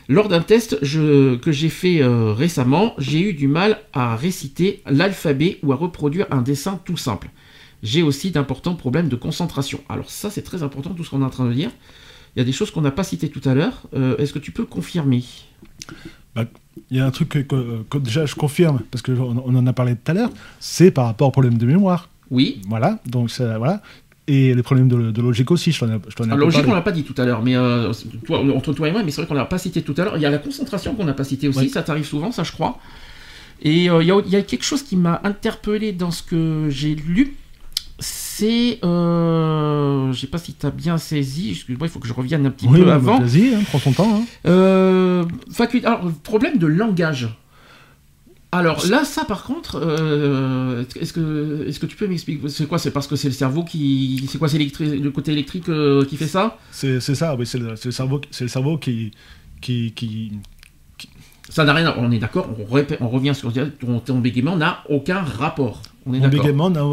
[0.07, 4.81] Lors d'un test je- que j'ai fait euh, récemment, j'ai eu du mal à réciter
[4.89, 7.29] l'alphabet ou à reproduire un dessin tout simple.
[7.83, 9.79] J'ai aussi d'importants problèmes de concentration.
[9.89, 11.71] Alors ça, c'est très important, tout ce qu'on est en train de dire.
[12.35, 13.83] Il y a des choses qu'on n'a pas citées tout à l'heure.
[13.95, 15.23] Euh, Est-ce que tu peux confirmer?
[16.91, 19.13] Il y a un truc que, que- que déjà je confirme, parce qu'on
[19.45, 20.29] on en a parlé tout à l'heure,
[20.59, 22.09] c'est par rapport au problème de mémoire.
[22.29, 22.61] Oui.
[22.67, 23.81] Voilà, donc ça, voilà.
[24.27, 27.13] Et les problèmes de, de logique aussi, je t'en logique, on l'a pas dit tout
[27.21, 27.93] à l'heure, mais euh,
[28.25, 30.17] toi, entre toi et moi, mais c'est vrai qu'on l'a pas cité tout à l'heure.
[30.17, 32.51] Il y a la concentration qu'on n'a pas cité aussi, ça t'arrive souvent, ça je
[32.51, 32.79] crois.
[33.61, 36.23] Et euh, il y, a, il y a quelque chose qui m'a interpellé dans ce
[36.23, 37.35] que j'ai lu.
[37.99, 41.51] C'est, euh, je sais pas si tu as bien saisi.
[41.51, 43.19] Excuse-moi, il faut que je revienne un petit Oui, peu oui, avant.
[43.21, 44.15] vas-y, hein, prends ton temps.
[44.17, 44.23] hein.
[44.47, 45.23] Euh,
[45.85, 47.29] Alors, problème de langage.
[48.57, 52.79] Alors là, ça par contre, euh, est-ce que, est-ce que tu peux m'expliquer C'est quoi
[52.79, 56.15] C'est parce que c'est le cerveau qui, c'est quoi C'est le côté électrique euh, qui
[56.17, 56.57] fait ça?
[56.71, 59.11] C'est ça, oui, c'est le, le cerveau, le cerveau qui,
[59.61, 60.31] qui, qui,
[61.49, 61.87] Ça n'a rien.
[61.87, 62.49] à- On est d'accord.
[62.59, 65.81] On, répé- on revient sur ton, ton bégaiement n'a aucun rapport.
[66.05, 66.43] On est d'accord?
[66.43, 66.85] bégaiement n'a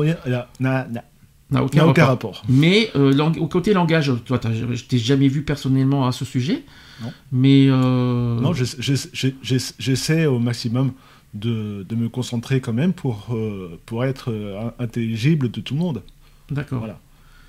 [1.63, 2.43] aucun, aucun rapport.
[2.49, 6.65] Mais euh, lang- au côté langage, toi, je t'ai jamais vu personnellement à ce sujet.
[7.03, 7.13] Non.
[7.31, 10.93] Mais Non, j'essa- j'essa- j'ai- j'ai- j'essaie au maximum
[11.35, 15.81] de, de me concentrer quand même pour, euh, pour être euh, intelligible de tout le
[15.81, 16.03] monde.
[16.51, 16.81] d'accord.
[16.81, 17.01] Voilà.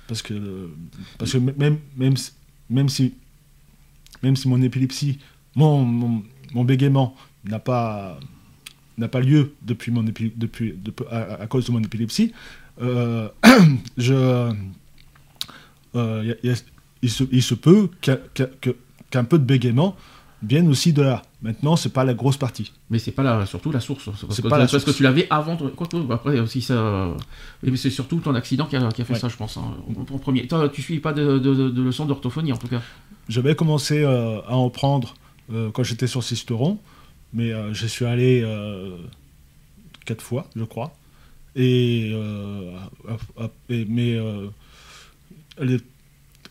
[0.08, 0.70] Parce que,
[1.18, 2.32] parce que même, même, si-
[2.70, 3.14] même, si,
[4.22, 5.18] même si mon épilepsie,
[5.56, 8.18] mon, mon, mon bégaiement n'a pas,
[8.98, 12.32] n'a pas lieu depuis mon épi- depuis, depuis- à, à cause de mon épilepsie,
[12.82, 13.28] euh,
[13.96, 14.14] je,
[15.96, 16.62] euh, y a- y a-
[17.02, 18.76] il, se, il se peut qu'un que-
[19.10, 19.96] qu'un peu de bégaiement
[20.46, 21.22] vienne aussi de là.
[21.42, 22.72] Maintenant, c'est pas la grosse partie.
[22.90, 24.04] Mais c'est pas la, surtout la source.
[24.18, 24.96] C'est parce, que, pas la parce que source.
[24.96, 25.56] tu l'avais avant.
[25.56, 27.14] ton- Quoi que, après aussi ça.
[27.62, 29.18] mais c'est surtout ton accident qui a, qui a fait Ouais.
[29.18, 29.56] ça, je pense.
[29.56, 30.46] hein, en, en premier.
[30.46, 31.52] Toi, tu suis pas de, de,
[31.82, 32.80] leçons d'orthophonie en tout cas.
[33.28, 35.14] J'avais commencé euh, à en prendre
[35.52, 36.78] euh, quand j'étais sur Sisteron,
[37.32, 38.96] mais euh, je suis allé euh,
[40.04, 40.94] quatre fois, je crois.
[41.56, 42.12] Et,
[43.68, 44.18] mais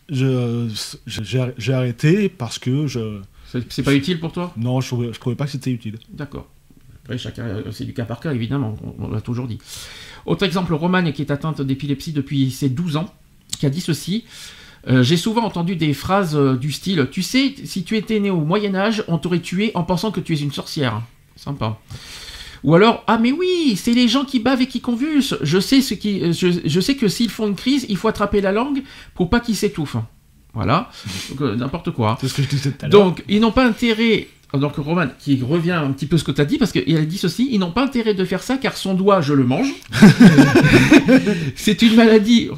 [0.08, 3.20] j'ai arrêté parce que je
[3.68, 4.52] C'est pas utile pour toi?
[4.56, 5.98] Non, je trouvais, je trouvais pas que c'était utile.
[6.12, 6.48] D'accord.
[7.04, 9.58] Après, chacun, c'est du cas par cas, évidemment, on, on l'a toujours dit.
[10.26, 13.12] Autre exemple, Romane, qui est atteinte d'épilepsie depuis ses 12 ans,
[13.58, 14.24] qui a dit ceci.
[14.88, 18.30] Euh, J'ai souvent entendu des phrases euh, du style Tu sais, si tu étais né
[18.30, 21.02] au Moyen-Âge, on t'aurait tué en pensant que tu es une sorcière.
[21.36, 21.78] Sympa.
[22.64, 25.36] Ou alors Ah, mais oui, c'est les gens qui bavent et qui convulsent.
[25.42, 28.08] Je sais, ce qui, euh, je, je sais que s'ils font une crise, il faut
[28.08, 28.82] attraper la langue
[29.14, 29.96] pour pas qu'ils s'étouffent.
[30.54, 30.90] Voilà.
[31.30, 32.16] Donc, euh, N'importe quoi.
[32.20, 33.04] C'est ce que je disais tout à l'heure.
[33.04, 34.28] Donc, ils n'ont pas intérêt.
[34.52, 37.00] Donc, Roman, qui revient un petit peu ce que tu as dit, parce qu'il a
[37.04, 39.66] dit ceci ils n'ont pas intérêt de faire ça car son doigt, je le mange.
[41.56, 42.50] c'est une maladie.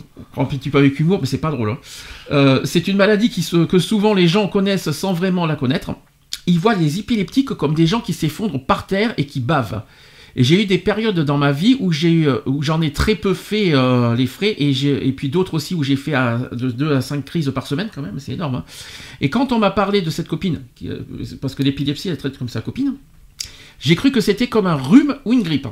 [0.51, 1.70] Petit peu avec humour, mais c'est pas drôle.
[1.70, 1.78] hein.
[2.31, 5.93] Euh, c'est une maladie qui se- que souvent les gens connaissent sans vraiment la connaître.
[6.47, 9.81] Ils voient les épileptiques comme des gens qui s'effondrent par terre et qui bavent.
[10.38, 13.14] Et j'ai eu des périodes dans ma vie où j'ai eu- où j'en ai très
[13.14, 16.48] peu fait euh, les frais et, j'ai- et puis d'autres aussi où j'ai fait à,
[16.52, 18.56] de 2 à 5 crises par semaine quand même, c'est énorme.
[18.56, 18.64] hein.
[19.22, 21.00] Et quand on m'a parlé de cette copine, euh,
[21.40, 22.96] parce que l'épilepsie elle traite comme sa copine,
[23.80, 25.68] j'ai cru que c'était comme un rhume ou une grippe,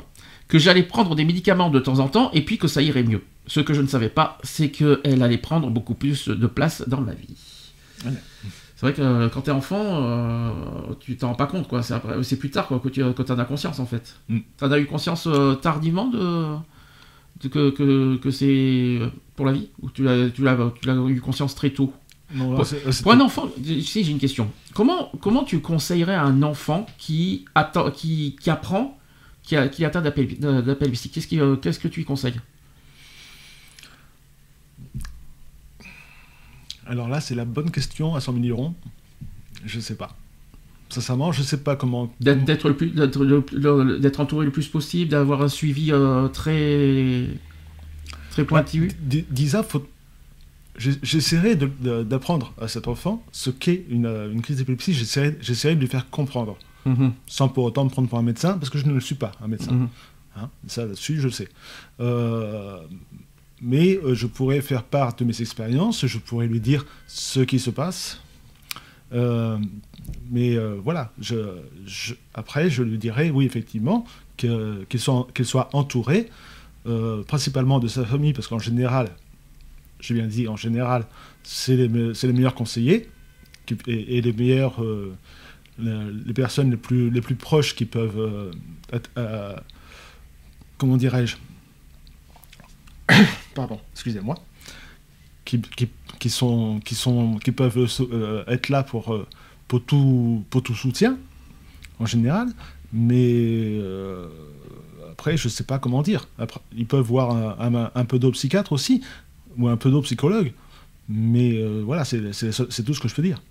[0.47, 3.21] que j'allais prendre des médicaments de temps en temps et puis que ça irait mieux.
[3.47, 7.01] Ce que je ne savais pas, c'est qu'elle allait prendre beaucoup plus de place dans
[7.01, 7.35] ma vie.
[8.05, 8.11] Ouais.
[8.75, 10.51] C'est vrai que euh, quand t'es enfant, euh,
[10.99, 11.81] tu t'en rends pas compte, quoi.
[11.81, 14.17] C'est, plus tard quoi, que tu que t'en as conscience, en fait.
[14.27, 14.39] Mm.
[14.57, 16.55] T'en as eu conscience euh, tardivement de,
[17.41, 18.99] de que, que, que c'est
[19.35, 19.69] pour la vie?
[19.81, 20.27] Ou tu l'as,
[21.07, 21.93] eu conscience très tôt?
[22.33, 24.51] Non, Pour- un enfant, tu sais, j'ai une question.
[24.73, 28.97] Comment, comment tu conseillerais à un enfant qui, attend, qui, qui apprend
[29.43, 30.35] qui, a, qui atteint d'appel-
[31.61, 32.39] qu'est-ce que tu lui conseilles?
[36.85, 38.75] Alors là, c'est la bonne question à 100 millions.
[39.65, 40.15] Je sais pas.
[40.89, 42.13] Sincèrement, je sais pas comment.
[42.19, 42.93] D'être, le plus,
[44.19, 47.27] entouré le plus possible, d'avoir un suivi euh, très,
[48.29, 49.85] très pointu Disa, faut...
[50.77, 54.93] j'essaierai d'apprendre à cet enfant ce qu'est une, euh, une crise d'épilepsie.
[54.93, 58.69] J'essaierai de lui faire comprendre, Mhm, sans pour autant me prendre pour un médecin, parce
[58.69, 59.71] que je ne le suis pas, un médecin.
[59.71, 59.89] mhm.
[60.37, 60.49] Hein.
[60.67, 61.49] ça, là-dessus, je le sais.
[61.99, 62.77] Euh,
[63.61, 67.59] mais euh, je pourrais faire part de mes expériences, je pourrais lui dire ce qui
[67.59, 68.21] se passe.
[69.13, 69.57] Euh,
[70.29, 71.35] mais voilà, je,
[72.33, 74.05] après, je lui dirais, oui, effectivement,
[74.37, 74.49] qu'il
[74.97, 76.29] soit, soit, entouré,
[77.27, 79.09] principalement de sa famille, parce qu'en général,
[79.99, 81.05] j'ai bien dit, en général,
[81.43, 81.87] c'est les,
[82.33, 83.09] meilleurs conseillers
[83.87, 84.83] et, les meilleurs,
[85.79, 88.51] les, personnes les plus, les plus proches qui peuvent
[90.77, 91.37] comment dirais-je,
[93.55, 94.35] pardon, excusez-moi,
[95.45, 95.59] qui,
[96.19, 99.25] qui, sont, qui, sont, qui peuvent euh, être là pour, euh,
[99.67, 101.17] pour, tout, pour tout soutien,
[101.99, 102.49] en général,
[102.93, 103.33] mais
[103.79, 104.27] euh,
[105.11, 106.27] après, je ne sais pas comment dire.
[106.37, 109.01] Après, ils peuvent voir un, un, peu d'autres psychiatre aussi,
[109.57, 110.53] ou un peu d'autres psychologues,
[111.09, 113.41] mais voilà, c'est tout ce que je peux dire.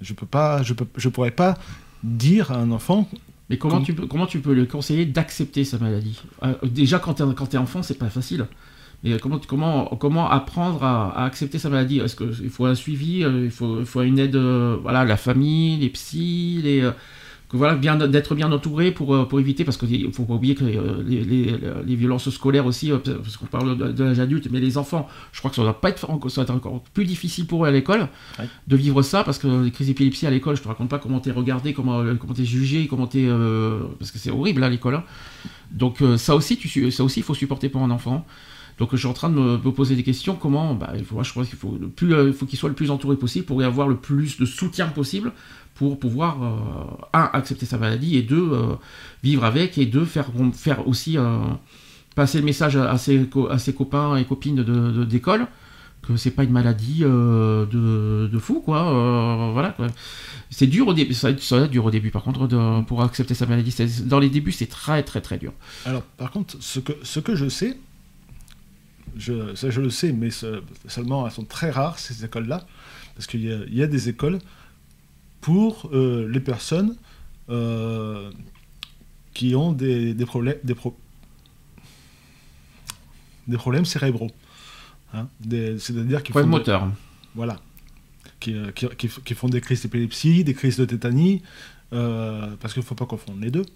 [0.00, 1.58] Je peux pas, je, peux, je pourrais pas
[2.02, 3.08] dire à un enfant
[3.52, 6.18] mais comment, tu peux, comment tu peux le conseiller d'accepter sa maladie?
[6.42, 8.46] Euh, Déjà, quand tu es, es, enfant, c'est pas facile.
[9.04, 11.98] Mais comment, comment, comment apprendre à, accepter sa maladie?
[11.98, 15.16] Est-ce qu'il faut un suivi euh, il faut, il faut une aide euh, Voilà, la
[15.16, 16.88] famille, les psys, les
[17.52, 20.54] voilà, bien d'être bien entouré pour, euh, pour éviter, parce qu'il ne faut pas oublier
[20.54, 21.54] que euh, les, les,
[21.84, 25.38] les, violences scolaires aussi, euh, parce qu'on parle de, l'âge adulte, mais les enfants, je
[25.38, 27.70] crois que ça va pas être, ça va être encore plus difficile pour eux à
[27.70, 28.08] l'école
[28.68, 31.20] de vivre ça, parce que les crises d'épilepsie à l'école, je te raconte pas comment
[31.20, 33.28] t'es regardé, comment comment t'es jugé, comment t'es,
[33.98, 34.94] parce que c'est horrible à l'école.
[34.94, 35.04] Hein.
[35.70, 38.26] Donc ça aussi, tu, ça aussi, il faut supporter pour un enfant.
[38.82, 40.34] Donc je suis en train de me, poser des questions.
[40.34, 43.46] Comment bah, faut, Je crois qu'il faut, il faut qu'il soit le plus entouré possible
[43.46, 45.30] pour y avoir le plus de soutien possible
[45.76, 48.74] pour pouvoir, euh, un, accepter sa maladie, et deux, euh,
[49.22, 51.38] vivre avec, et deux, faire, faire aussi euh,
[52.16, 53.28] passer le message à ses,
[53.72, 54.64] copains et copines
[55.06, 55.46] d'école de,
[56.02, 59.52] que c'est pas une maladie de, fou, quoi.
[59.52, 59.76] voilà,
[60.50, 62.48] C'est dur au début, ça être, dur au début, par contre,
[62.88, 63.72] pour accepter sa maladie.
[64.06, 65.52] Dans les débuts, c'est très, très, très dur.
[65.86, 67.78] Alors, par contre, ce que, ce que je sais,
[69.16, 70.30] je, ça je le sais, mais
[70.88, 72.66] seulement elles sont très rares, ces écoles-là,
[73.14, 74.38] parce qu'il y, y, a des écoles
[75.42, 76.96] pour euh, les personnes
[77.50, 78.30] euh,
[79.34, 80.74] qui ont des, problèmes, des,
[83.48, 84.30] des, problèmes cérébraux.
[85.12, 85.28] Hein,
[85.78, 86.90] C'est-à-dire qui font moteur.
[87.34, 87.60] voilà.
[88.48, 88.88] Euh, qui,
[89.24, 91.42] qui, font des crises d'épilepsie, des crises de tétanie,
[91.90, 93.66] parce qu'il ne faut pas confondre les deux.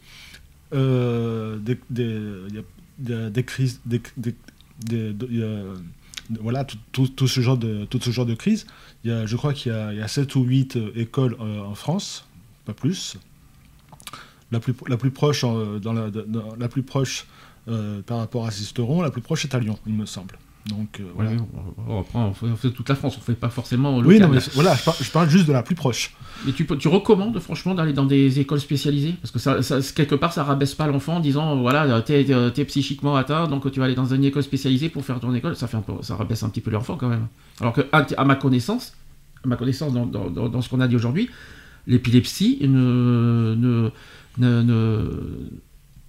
[0.72, 4.00] des, des, des, crises, des,
[6.40, 8.66] voilà, tout, ce genre de, tout ce genre de crise.
[9.04, 11.74] Il y a, je crois qu'il y, a 7 ou 8 euh, écoles euh, en
[11.74, 12.26] France,
[12.64, 13.16] pas plus.
[14.52, 16.08] La plus, la plus proche, dans la,
[16.58, 17.26] la plus proche
[17.68, 20.38] euh, par rapport à Sisteron, la plus proche est à Lyon, il me semble.
[20.68, 21.30] Donc, voilà.
[21.86, 23.98] on, fait, toute la France, on fait pas forcément.
[23.98, 26.14] Oui, non, mais voilà, je parle, juste de la plus proche.
[26.48, 29.14] Et tu, tu recommandes franchement d'aller dans des écoles spécialisées?
[29.22, 33.14] Parce que ça, quelque part, ça rabaisse pas l'enfant en disant voilà, t'es es psychiquement
[33.16, 35.54] atteint, donc tu vas aller dans une école spécialisée pour faire ton école.
[35.54, 37.28] Ça, fait un peu, ça rabaisse un petit peu l'enfant quand même.
[37.60, 38.94] Alors que, à, ma connaissance,
[39.44, 41.30] à ma connaissance dans, dans, dans, ce qu'on a dit aujourd'hui,
[41.86, 43.90] l'épilepsie ne, ne,
[44.38, 44.62] ne,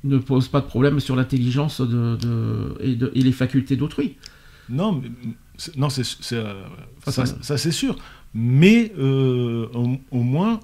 [0.03, 4.17] ne, pose pas de problème sur l'intelligence de, de, et, et les facultés d'autrui.
[4.69, 5.01] Non,
[5.75, 6.03] non, c'est,
[6.33, 6.63] euh,
[7.07, 7.95] ça, c'est sûr.
[8.33, 9.67] Mais euh,
[10.11, 10.59] au, moins,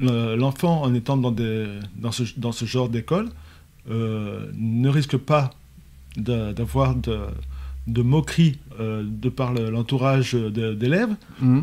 [0.00, 1.66] l'enfant, en étant dans, des,
[1.96, 3.28] dans, ce, dans ce genre d'école,
[3.90, 5.50] euh, ne risque pas
[6.16, 7.18] d'avoir de,
[7.86, 11.14] de, moqueries de par l'entourage d'élèves,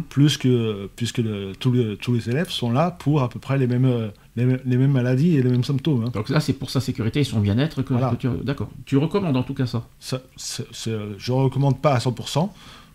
[0.10, 1.22] plus que, puisque
[1.60, 5.44] tous les élèves sont là pour à peu près les mêmes les, mêmes maladies et
[5.44, 6.06] les mêmes symptômes.
[6.06, 6.12] Hein.
[6.14, 8.30] Donc là, c'est pour sa sécurité et son bien-être que, tu...
[8.44, 8.70] D'accord.
[8.86, 12.49] Tu recommandes en tout cas ça, ça Je ne recommande pas à 100%,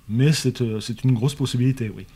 [0.08, 0.30] mais
[0.60, 2.06] euh, c'est une grosse possibilité, oui.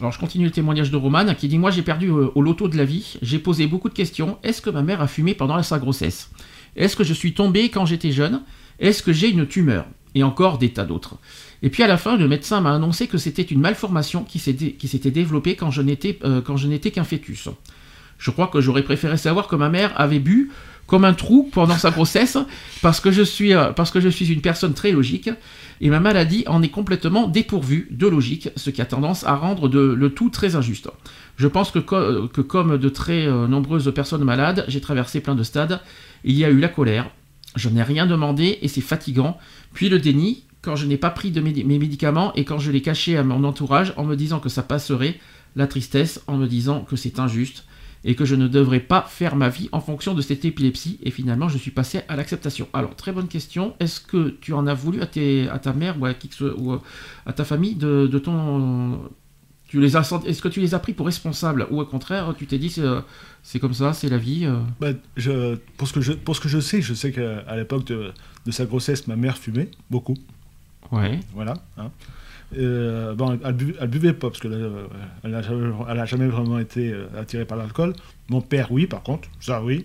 [0.00, 2.68] Alors je continue le témoignage de Romane qui dit Moi j'ai perdu euh, au loto
[2.68, 4.38] de la vie, j'ai posé beaucoup de questions.
[4.42, 6.30] Est-ce que ma mère a fumé pendant sa grossesse?
[6.76, 8.42] Est-ce que je suis tombé quand j'étais jeune?
[8.78, 9.86] Est-ce que j'ai une tumeur?
[10.14, 11.16] Et encore des tas d'autres.
[11.62, 15.10] Et puis à la fin, le médecin m'a annoncé que c'était une malformation qui s'était
[15.10, 17.48] développée quand je n'étais euh, qu'un fœtus.
[18.18, 20.50] Je crois que j'aurais préféré savoir que ma mère avait bu
[20.86, 22.38] comme un trou pendant sa grossesse
[22.82, 25.30] parce que je suis, euh, parce que je suis une personne très logique
[25.80, 29.68] et ma maladie en est complètement dépourvue de logique, ce qui a tendance à rendre
[29.68, 30.88] le tout très injuste.
[31.36, 35.44] Je pense que, que comme de très euh, nombreuses personnes malades, j'ai traversé plein de
[35.44, 35.80] stades.
[36.24, 37.10] Il y a eu la colère,
[37.54, 39.38] je n'ai rien demandé et c'est fatigant,
[39.72, 43.16] puis le déni quand je n'ai pas pris mes médicaments et quand je l'ai caché
[43.16, 45.20] à mon entourage en me disant que ça passerait,
[45.54, 47.64] la tristesse en me disant que c'est injuste,
[48.04, 50.98] et que je ne devrais pas faire ma vie en fonction de cette épilepsie.
[51.02, 52.68] Et finalement, je suis passé à l'acceptation.
[52.72, 53.74] Alors, très bonne question.
[53.80, 56.76] Est-ce que tu en as voulu à, tes, à ta mère ou à, qui ou
[57.26, 59.00] à ta famille de, ton,
[59.66, 62.46] Tu les as Est-ce que tu les as pris pour responsables ou au contraire tu
[62.46, 63.00] t'es dit c'est, euh,
[63.42, 66.40] c'est comme ça, c'est la vie euh, Bah, je, pour, ce que je, pour ce
[66.40, 68.12] que je sais, je sais qu'à l'époque de,
[68.46, 70.16] de sa grossesse, ma mère fumait beaucoup.
[70.92, 71.20] Ouais.
[71.34, 71.54] Voilà.
[71.76, 71.90] hein.
[72.56, 74.58] Euh, bon, elle, bu- elle buvait pas parce qu'elle
[75.22, 77.92] elle a, jamais- elle jamais vraiment été euh, attirée par l'alcool.
[78.30, 79.84] Mon père, oui, par contre, ça oui.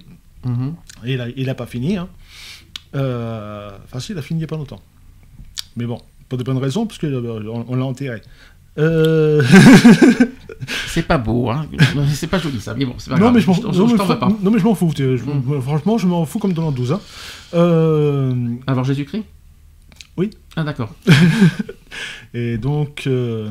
[1.05, 1.97] Et il a, il a pas fini.
[1.97, 2.07] Hein.
[2.95, 4.79] Euh, Enfin, si, il a fini il n'y a pas longtemps.
[5.75, 5.99] Mais bon,
[6.29, 8.21] pour de bonnes raisons, parce qu'on on, l'a enterré.
[8.77, 9.41] Euh,
[10.87, 11.65] C'est pas beau, hein.
[12.13, 13.33] c'est pas joli ça, mais bon, c'est pas non, grave.
[13.35, 14.29] mais je m'en je, non, je mais pas.
[14.41, 14.91] non, je m'en fous.
[14.95, 15.61] je- Mm.
[15.61, 16.91] Franchement, je m'en fous comme dans l'an 12.
[16.93, 17.01] Hein.
[17.55, 18.33] Euh,
[18.67, 19.23] Avant Jésus-Christ?
[20.17, 20.29] Oui.
[20.55, 20.93] Ah d'accord.
[22.33, 23.49] Et donc, euh,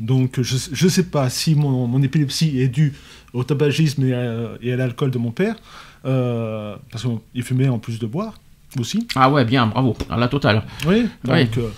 [0.00, 2.92] donc je ne sais pas si mon, mon épilepsie est due
[3.32, 5.56] au tabagisme et à, et à l'alcool de mon père,
[6.04, 8.34] euh, parce qu'il fumait en plus de boire
[8.78, 9.06] aussi.
[9.14, 10.62] Ah ouais, bien, bravo, à la totale.
[10.86, 11.68] Oui, donc, euh,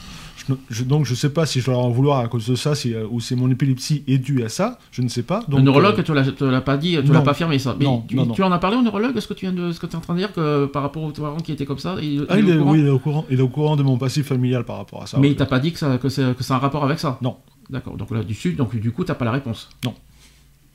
[0.71, 2.95] je, donc je sais pas si je dois en vouloir à cause de ça, si,
[2.95, 5.41] euh, ou si mon épilepsie est due à ça, je ne sais pas.
[5.49, 7.13] Donc, le neurologue euh, te l'a, te l'a pas dit, te non.
[7.15, 7.77] l'a pas affirmé ça.
[7.79, 8.35] Mais Non, tu, non, non.
[8.35, 9.97] tu en as parlé au neurologue Est-ce que tu viens de, ce que tu es
[9.97, 12.39] en train de dire que par rapport aux parents qui étaient comme ça, il, ah,
[12.39, 13.99] il est au courant oui, il est au courant, il est au courant de mon
[13.99, 15.19] passif familial par rapport à ça.
[15.19, 17.37] Mais il t'a pas dit que ça, que c'est, un rapport avec ça Non.
[17.71, 17.97] D'accord.
[17.97, 19.69] Donc là, du sud, donc du coup, t'as pas la réponse.
[19.85, 19.95] Non.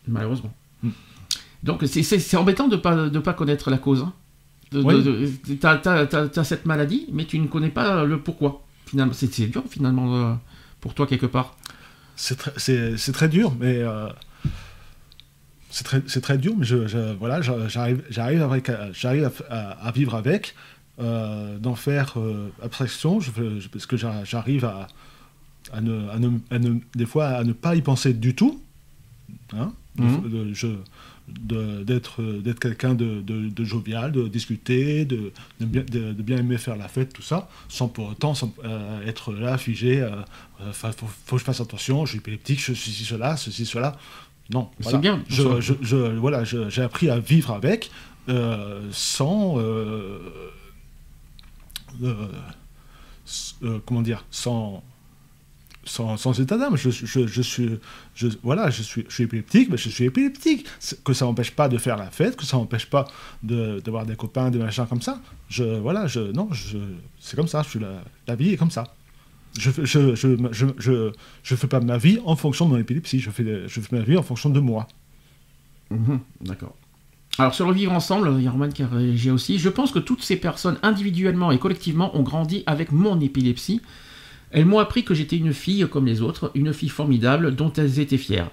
[0.07, 0.53] Malheureusement.
[0.83, 0.89] Mm.
[1.63, 4.01] Donc c'est, embêtant de pas de pas connaître la cause.
[4.01, 4.13] hein.
[4.73, 5.03] Oui.
[5.59, 8.62] t'as, t'as cette maladie, mais tu ne connais pas le pourquoi.
[8.93, 10.33] Finalement, c'est, dur finalement euh,
[10.79, 11.57] pour toi quelque part.
[12.15, 12.53] C'est très,
[13.27, 14.07] dur, mais euh,
[15.71, 16.03] c'est très,
[16.37, 18.91] dur, mais je, je- voilà, j'arrive, j'arrive euh,
[19.49, 20.53] à, à- vivre avec,
[21.57, 22.13] d'en faire
[22.61, 24.87] abstraction, je, fais- je- parce que j'a- j'arrive à,
[25.73, 28.61] à ne, à ne- à ne- des fois à ne pas y penser du tout,
[29.57, 30.21] hein, Mhm.
[30.23, 30.53] je- de-
[31.27, 36.57] d'être, d'être quelqu'un de, de- de jovial, de discuter, de, de bien, de- bien aimer
[36.57, 40.01] faire la fête, tout ça, sans pour autant sans, euh, être là figé.
[40.01, 40.11] euh,
[40.69, 43.65] Enfin, faut, faut que je fasse attention, je suis épileptique, je suis ceci, cela, ceci,
[43.65, 43.97] cela.
[44.49, 44.69] Non.
[44.77, 44.97] C'est voilà.
[44.99, 47.89] bien, Je, je- je- voilà, j'ai appris à vivre avec
[48.29, 49.59] euh, sans.
[49.59, 50.19] euh,
[52.03, 52.27] euh,
[53.63, 54.83] euh, comment dire Sans.
[55.85, 57.79] Sans, état d'âme, je, suis,
[58.41, 60.65] voilà, je suis, épileptique, mais je suis épileptique.
[61.03, 63.07] Que ça n'empêche pas de faire la fête, que ça n'empêche pas
[63.41, 65.19] d'avoir des copains, des machins comme ça.
[65.49, 66.49] Je, voilà, non,
[67.19, 67.63] c'est comme ça.
[67.63, 67.79] Je suis
[68.27, 68.95] la, vie est comme ça.
[69.59, 73.19] Je, je, fais pas ma vie en fonction de mon épilepsie.
[73.19, 73.43] Je fais,
[73.91, 74.87] ma vie en fonction de moi.
[75.91, 76.75] Mhm, D'accord.
[77.39, 79.57] Alors sur le vivre ensemble, il y a Roman qui a réagi aussi.
[79.57, 83.81] Je pense que toutes ces personnes, individuellement et collectivement, ont grandi avec mon épilepsie.
[84.53, 87.99] Elles m'ont appris que j'étais une fille comme les autres, une fille formidable dont elles
[87.99, 88.49] étaient fières.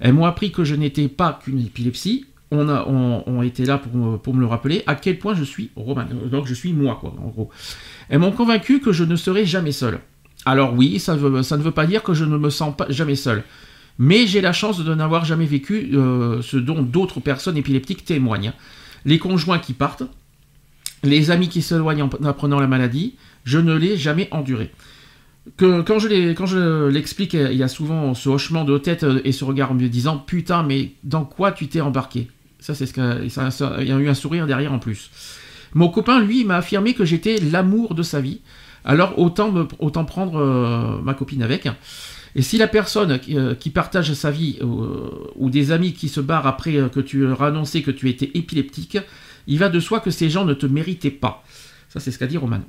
[0.00, 2.26] Elles m'ont appris que je n'étais pas qu'une épilepsie.
[2.50, 3.94] On a, on, été là pour,
[4.34, 6.04] me- le rappeler à quel point je suis Roman.
[6.30, 7.50] Donc je suis moi, quoi, en gros.
[8.08, 10.00] Elles m'ont convaincu que je ne serai jamais seul.
[10.44, 13.16] Alors oui, ça, veut- ne veut pas dire que je ne me sens pas jamais
[13.16, 13.42] seul.
[13.98, 18.52] Mais j'ai la chance de n'avoir jamais vécu euh, ce dont d'autres personnes épileptiques témoignent.
[19.04, 20.02] Les conjoints qui partent,
[21.02, 23.14] les amis qui s'éloignent en apprenant la maladie,
[23.44, 24.70] je ne l'ai jamais enduré.
[25.58, 29.44] Que, quand je l'explique, il y a souvent ce hochement de tête euh, et ce
[29.44, 32.28] regard en me disant Putain, mais dans quoi tu t'es embarqué?
[32.60, 33.28] Ça, c'est ce que.
[33.28, 35.10] ça- ça- il y a eu un sourire derrière en plus.
[35.74, 38.40] Mon copain, lui, m'a affirmé que j'étais l'amour de sa vie.
[38.86, 41.68] Alors autant, autant prendre euh, ma copine avec.
[42.36, 44.58] Et si la personne qui, euh, partage sa vie
[45.36, 48.30] ou des amis qui se barrent après que tu leur as annoncé que tu étais
[48.34, 48.98] épileptique,
[49.46, 51.44] il va de soi que ces gens ne te méritaient pas.
[51.88, 52.60] Ça, c'est ce qu'a dit Roman.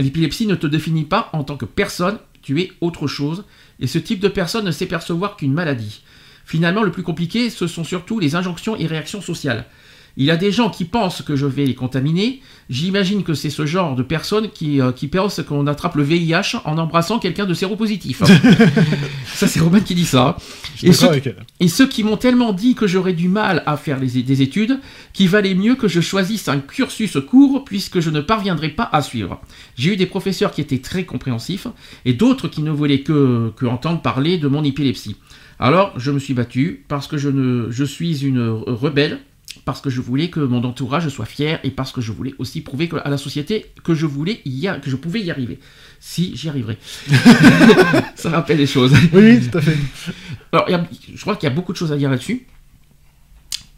[0.00, 3.44] L'épilepsie ne te définit pas en tant que personne, tu es autre chose,
[3.80, 6.02] et ce type de personne ne sait percevoir qu'une maladie.
[6.44, 9.66] Finalement, le plus compliqué, ce sont surtout les injonctions et réactions sociales.
[10.20, 12.40] Il y a des gens qui pensent que je vais les contaminer.
[12.68, 16.56] J'imagine que c'est ce genre de personnes qui, euh, qui pensent qu'on attrape le VIH
[16.64, 18.22] en embrassant quelqu'un de séropositif.
[19.26, 20.36] ça, c'est Roman qui dit ça.
[20.82, 21.36] Et ceux, avec elle.
[21.60, 24.80] et ceux qui m'ont tellement dit que j'aurais du mal à faire les- des études,
[25.12, 29.02] qu'il valait mieux que je choisisse un cursus court puisque je ne parviendrais pas à
[29.02, 29.40] suivre.
[29.76, 31.68] J'ai eu des professeurs qui étaient très compréhensifs
[32.04, 35.16] et d'autres qui ne voulaient que, que entendre parler de mon épilepsie.
[35.60, 39.20] Alors je me suis battu parce que je, ne, je suis une rebelle,
[39.68, 42.62] parce que je voulais que mon entourage soit fier et parce que je voulais aussi
[42.62, 45.58] prouver que- à la société que je, voulais y a- que je pouvais y arriver.
[46.00, 46.78] Si j'y arriverai.
[48.16, 48.94] Ça rappelle les choses.
[49.12, 49.76] Oui, tout à fait.
[50.52, 52.46] Alors, il y a- je crois qu'il y a beaucoup de choses à dire là-dessus.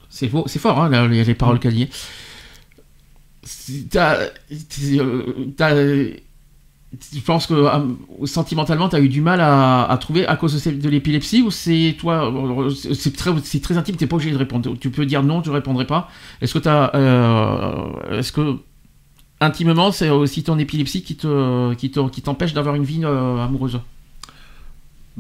[0.09, 1.89] C'est faux- c'est fort, hein, là, les, les paroles qu'elle dit.
[3.91, 5.75] T'as- euh, t'as-
[7.12, 10.89] Tu penses que euh, sentimentalement, tu as eu du mal à, trouver à cause de,
[10.89, 13.31] l'épilepsie ou c'est toi euh, c'est- très,
[13.61, 14.77] très intime, tu n'es pas obligé de répondre.
[14.81, 16.09] Tu peux dire non, tu ne répondrai pas.
[16.41, 16.69] Est-ce que tu.
[18.19, 18.57] Est-ce que
[19.41, 23.39] intimement, c'est aussi ton épilepsie qui te qui te- qui t'empêche d'avoir une vie euh,
[23.45, 23.81] amoureuse?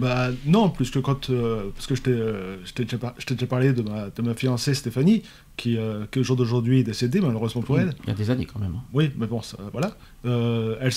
[0.00, 1.28] Bah non, plus que quand.
[1.30, 4.72] euh, parce que je t'ai euh, déjà, par- déjà parlé de ma, de ma fiancée
[4.74, 5.22] Stéphanie,
[5.56, 7.94] qui, euh, qui au jour d'aujourd'hui est décédée, malheureusement pour elle.
[8.04, 8.74] Il y a des années quand même.
[8.76, 8.82] hein.
[8.94, 9.90] Oui, mais bon, ça, voilà.
[10.24, 10.90] Elle,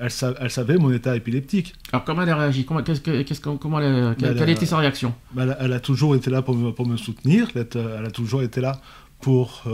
[0.00, 1.74] elle, sa- elle savait mon état épileptique.
[1.92, 2.64] Alors comment elle a réagi?
[2.64, 5.14] Comment, que- comment elle quelle, Bah, quelle elle était a- sa réaction?
[5.34, 7.48] Bah, Elle, a- elle a toujours été là pour me, pour me soutenir.
[7.54, 8.80] Elle, a toujours été là
[9.20, 9.64] pour,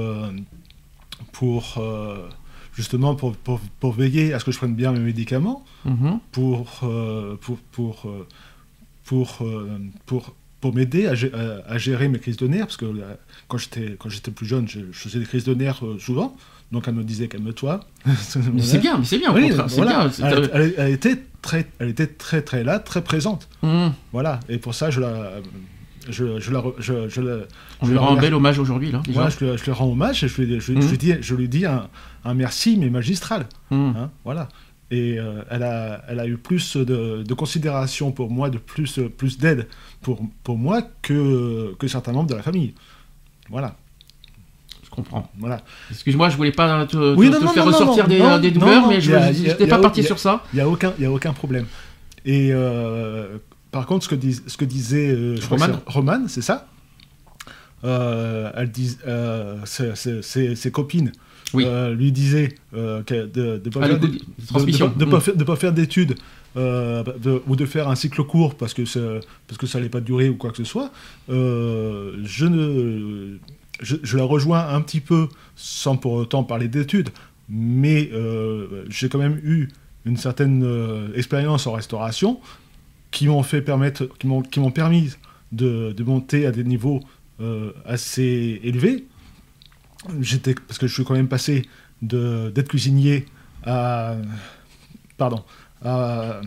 [1.32, 1.80] pour
[2.74, 6.18] justement pour, pour, pour veiller à ce que je prenne bien mes médicaments, Mhm.
[6.32, 8.26] pour, euh, pour, pour, euh,
[9.06, 12.76] pour, euh, pour, pour m'aider à, gé- à- à gérer mes crises de nerfs, parce
[12.76, 13.14] que euh,
[13.48, 13.58] quand
[14.08, 16.36] j'étais plus jeune, je, je faisais des crises de nerfs euh, souvent.
[16.72, 17.80] Donc elle me disait calme-toi.
[18.06, 18.12] Mais
[18.62, 20.08] c'est bien, mais c'est bien, Oui, voilà.
[20.08, 20.26] bien.
[20.28, 23.48] Elle, elle- elle était très, elle était très très là, très présente.
[23.62, 23.92] Mhm.
[24.12, 24.40] Voilà.
[24.48, 25.34] Et pour ça, je la,
[26.10, 27.36] je, je la, je, je la,
[27.80, 29.00] On lui rend un bel hommage aujourd'hui, là.
[29.10, 31.88] Voilà, je, lui- rends hommage et je lui, je, lui dis, je lui dis un,
[32.24, 33.46] un merci mais magistral.
[33.70, 33.94] Mhm.
[33.96, 34.48] hein, voilà.
[34.92, 39.00] Et euh, elle, a, elle a eu plus de, de considération pour moi, de plus,
[39.18, 39.66] plus d'aide
[40.00, 42.72] pour, pour moi que, que certains membres de la famille.
[43.50, 43.74] Voilà.
[44.84, 45.28] Je comprends.
[45.38, 45.62] voilà.
[45.90, 48.86] Excuse-moi, je voulais pas te, te- Oui, te non, faire non, ressortir des, euh, douleurs,
[48.88, 50.44] mais je n'étais pas parti sur ça.
[50.52, 51.66] Il n'y a, aucun- y a aucun problème.
[52.24, 53.38] Et euh,
[53.72, 56.28] par contre, ce que, dis- ce que disait euh, que Romane.
[56.28, 56.68] c'est ça?
[57.84, 61.12] Euh, elle dis, euh, ses, ses- ses- ses copines
[61.54, 61.64] Oui.
[61.66, 63.88] euh, lui disaient euh, de ne pas, Ah,
[64.56, 65.44] pas Mm.
[65.44, 66.14] pas faire d'études
[66.56, 69.88] euh, de- ou de faire un cycle court parce que, ça- parce que ça n'allait
[69.90, 70.90] pas durer ou quoi que ce soit,
[71.28, 73.38] je, ne,
[73.80, 77.10] je, je la rejoins un petit peu sans pour autant parler d'études,
[77.48, 78.10] mais
[78.88, 79.68] j'ai quand même eu
[80.04, 80.66] une certaine
[81.14, 82.40] expérience en restauration
[83.10, 85.10] qui m'ont fait permettre, qui m'ont, permis
[85.52, 87.00] de, de monter à des niveaux
[87.84, 89.04] assez élevés.
[90.20, 91.66] J'étais, parce que je suis quand même passé
[92.02, 93.26] de, d'être cuisinier
[93.64, 94.14] à,
[95.16, 95.42] pardon,
[95.84, 96.40] à,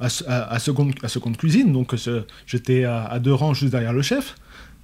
[0.00, 1.94] à, à- à seconde, à seconde cuisine, donc
[2.46, 4.34] j'étais à, à deux rangs juste derrière le chef.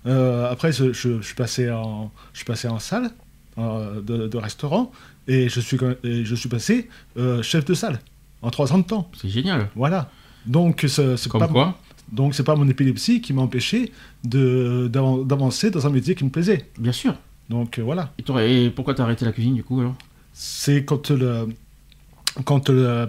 [0.06, 3.10] Euh, après, je, je- passé en, je suis passé en salle
[3.58, 4.92] euh, de, de restaurant
[5.26, 7.98] et je suis, et je suis passé euh, chef de salle
[8.42, 9.10] en trois ans de temps.
[9.20, 9.68] C'est génial.
[9.74, 10.10] Voilà.
[10.46, 11.78] Donc c'est Comme pas, quoi,
[12.12, 13.92] donc c'est pas mon épilepsie qui m'a empêché
[14.24, 16.68] d'avancer dans un métier qui me plaisait.
[16.78, 17.14] bien sûr.
[17.48, 18.12] Donc euh, voilà.
[18.40, 19.94] Et, et pourquoi t'as arrêté la cuisine, du coup, alors?
[20.32, 21.48] C'est quand le
[22.44, 23.06] quand le,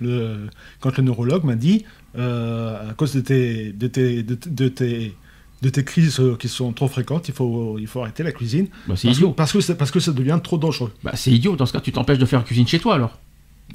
[0.00, 0.48] le-
[0.80, 1.84] quand le neurologue m'a dit
[2.18, 5.14] euh, à cause de tes de tes, de, de tes
[5.62, 8.66] de tes crises euh, qui sont trop fréquentes, il faut il faut arrêter la cuisine
[8.88, 9.30] Bah, c'est parce que, idiot.
[9.32, 10.92] parce que parce que ça devient trop dangereux.
[11.04, 11.54] Bah, c'est idiot.
[11.54, 13.18] Dans ce cas, tu t'empêches de faire la cuisine chez toi, alors.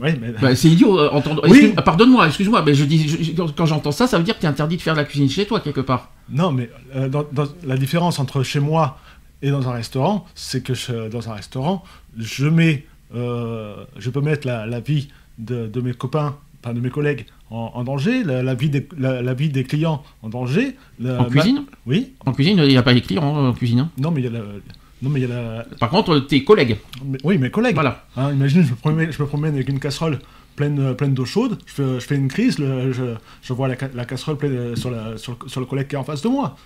[0.02, 1.00] Oui, mais Bah, c'est idiot.
[1.00, 1.42] euh, entendre...
[1.48, 1.58] Oui.
[1.60, 4.48] Excuse- Pardonne-moi, excuse-moi, mais je dis, je- quand- j'entends ça, ça veut dire que t'es
[4.48, 6.12] interdit de faire la cuisine chez toi, quelque part.
[6.30, 9.00] Non, mais euh, dans- dans- la différence entre chez moi
[9.42, 11.84] et dans un restaurant, c'est que je- dans un restaurant,
[12.18, 12.86] je mets,
[13.16, 17.26] euh, je peux mettre la, la vie de, de mes copains, enfin de mes collègues
[17.52, 20.76] en, en danger, la, la vie des, la, la vie des clients en danger.
[21.02, 21.66] En ma- cuisine?
[21.86, 22.14] Oui.
[22.26, 23.80] En cuisine, il n'y a pas les clients en cuisine.
[23.82, 23.90] hein?
[23.98, 24.40] Non, mais il y a la,
[25.02, 26.78] non, mais il y a la, Par contre, tes collègues.
[27.06, 27.76] mais- oui, mes collègues.
[27.76, 28.06] Voilà.
[28.18, 30.20] Hein, imagine, je me, promène, je me promène avec une casserole
[30.56, 33.04] pleine, pleine d'eau chaude, je fais, je fais une crise, le- je,
[33.44, 36.04] je vois la, la casserole pleine, euh, sur, la, sur le collègue qui est en
[36.04, 36.58] face de moi.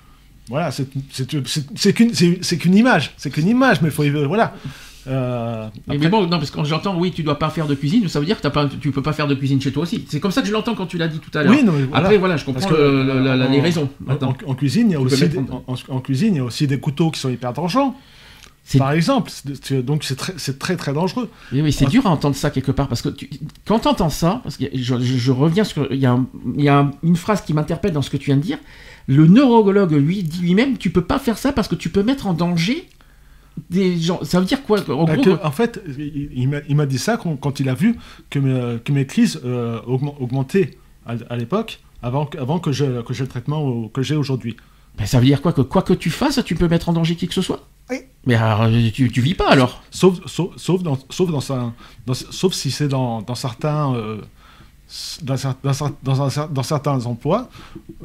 [0.51, 4.53] Voilà, c'est qu'une image, c'est qu'une image, mais il faut y voilà.
[5.07, 7.65] Euh, Mais, après- mais bon, non, parce que quand j'entends, oui, tu dois pas faire
[7.65, 9.71] de cuisine, ça veut dire que t'as pas, tu peux pas faire de cuisine chez
[9.71, 10.05] toi aussi.
[10.07, 11.51] C'est comme ça que je l'entends quand tu l'as dit tout à l'heure.
[11.53, 12.03] oui, non, mais voilà.
[12.05, 13.89] Après, voilà, je comprends Parce que, le- le- la- la- en- les raisons.
[14.01, 14.35] En, maintenant.
[14.45, 15.39] en- en cuisine, il y a Tu aussi des,
[15.89, 17.91] en, cuisine, il y a aussi des couteaux qui sont hyper dangereux.
[18.63, 19.31] C'est- Par exemple,
[19.83, 21.29] donc c'est très, très très dangereux.
[21.51, 23.27] Oui, oui, c'est dur à entendre ça quelque part parce que tu-
[23.65, 25.91] quand tu entends ça, parce que je, je- je reviens sur.
[25.91, 28.17] Il y a, un- il y a un- une phrase qui m'interpelle dans ce que
[28.17, 28.59] tu viens de dire.
[29.07, 32.27] Le neurologue, lui, dit lui-même tu peux pas faire ça parce que tu peux mettre
[32.27, 32.87] en danger
[33.69, 34.23] des gens.
[34.23, 36.85] Ça veut dire quoi En Bah, gros, que, en fait, il, il m'a- il m'a
[36.85, 37.97] dit ça quand, quand il a vu
[38.29, 42.71] que mes, que mes crises euh, augmen- augmentaient à, à l'époque, avant, que- avant que
[42.71, 44.55] j'ai que j'ai le traitement que j'ai aujourd'hui.
[44.97, 47.15] ben, ça veut dire quoi Que quoi que tu fasses, tu peux mettre en danger
[47.15, 47.67] qui que ce soit?
[47.89, 47.97] Oui.
[48.25, 49.83] Mais alors, tu, tu vis pas alors?
[49.91, 51.73] Sauf, sauf, sauf, dans, sauf, dans, un-
[52.05, 53.93] dans- sauf si c'est dans, dans certains.
[53.95, 54.21] euh,
[55.23, 57.49] dans, certains emplois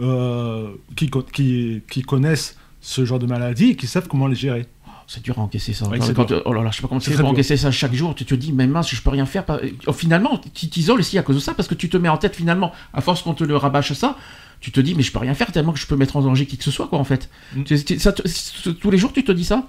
[0.00, 4.34] euh, qui, co- qui, qui connaissent ce genre de maladie et qui savent comment les
[4.36, 4.66] gérer.
[5.08, 5.86] C'est dur à encaisser ça.
[5.86, 6.42] Quand- quand- dur.
[6.44, 7.28] oh là là, je sais pas comment C'est pour dur.
[7.28, 8.14] encaisser ça chaque jour.
[8.14, 9.44] Tu te dis, mais mince, je peux rien faire.
[9.86, 12.16] Oh, Finalement, tu t'isoles aussi à cause de ça parce que tu te mets en
[12.16, 14.16] tête finalement, à force qu'on te le rabâche ça,
[14.60, 16.46] tu te dis, mais je peux rien faire tellement que je peux mettre en danger
[16.46, 17.30] qui que ce soit, quoi, en fait.
[17.54, 17.62] Mm.
[17.64, 19.64] Tu- ça tous les jours, tu te dis ça?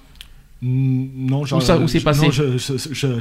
[0.60, 3.20] Non, ça- où c'est passé non, je- je-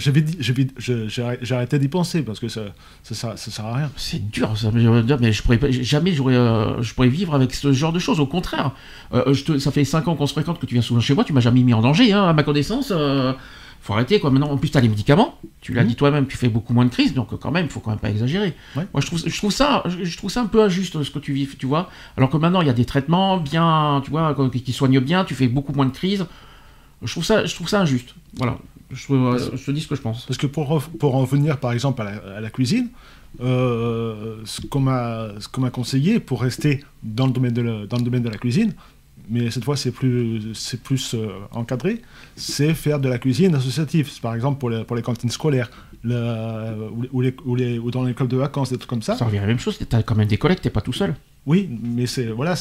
[0.80, 1.08] je-
[1.44, 2.62] j'ai arrêté- d'y penser parce que ça,
[3.04, 3.92] ça, ça, sert à rien.
[3.96, 4.72] C'est dur, ça.
[4.74, 8.00] Mais je mais je pourrais jamais j'aurais, euh, je pourrais vivre avec ce genre de
[8.00, 8.20] choses.
[8.20, 8.72] Au contraire,
[9.14, 11.32] Euh, ça fait 5 ans qu'on se fréquente, que tu viens souvent chez moi, tu
[11.32, 12.92] m'as jamais mis en danger, hein, à ma connaissance.
[12.92, 13.34] euh,
[13.82, 14.32] faut arrêter quoi.
[14.32, 15.36] Maintenant, en plus, tu as les médicaments.
[15.62, 15.88] Tu l'as Mhm.
[15.90, 17.92] dit toi-même, tu fais beaucoup moins de crises, donc euh, quand même, il faut quand
[17.92, 18.54] même pas exagérer.
[18.76, 21.32] Moi, je trouve, je trouve ça, je, trouve ça un peu injuste ce que tu
[21.34, 21.90] vis, tu vois.
[22.18, 25.24] Alors que maintenant, il y a des traitements bien, tu vois, qui soignent bien.
[25.24, 26.26] Tu fais beaucoup moins de crises.
[27.04, 28.16] Je trouve ça, je trouve ça injuste.
[28.36, 28.58] Voilà.
[28.92, 30.26] Je, te dis ce que je pense.
[30.26, 32.90] Parce que pour, pour en revenir par exemple à la, à la cuisine,
[33.42, 38.24] euh, ce qu'on m'a conseillé pour rester dans le domaine de la, dans le domaine
[38.24, 38.74] de la cuisine,
[39.30, 40.54] mais cette fois c'est plus
[40.84, 42.02] plus euh, encadré,
[42.36, 44.10] c'est faire de la cuisine associative.
[44.22, 45.70] Par exemple pour les, pour les cantines scolaires,
[46.04, 49.02] ou, les- ou, les, ou, les- ou dans les clubs de vacances, des trucs comme
[49.02, 49.16] ça.
[49.18, 49.78] Ça revient à la même chose.
[49.90, 51.14] T'as quand même des collègues, t'es pas tout seul.
[51.46, 52.56] Oui, mais c'est voilà,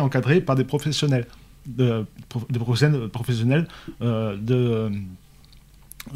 [0.00, 1.26] encadré par des professionnels,
[1.66, 2.04] de,
[2.50, 3.68] des professionnels, professionnels
[4.00, 4.90] euh, de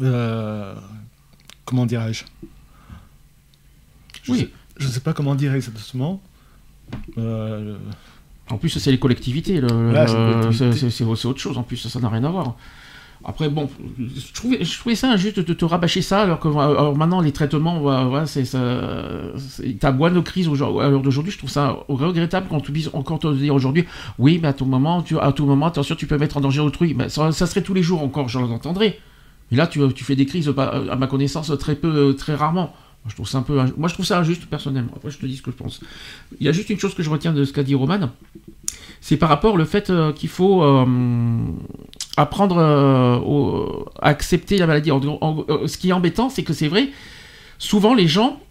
[0.01, 0.75] euh,
[1.65, 2.23] comment dirais-je?
[4.23, 4.39] Je Oui.
[4.39, 4.49] sais-
[4.79, 6.21] Je ne sais pas comment dire exactement.
[7.17, 7.77] Euh,
[8.49, 9.59] En plus, c'est les collectivités.
[9.59, 10.13] le- Voilà, c'est
[11.03, 11.57] le- autre chose.
[11.57, 12.55] En plus, ça n'a rien à voir.
[13.25, 13.67] Après, bon,
[13.99, 17.79] je trouvais, je ça injuste de te rabâcher ça, alors que alors maintenant, les traitements,
[17.79, 18.59] voilà, voilà, c'est ça.
[19.37, 21.31] c'est- T'as moins de crise aujourd'hui- à l'heure d'aujourd'hui.
[21.33, 23.85] Je trouve ça regrettable quand tu dis encore te dire aujourd'hui,
[24.19, 26.61] oui, mais à tout moment, tu, à tout moment, attention, tu peux mettre en danger
[26.61, 26.93] autrui.
[26.93, 28.99] Mais ça, serait tous les jours encore, je l'entendrai.
[29.51, 32.73] Mais là, tu, tu fais des crises, à ma connaissance, très peu, très rarement.
[33.07, 34.91] Moi, je trouve ça un peu, moi, je trouve ça injuste personnellement.
[34.93, 35.79] Après, je te dis ce que je pense.
[36.41, 38.09] Il y a juste une chose que je retiens de ce qu'a dit Roman,
[38.99, 40.85] c'est par rapport au fait euh, qu'il faut euh,
[42.17, 44.91] apprendre euh, au- à accepter la maladie.
[44.91, 46.89] En- en- ce qui est embêtant, c'est que c'est vrai,
[47.59, 48.41] souvent les gens,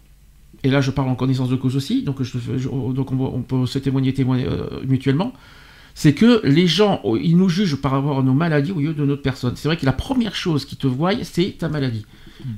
[0.63, 3.41] et là je parle en connaissance de cause aussi, donc, je, je- donc on, on
[3.43, 5.33] peut se témoigner, témoigner euh, mutuellement,
[5.93, 8.93] c'est que les gens, oh, ils nous jugent par rapport à nos maladies au lieu
[8.95, 9.53] de notre personne.
[9.55, 12.05] C'est vrai que la première chose qu'ils te voient, c'est ta maladie.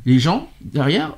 [0.05, 1.15] Les gens, derrière,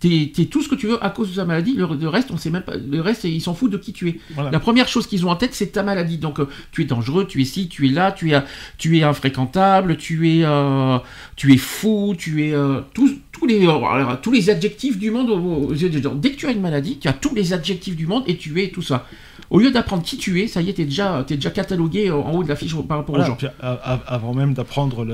[0.00, 2.30] t'es t'es tout ce que tu veux à cause de ta maladie, le, le reste,
[2.30, 4.20] on sait même pas, le reste, ils s'en foutent de qui tu es.
[4.34, 4.50] voilà.
[4.50, 6.18] La première chose qu'ils ont en tête, c'est ta maladie.
[6.18, 8.40] Donc, euh, tu es dangereux, tu es ci, tu es là, tu es,
[8.78, 10.98] tu es infréquentable, tu es, euh,
[11.36, 15.30] tu es fou, tu es euh, tous, tous les, alors, tous les adjectifs du monde.
[15.30, 16.14] aux- aux yeux des gens.
[16.14, 18.62] Dès que tu as une maladie, tu as tous les adjectifs du monde et tu
[18.62, 19.06] es tout ça.
[19.50, 22.10] Au lieu d'apprendre qui tu es, ça y est, tu es déjà, t'es déjà catalogué
[22.10, 23.36] en haut de la fiche par rapport Voilà, aux gens.
[23.36, 25.06] puis a- a- avant même d'apprendre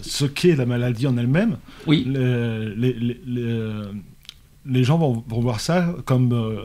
[0.00, 2.92] ce qu'est la maladie en elle-même, Oui, les, les,
[3.26, 3.54] les,
[4.66, 6.64] les- gens vont, vont voir ça comme euh,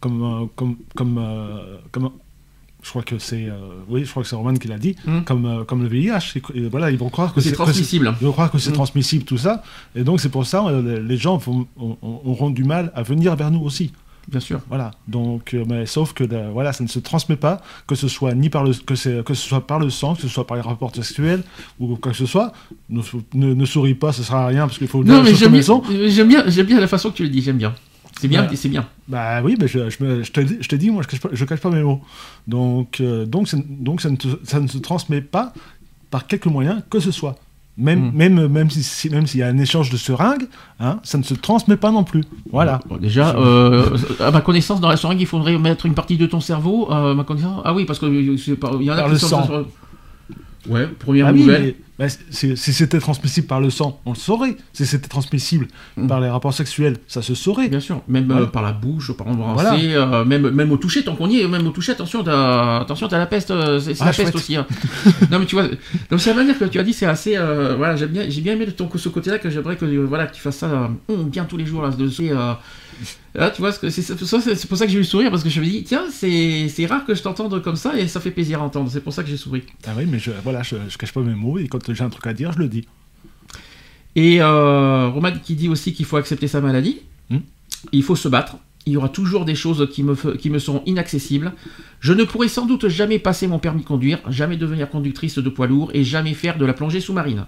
[0.00, 2.10] comme euh, comme comme, euh, comme-
[2.82, 3.48] je crois que c'est
[3.88, 5.22] oui je crois que c'est Roman qui l'a dit Hmm.
[5.24, 8.14] comme comme le VIH Et- et voilà ils vont croire que c'est que transmissible.
[8.20, 8.74] ils vont croire que c'est Hmm.
[8.74, 9.62] transmissible tout ça
[9.96, 10.62] et donc c'est pour ça
[11.02, 13.92] les- gens vont- ont- ont- auront du mal à venir vers nous aussi
[14.28, 14.60] Bien sûr.
[14.68, 18.08] voilà donc euh, mais sauf que euh, voilà ça ne se transmet pas que ce
[18.08, 20.46] soit ni par le que c'est que ce soit par le sang que ce soit
[20.46, 21.44] par les rapports sexuels
[21.78, 22.52] ou quoi que ce soit
[22.90, 23.00] ne,
[23.34, 25.82] ne, ne souris pas sert à rien parce qu'il faut Non, mais choses j'aime bien,
[26.08, 27.74] j'aime bien, j'aime bien la façon que tu le dis, j'aime bien.
[28.18, 28.56] C'est bien, Voilà.
[28.56, 28.88] c'est bien.
[29.08, 31.44] Bah oui, mais je, je, te, dis- je te dis, moi, je cache pas, je
[31.44, 32.00] cache pas mes mots.
[32.48, 35.52] Donc, euh, donc, donc ça, ne te- ça ne se transmet pas
[36.10, 37.36] par quelque moyen que ce soit.
[37.78, 38.12] Même, Mm.
[38.14, 40.46] même, même si, si- même s'il y a un échange de seringues,
[40.80, 42.22] hein, ça ne se transmet pas non plus.
[42.50, 42.80] Voilà.
[42.88, 46.24] Bon, déjà, euh, à ma connaissance, dans la seringue, il faudrait mettre une partie de
[46.26, 46.88] ton cerveau.
[46.90, 48.10] euh, à ma connaissance, ah oui, parce que euh,
[48.80, 49.48] il y en a qui le sont- sang.
[50.68, 51.74] Ouais, première Ah oui, nouvelle.
[51.98, 54.56] bah, c'est- si c'était transmissible par le sang, on le saurait.
[54.72, 56.06] Si c'était transmissible Mm.
[56.06, 57.68] par les rapports sexuels, ça se saurait.
[57.68, 58.42] Bien sûr, même Voilà.
[58.42, 61.48] euh, par la bouche, par embrasser, euh, même, même au toucher, tant qu'on y est,
[61.48, 64.56] même au toucher, attention, t'as, attention, t'as la peste, euh, c'est, Ah, la peste aussi.
[64.56, 64.66] hein.
[65.30, 65.68] non mais tu vois,
[66.10, 68.40] donc c'est la manière que tu as dit, c'est assez, euh, voilà, j'aime bien, j'ai
[68.40, 71.56] bien aimé ton ce côté-là que j'aimerais que, voilà, que tu fasses ça bien tous
[71.56, 72.08] les jours là, de,
[73.36, 74.28] là, tu vois, c'est, pour
[74.78, 77.14] ça que j'ai eu le sourire parce que je me dis, tiens, c'est, rare que
[77.14, 78.90] je t'entende comme ça et ça fait plaisir à entendre.
[78.90, 79.62] C'est pour ça que j'ai souri.
[79.86, 82.10] Ah oui, mais je, voilà, je, je cache pas mes mots et quand j'ai un
[82.10, 82.84] truc à dire, je le dis.
[84.16, 87.00] Et euh, Roman qui dit aussi qu'il faut accepter sa maladie.
[87.30, 87.40] Hmm.
[87.92, 88.56] Il faut se battre.
[88.86, 91.52] Il y aura toujours des choses qui me, qui me seront inaccessibles.
[92.00, 95.48] Je ne pourrai sans doute jamais passer mon permis de conduire, jamais devenir conductrice de
[95.50, 97.44] poids lourd et jamais faire de la plongée sous-marine.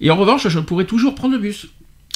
[0.00, 1.68] Et en revanche, je pourrai toujours prendre le bus,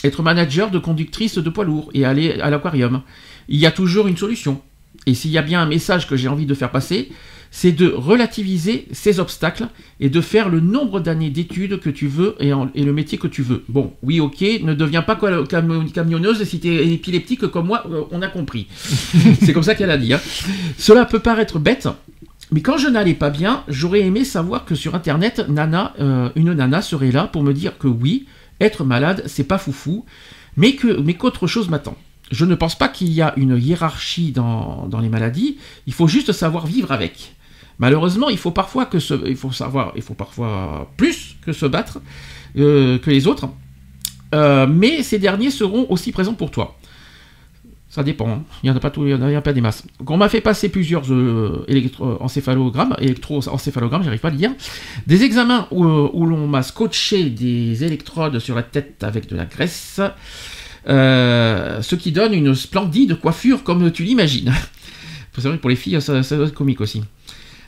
[0.04, 3.02] être manager de conductrice de poids lourd et aller à l'aquarium.
[3.48, 4.60] Il y a toujours une solution.
[5.06, 7.10] Et s'il y a bien un message que j'ai envie de faire passer,
[7.50, 9.68] c'est de relativiser ces obstacles
[10.00, 13.42] et de faire le nombre d'années d'études que tu veux et, le métier que tu
[13.42, 13.64] veux.
[13.68, 18.02] Bon, oui, ok, ne deviens pas cam- camionneuse si tu es épileptique comme moi, euh,
[18.10, 18.66] on a compris.
[19.42, 20.12] c'est comme ça qu'elle a dit.
[20.14, 20.20] hein.
[20.78, 21.86] Cela peut paraître bête,
[22.50, 26.52] mais quand je n'allais pas bien, j'aurais aimé savoir que sur Internet, Nana, euh, une
[26.54, 28.26] nana serait là pour me dire que oui,
[28.60, 30.04] être malade, c'est pas foufou,
[30.56, 31.96] mais qu'autre chose m'attend.
[32.30, 35.58] Je ne pense pas qu'il y a une hiérarchie dans, les maladies.
[35.86, 37.34] Il faut juste savoir vivre avec.
[37.78, 38.86] Malheureusement, il faut parfois
[40.96, 42.00] plus que se battre
[42.56, 43.48] euh, que les autres.
[44.34, 46.76] Euh, mais ces derniers seront aussi présents pour toi.
[47.94, 48.28] Ça dépend.
[48.28, 48.42] hein.
[48.64, 49.84] Il n'y en a pas tout, il y en a, pas des masses.
[50.00, 54.50] Donc, on m'a fait passer plusieurs euh, électroencéphalogrammes, électroencéphalogrammes, j'arrive pas à le dire.
[55.06, 59.36] Des examens où, euh, où l'on m'a scotché des électrodes sur la tête avec de
[59.36, 60.00] la graisse.
[60.88, 64.52] Euh, ce qui donne une splendide coiffure comme tu l'imagines.
[65.60, 67.00] Pour les filles, ça, doit être comique aussi.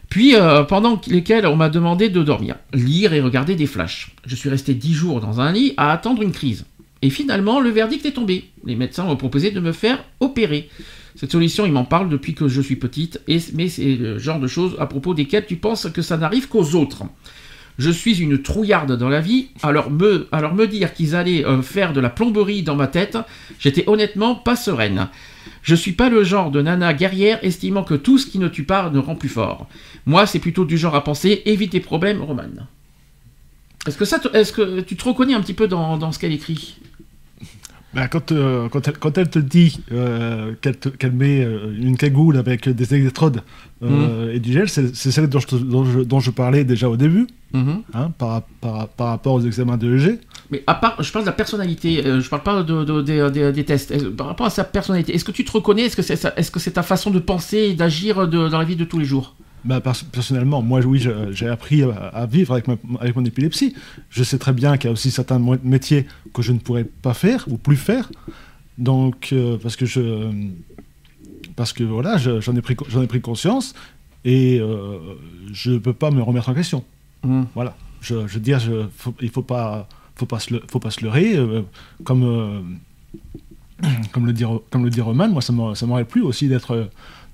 [0.08, 4.10] Puis, euh, pendant lesquels on m'a demandé de dormir, lire et regarder des flashs.
[4.26, 6.64] Je suis resté dix jours dans un lit à attendre une crise.
[7.06, 8.50] Et finalement, le verdict est tombé.
[8.64, 10.68] Les médecins m'ont proposé de me faire opérer.
[11.14, 14.40] Cette solution, ils m'en parlent depuis que je suis petite, et, mais c'est le genre
[14.40, 17.04] de choses à propos desquelles tu penses que ça n'arrive qu'aux autres.
[17.78, 22.00] Je suis une trouillarde dans la vie, alors me, dire qu'ils allaient euh, faire de
[22.00, 23.16] la plomberie dans ma tête,
[23.60, 25.06] j'étais honnêtement pas sereine.
[25.62, 28.64] Je suis pas le genre de nana guerrière estimant que tout ce qui ne tue
[28.64, 29.68] pas ne rend plus fort.
[30.06, 32.66] Moi, c'est plutôt du genre à penser évite tes problèmes, Roman.
[33.86, 36.78] Est-ce que, ça est-ce que tu te reconnais un petit peu dans ce qu'elle écrit?
[37.94, 42.36] Bah, quand, euh, quand, elle, quand elle te dit euh, qu'elle, met euh, une cagoule
[42.36, 43.40] avec des électrodes
[43.82, 46.88] euh, et du gel, c'est, celle dont je, te- dont, je, dont je parlais déjà
[46.90, 47.82] au début, Mhm.
[47.94, 50.18] hein, par, par, par rapport aux examens de EG.
[50.50, 53.50] Mais à part, je parle de la personnalité, je parle pas de, de- de- de-
[53.52, 53.96] des tests.
[54.16, 55.82] Par rapport à sa personnalité, est-ce que tu te reconnais?
[55.86, 59.04] Est-ce que c'est ta façon de penser et d'agir dans la vie de tous les
[59.06, 59.36] jours?
[59.66, 63.74] Bah, pers- personnellement, moi, oui, j'ai appris à, à vivre avec, ma- avec mon épilepsie.
[64.10, 67.14] Je sais très bien qu'il y a aussi certains métiers que je ne pourrais pas
[67.14, 68.10] faire ou plus faire.
[68.78, 70.30] Donc, euh, parce que je.
[71.56, 73.74] Parce que voilà, je- j'en ai, pris ai conscience
[74.24, 74.98] et euh,
[75.52, 76.84] je ne peux pas me remettre en question.
[77.24, 77.46] Mhm.
[77.54, 77.74] Voilà.
[78.02, 80.78] Je, je veux dire, je, faut- il ne faut pas, faut, pas se le- faut
[80.80, 81.36] pas se leurrer.
[81.36, 81.62] euh,
[82.04, 82.60] comme, euh,
[84.12, 85.52] comme, le dit, Ro- comme le dit Roman, moi, ça
[85.86, 86.88] m'aurait plu aussi d'être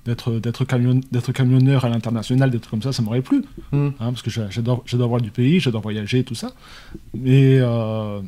[0.05, 3.43] d'être d'être camion, d'être camionneur à l'international, d'être comme ça, ça m'aurait plu.
[3.71, 3.93] Mhm.
[3.99, 6.51] Hein, parce que j'a- j'adore j'adore voir du pays, j'adore voyager, tout ça.
[7.13, 8.21] Mais, euh,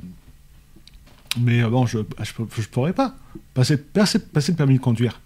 [1.39, 3.15] mais euh, bon, je ne je, je pourrais pas.
[3.53, 5.19] Passer, passer, passer le permis de conduire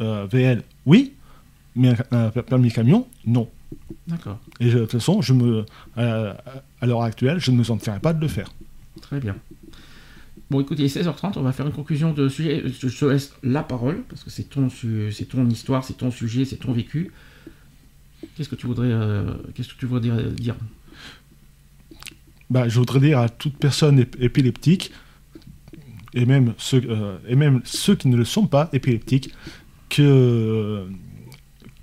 [0.00, 1.12] euh, VL, oui,
[1.76, 3.48] mais un, un permis camion, non.
[4.08, 5.64] D'accord, Et je- de toute façon, je me,
[5.98, 6.34] euh,
[6.80, 8.52] à l'heure actuelle, je ne me sentirais pas de le faire.
[9.00, 9.36] très bien.
[10.54, 12.62] Bon, écoutez, il est 16h30, on va faire une conclusion de sujet.
[12.64, 14.68] Je te laisse la parole, parce que c'est ton,
[15.10, 17.10] c'est ton histoire, c'est ton sujet, c'est ton vécu.
[18.36, 20.54] Qu'est-ce que tu voudrais, euh, qu'est-ce que tu voudrais dire
[22.50, 24.92] Bah, je voudrais dire à toute personne ép- épileptique,
[26.12, 29.34] et même, ceux, euh, et même ceux qui ne le sont pas épileptiques,
[29.90, 30.86] que,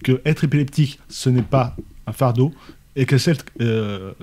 [0.01, 1.75] que être épileptique, ce n'est pas
[2.07, 2.53] un fardeau,
[2.95, 4.13] et que celles, euh,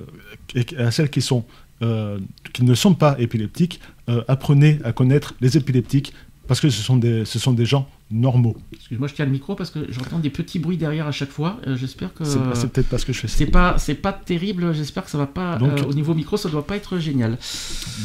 [0.54, 1.44] et à celles qui, sont,
[1.82, 2.18] euh,
[2.52, 6.12] qui ne sont pas épileptiques, euh, apprenez à connaître les épileptiques,
[6.46, 8.56] parce que ce sont des, ce sont des gens normaux.
[8.72, 11.60] Excuse-moi, je tiens le micro parce que j'entends des petits bruits derrière à chaque fois.
[11.66, 13.36] Euh, J'espère que C'est peut-être parce que je fais ça.
[13.36, 14.72] c'est pas, c'est pas terrible.
[14.72, 15.56] J'espère que ça va pas.
[15.58, 17.36] Donc- euh, au niveau micro, ça doit pas être génial.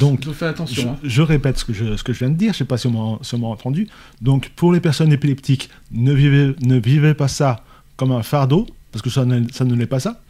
[0.01, 0.91] Donc, fais Je, attention.
[0.91, 0.97] hein.
[1.03, 2.77] je répète ce que je, ce que je viens de dire, je ne sais pas
[2.77, 3.87] si on m'a si on m'a entendu.
[4.21, 7.63] Donc, pour les personnes épileptiques, ne vivez, ne vivez pas ça
[7.95, 10.21] comme un fardeau, parce que ça ne, ça ne l'est pas ça.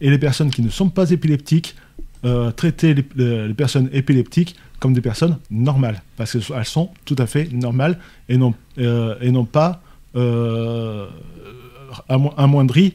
[0.00, 1.76] Et les personnes qui ne sont pas épileptiques,
[2.24, 7.48] euh, traitez les, personnes épileptiques comme des personnes normales, parce qu'elles sont tout à fait
[7.52, 9.82] normales et non, euh, et non pas
[10.16, 11.06] euh,
[12.08, 12.94] amo- amoindries,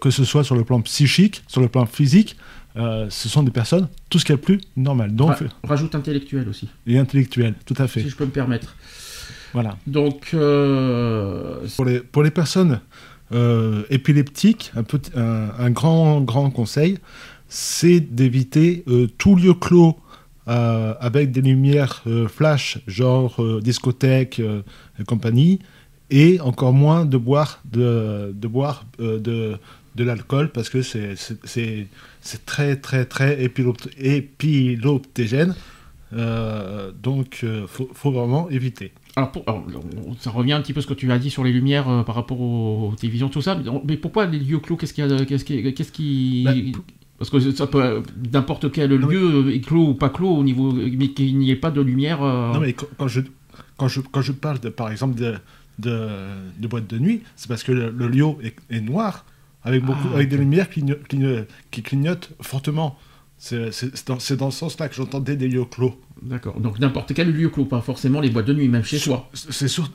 [0.00, 2.36] que ce soit sur le plan psychique, sur le plan physique.
[2.76, 5.14] ce sont des personnes, tout ce qu'il y a de plus normal.
[5.14, 8.00] Donc, Ra- rajoute intellectuel aussi, et intellectuel, tout à fait.
[8.02, 8.74] si je peux me permettre.
[9.52, 9.76] Voilà.
[9.86, 10.30] Donc,
[11.76, 12.80] Pour les, pour les personnes
[13.32, 16.98] euh, épileptiques, un, petit- un, un grand, grand conseil,
[17.50, 19.98] c'est d'éviter euh, tout lieu clos
[20.48, 24.62] euh, avec des lumières euh, flash, genre euh, discothèque euh,
[24.98, 25.58] et compagnie,
[26.10, 29.56] et encore moins de boire de, de, boire, euh, de,
[29.96, 31.14] de l'alcool parce que c'est-
[32.22, 35.54] c'est très, très, très épilopt- épiloptégène.
[36.12, 38.92] Euh, donc, il faut, faut vraiment éviter.
[39.14, 39.64] alors, pour- alors,
[40.18, 42.02] ça revient un petit peu à ce que tu as dit sur les lumières euh,
[42.02, 43.54] par rapport aux, aux télévisions, tout ça.
[43.54, 46.52] mais- Mais pourquoi les lieux clos Qu'est-ce Qu'est-ce qui, qu'est-ce qui- Bah,
[47.20, 48.02] Parce que ça peut
[48.32, 51.50] n'importe quel Non, mais- lieu est clos ou pas clos au niveau, mais qu'il n'y
[51.50, 52.22] ait pas de lumière.
[52.22, 53.20] euh, Non, mais quand, je,
[53.76, 55.34] quand, je, quand je parle, de, par exemple, de,
[55.78, 56.08] de,
[56.58, 59.26] de boîte de nuit, c'est parce que le, le lieu est, est noir,
[59.62, 62.98] avec, beaucoup, Ah, avec des lumières cligno- cligno- qui clignotent fortement.
[63.36, 63.70] C'est
[64.06, 66.00] dans, dans ce sens-là que j'entendais des lieux clos.
[66.22, 66.58] D'accord.
[66.60, 69.28] Donc n'importe quel lieu clos, pas forcément les boîtes de nuit, même chez soi.
[69.34, 69.90] C'est sur,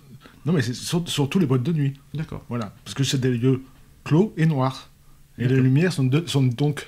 [0.46, 1.94] non, mais c'est sur- surtout les boîtes de nuit.
[2.14, 2.44] D'accord.
[2.50, 2.74] Voilà.
[2.84, 3.62] Parce que c'est des lieux
[4.04, 4.92] clos et noirs.
[5.40, 6.88] Et les lumières sont, de- sont donc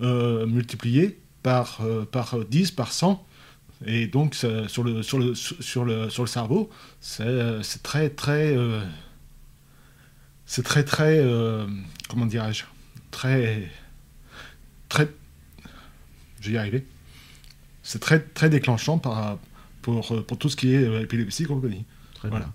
[0.00, 3.24] euh, multipliées par, euh, par 10, par 100.
[3.86, 4.48] Et donc, sur,
[4.84, 8.56] le, sur, le, sur, le, sur le cerveau, c'est très, très.
[8.56, 8.80] euh,
[10.46, 11.18] c'est très, très.
[11.18, 11.66] euh,
[12.08, 12.64] comment dirais-je
[13.10, 13.70] Très.
[14.88, 15.08] Très.
[16.40, 16.86] Je vais y arriver.
[17.82, 19.38] C'est très, très déclenchant par,
[19.82, 21.84] pour, pour tout ce qui est épilepsie compagnie.
[22.14, 22.46] très Voilà.
[22.46, 22.54] bien.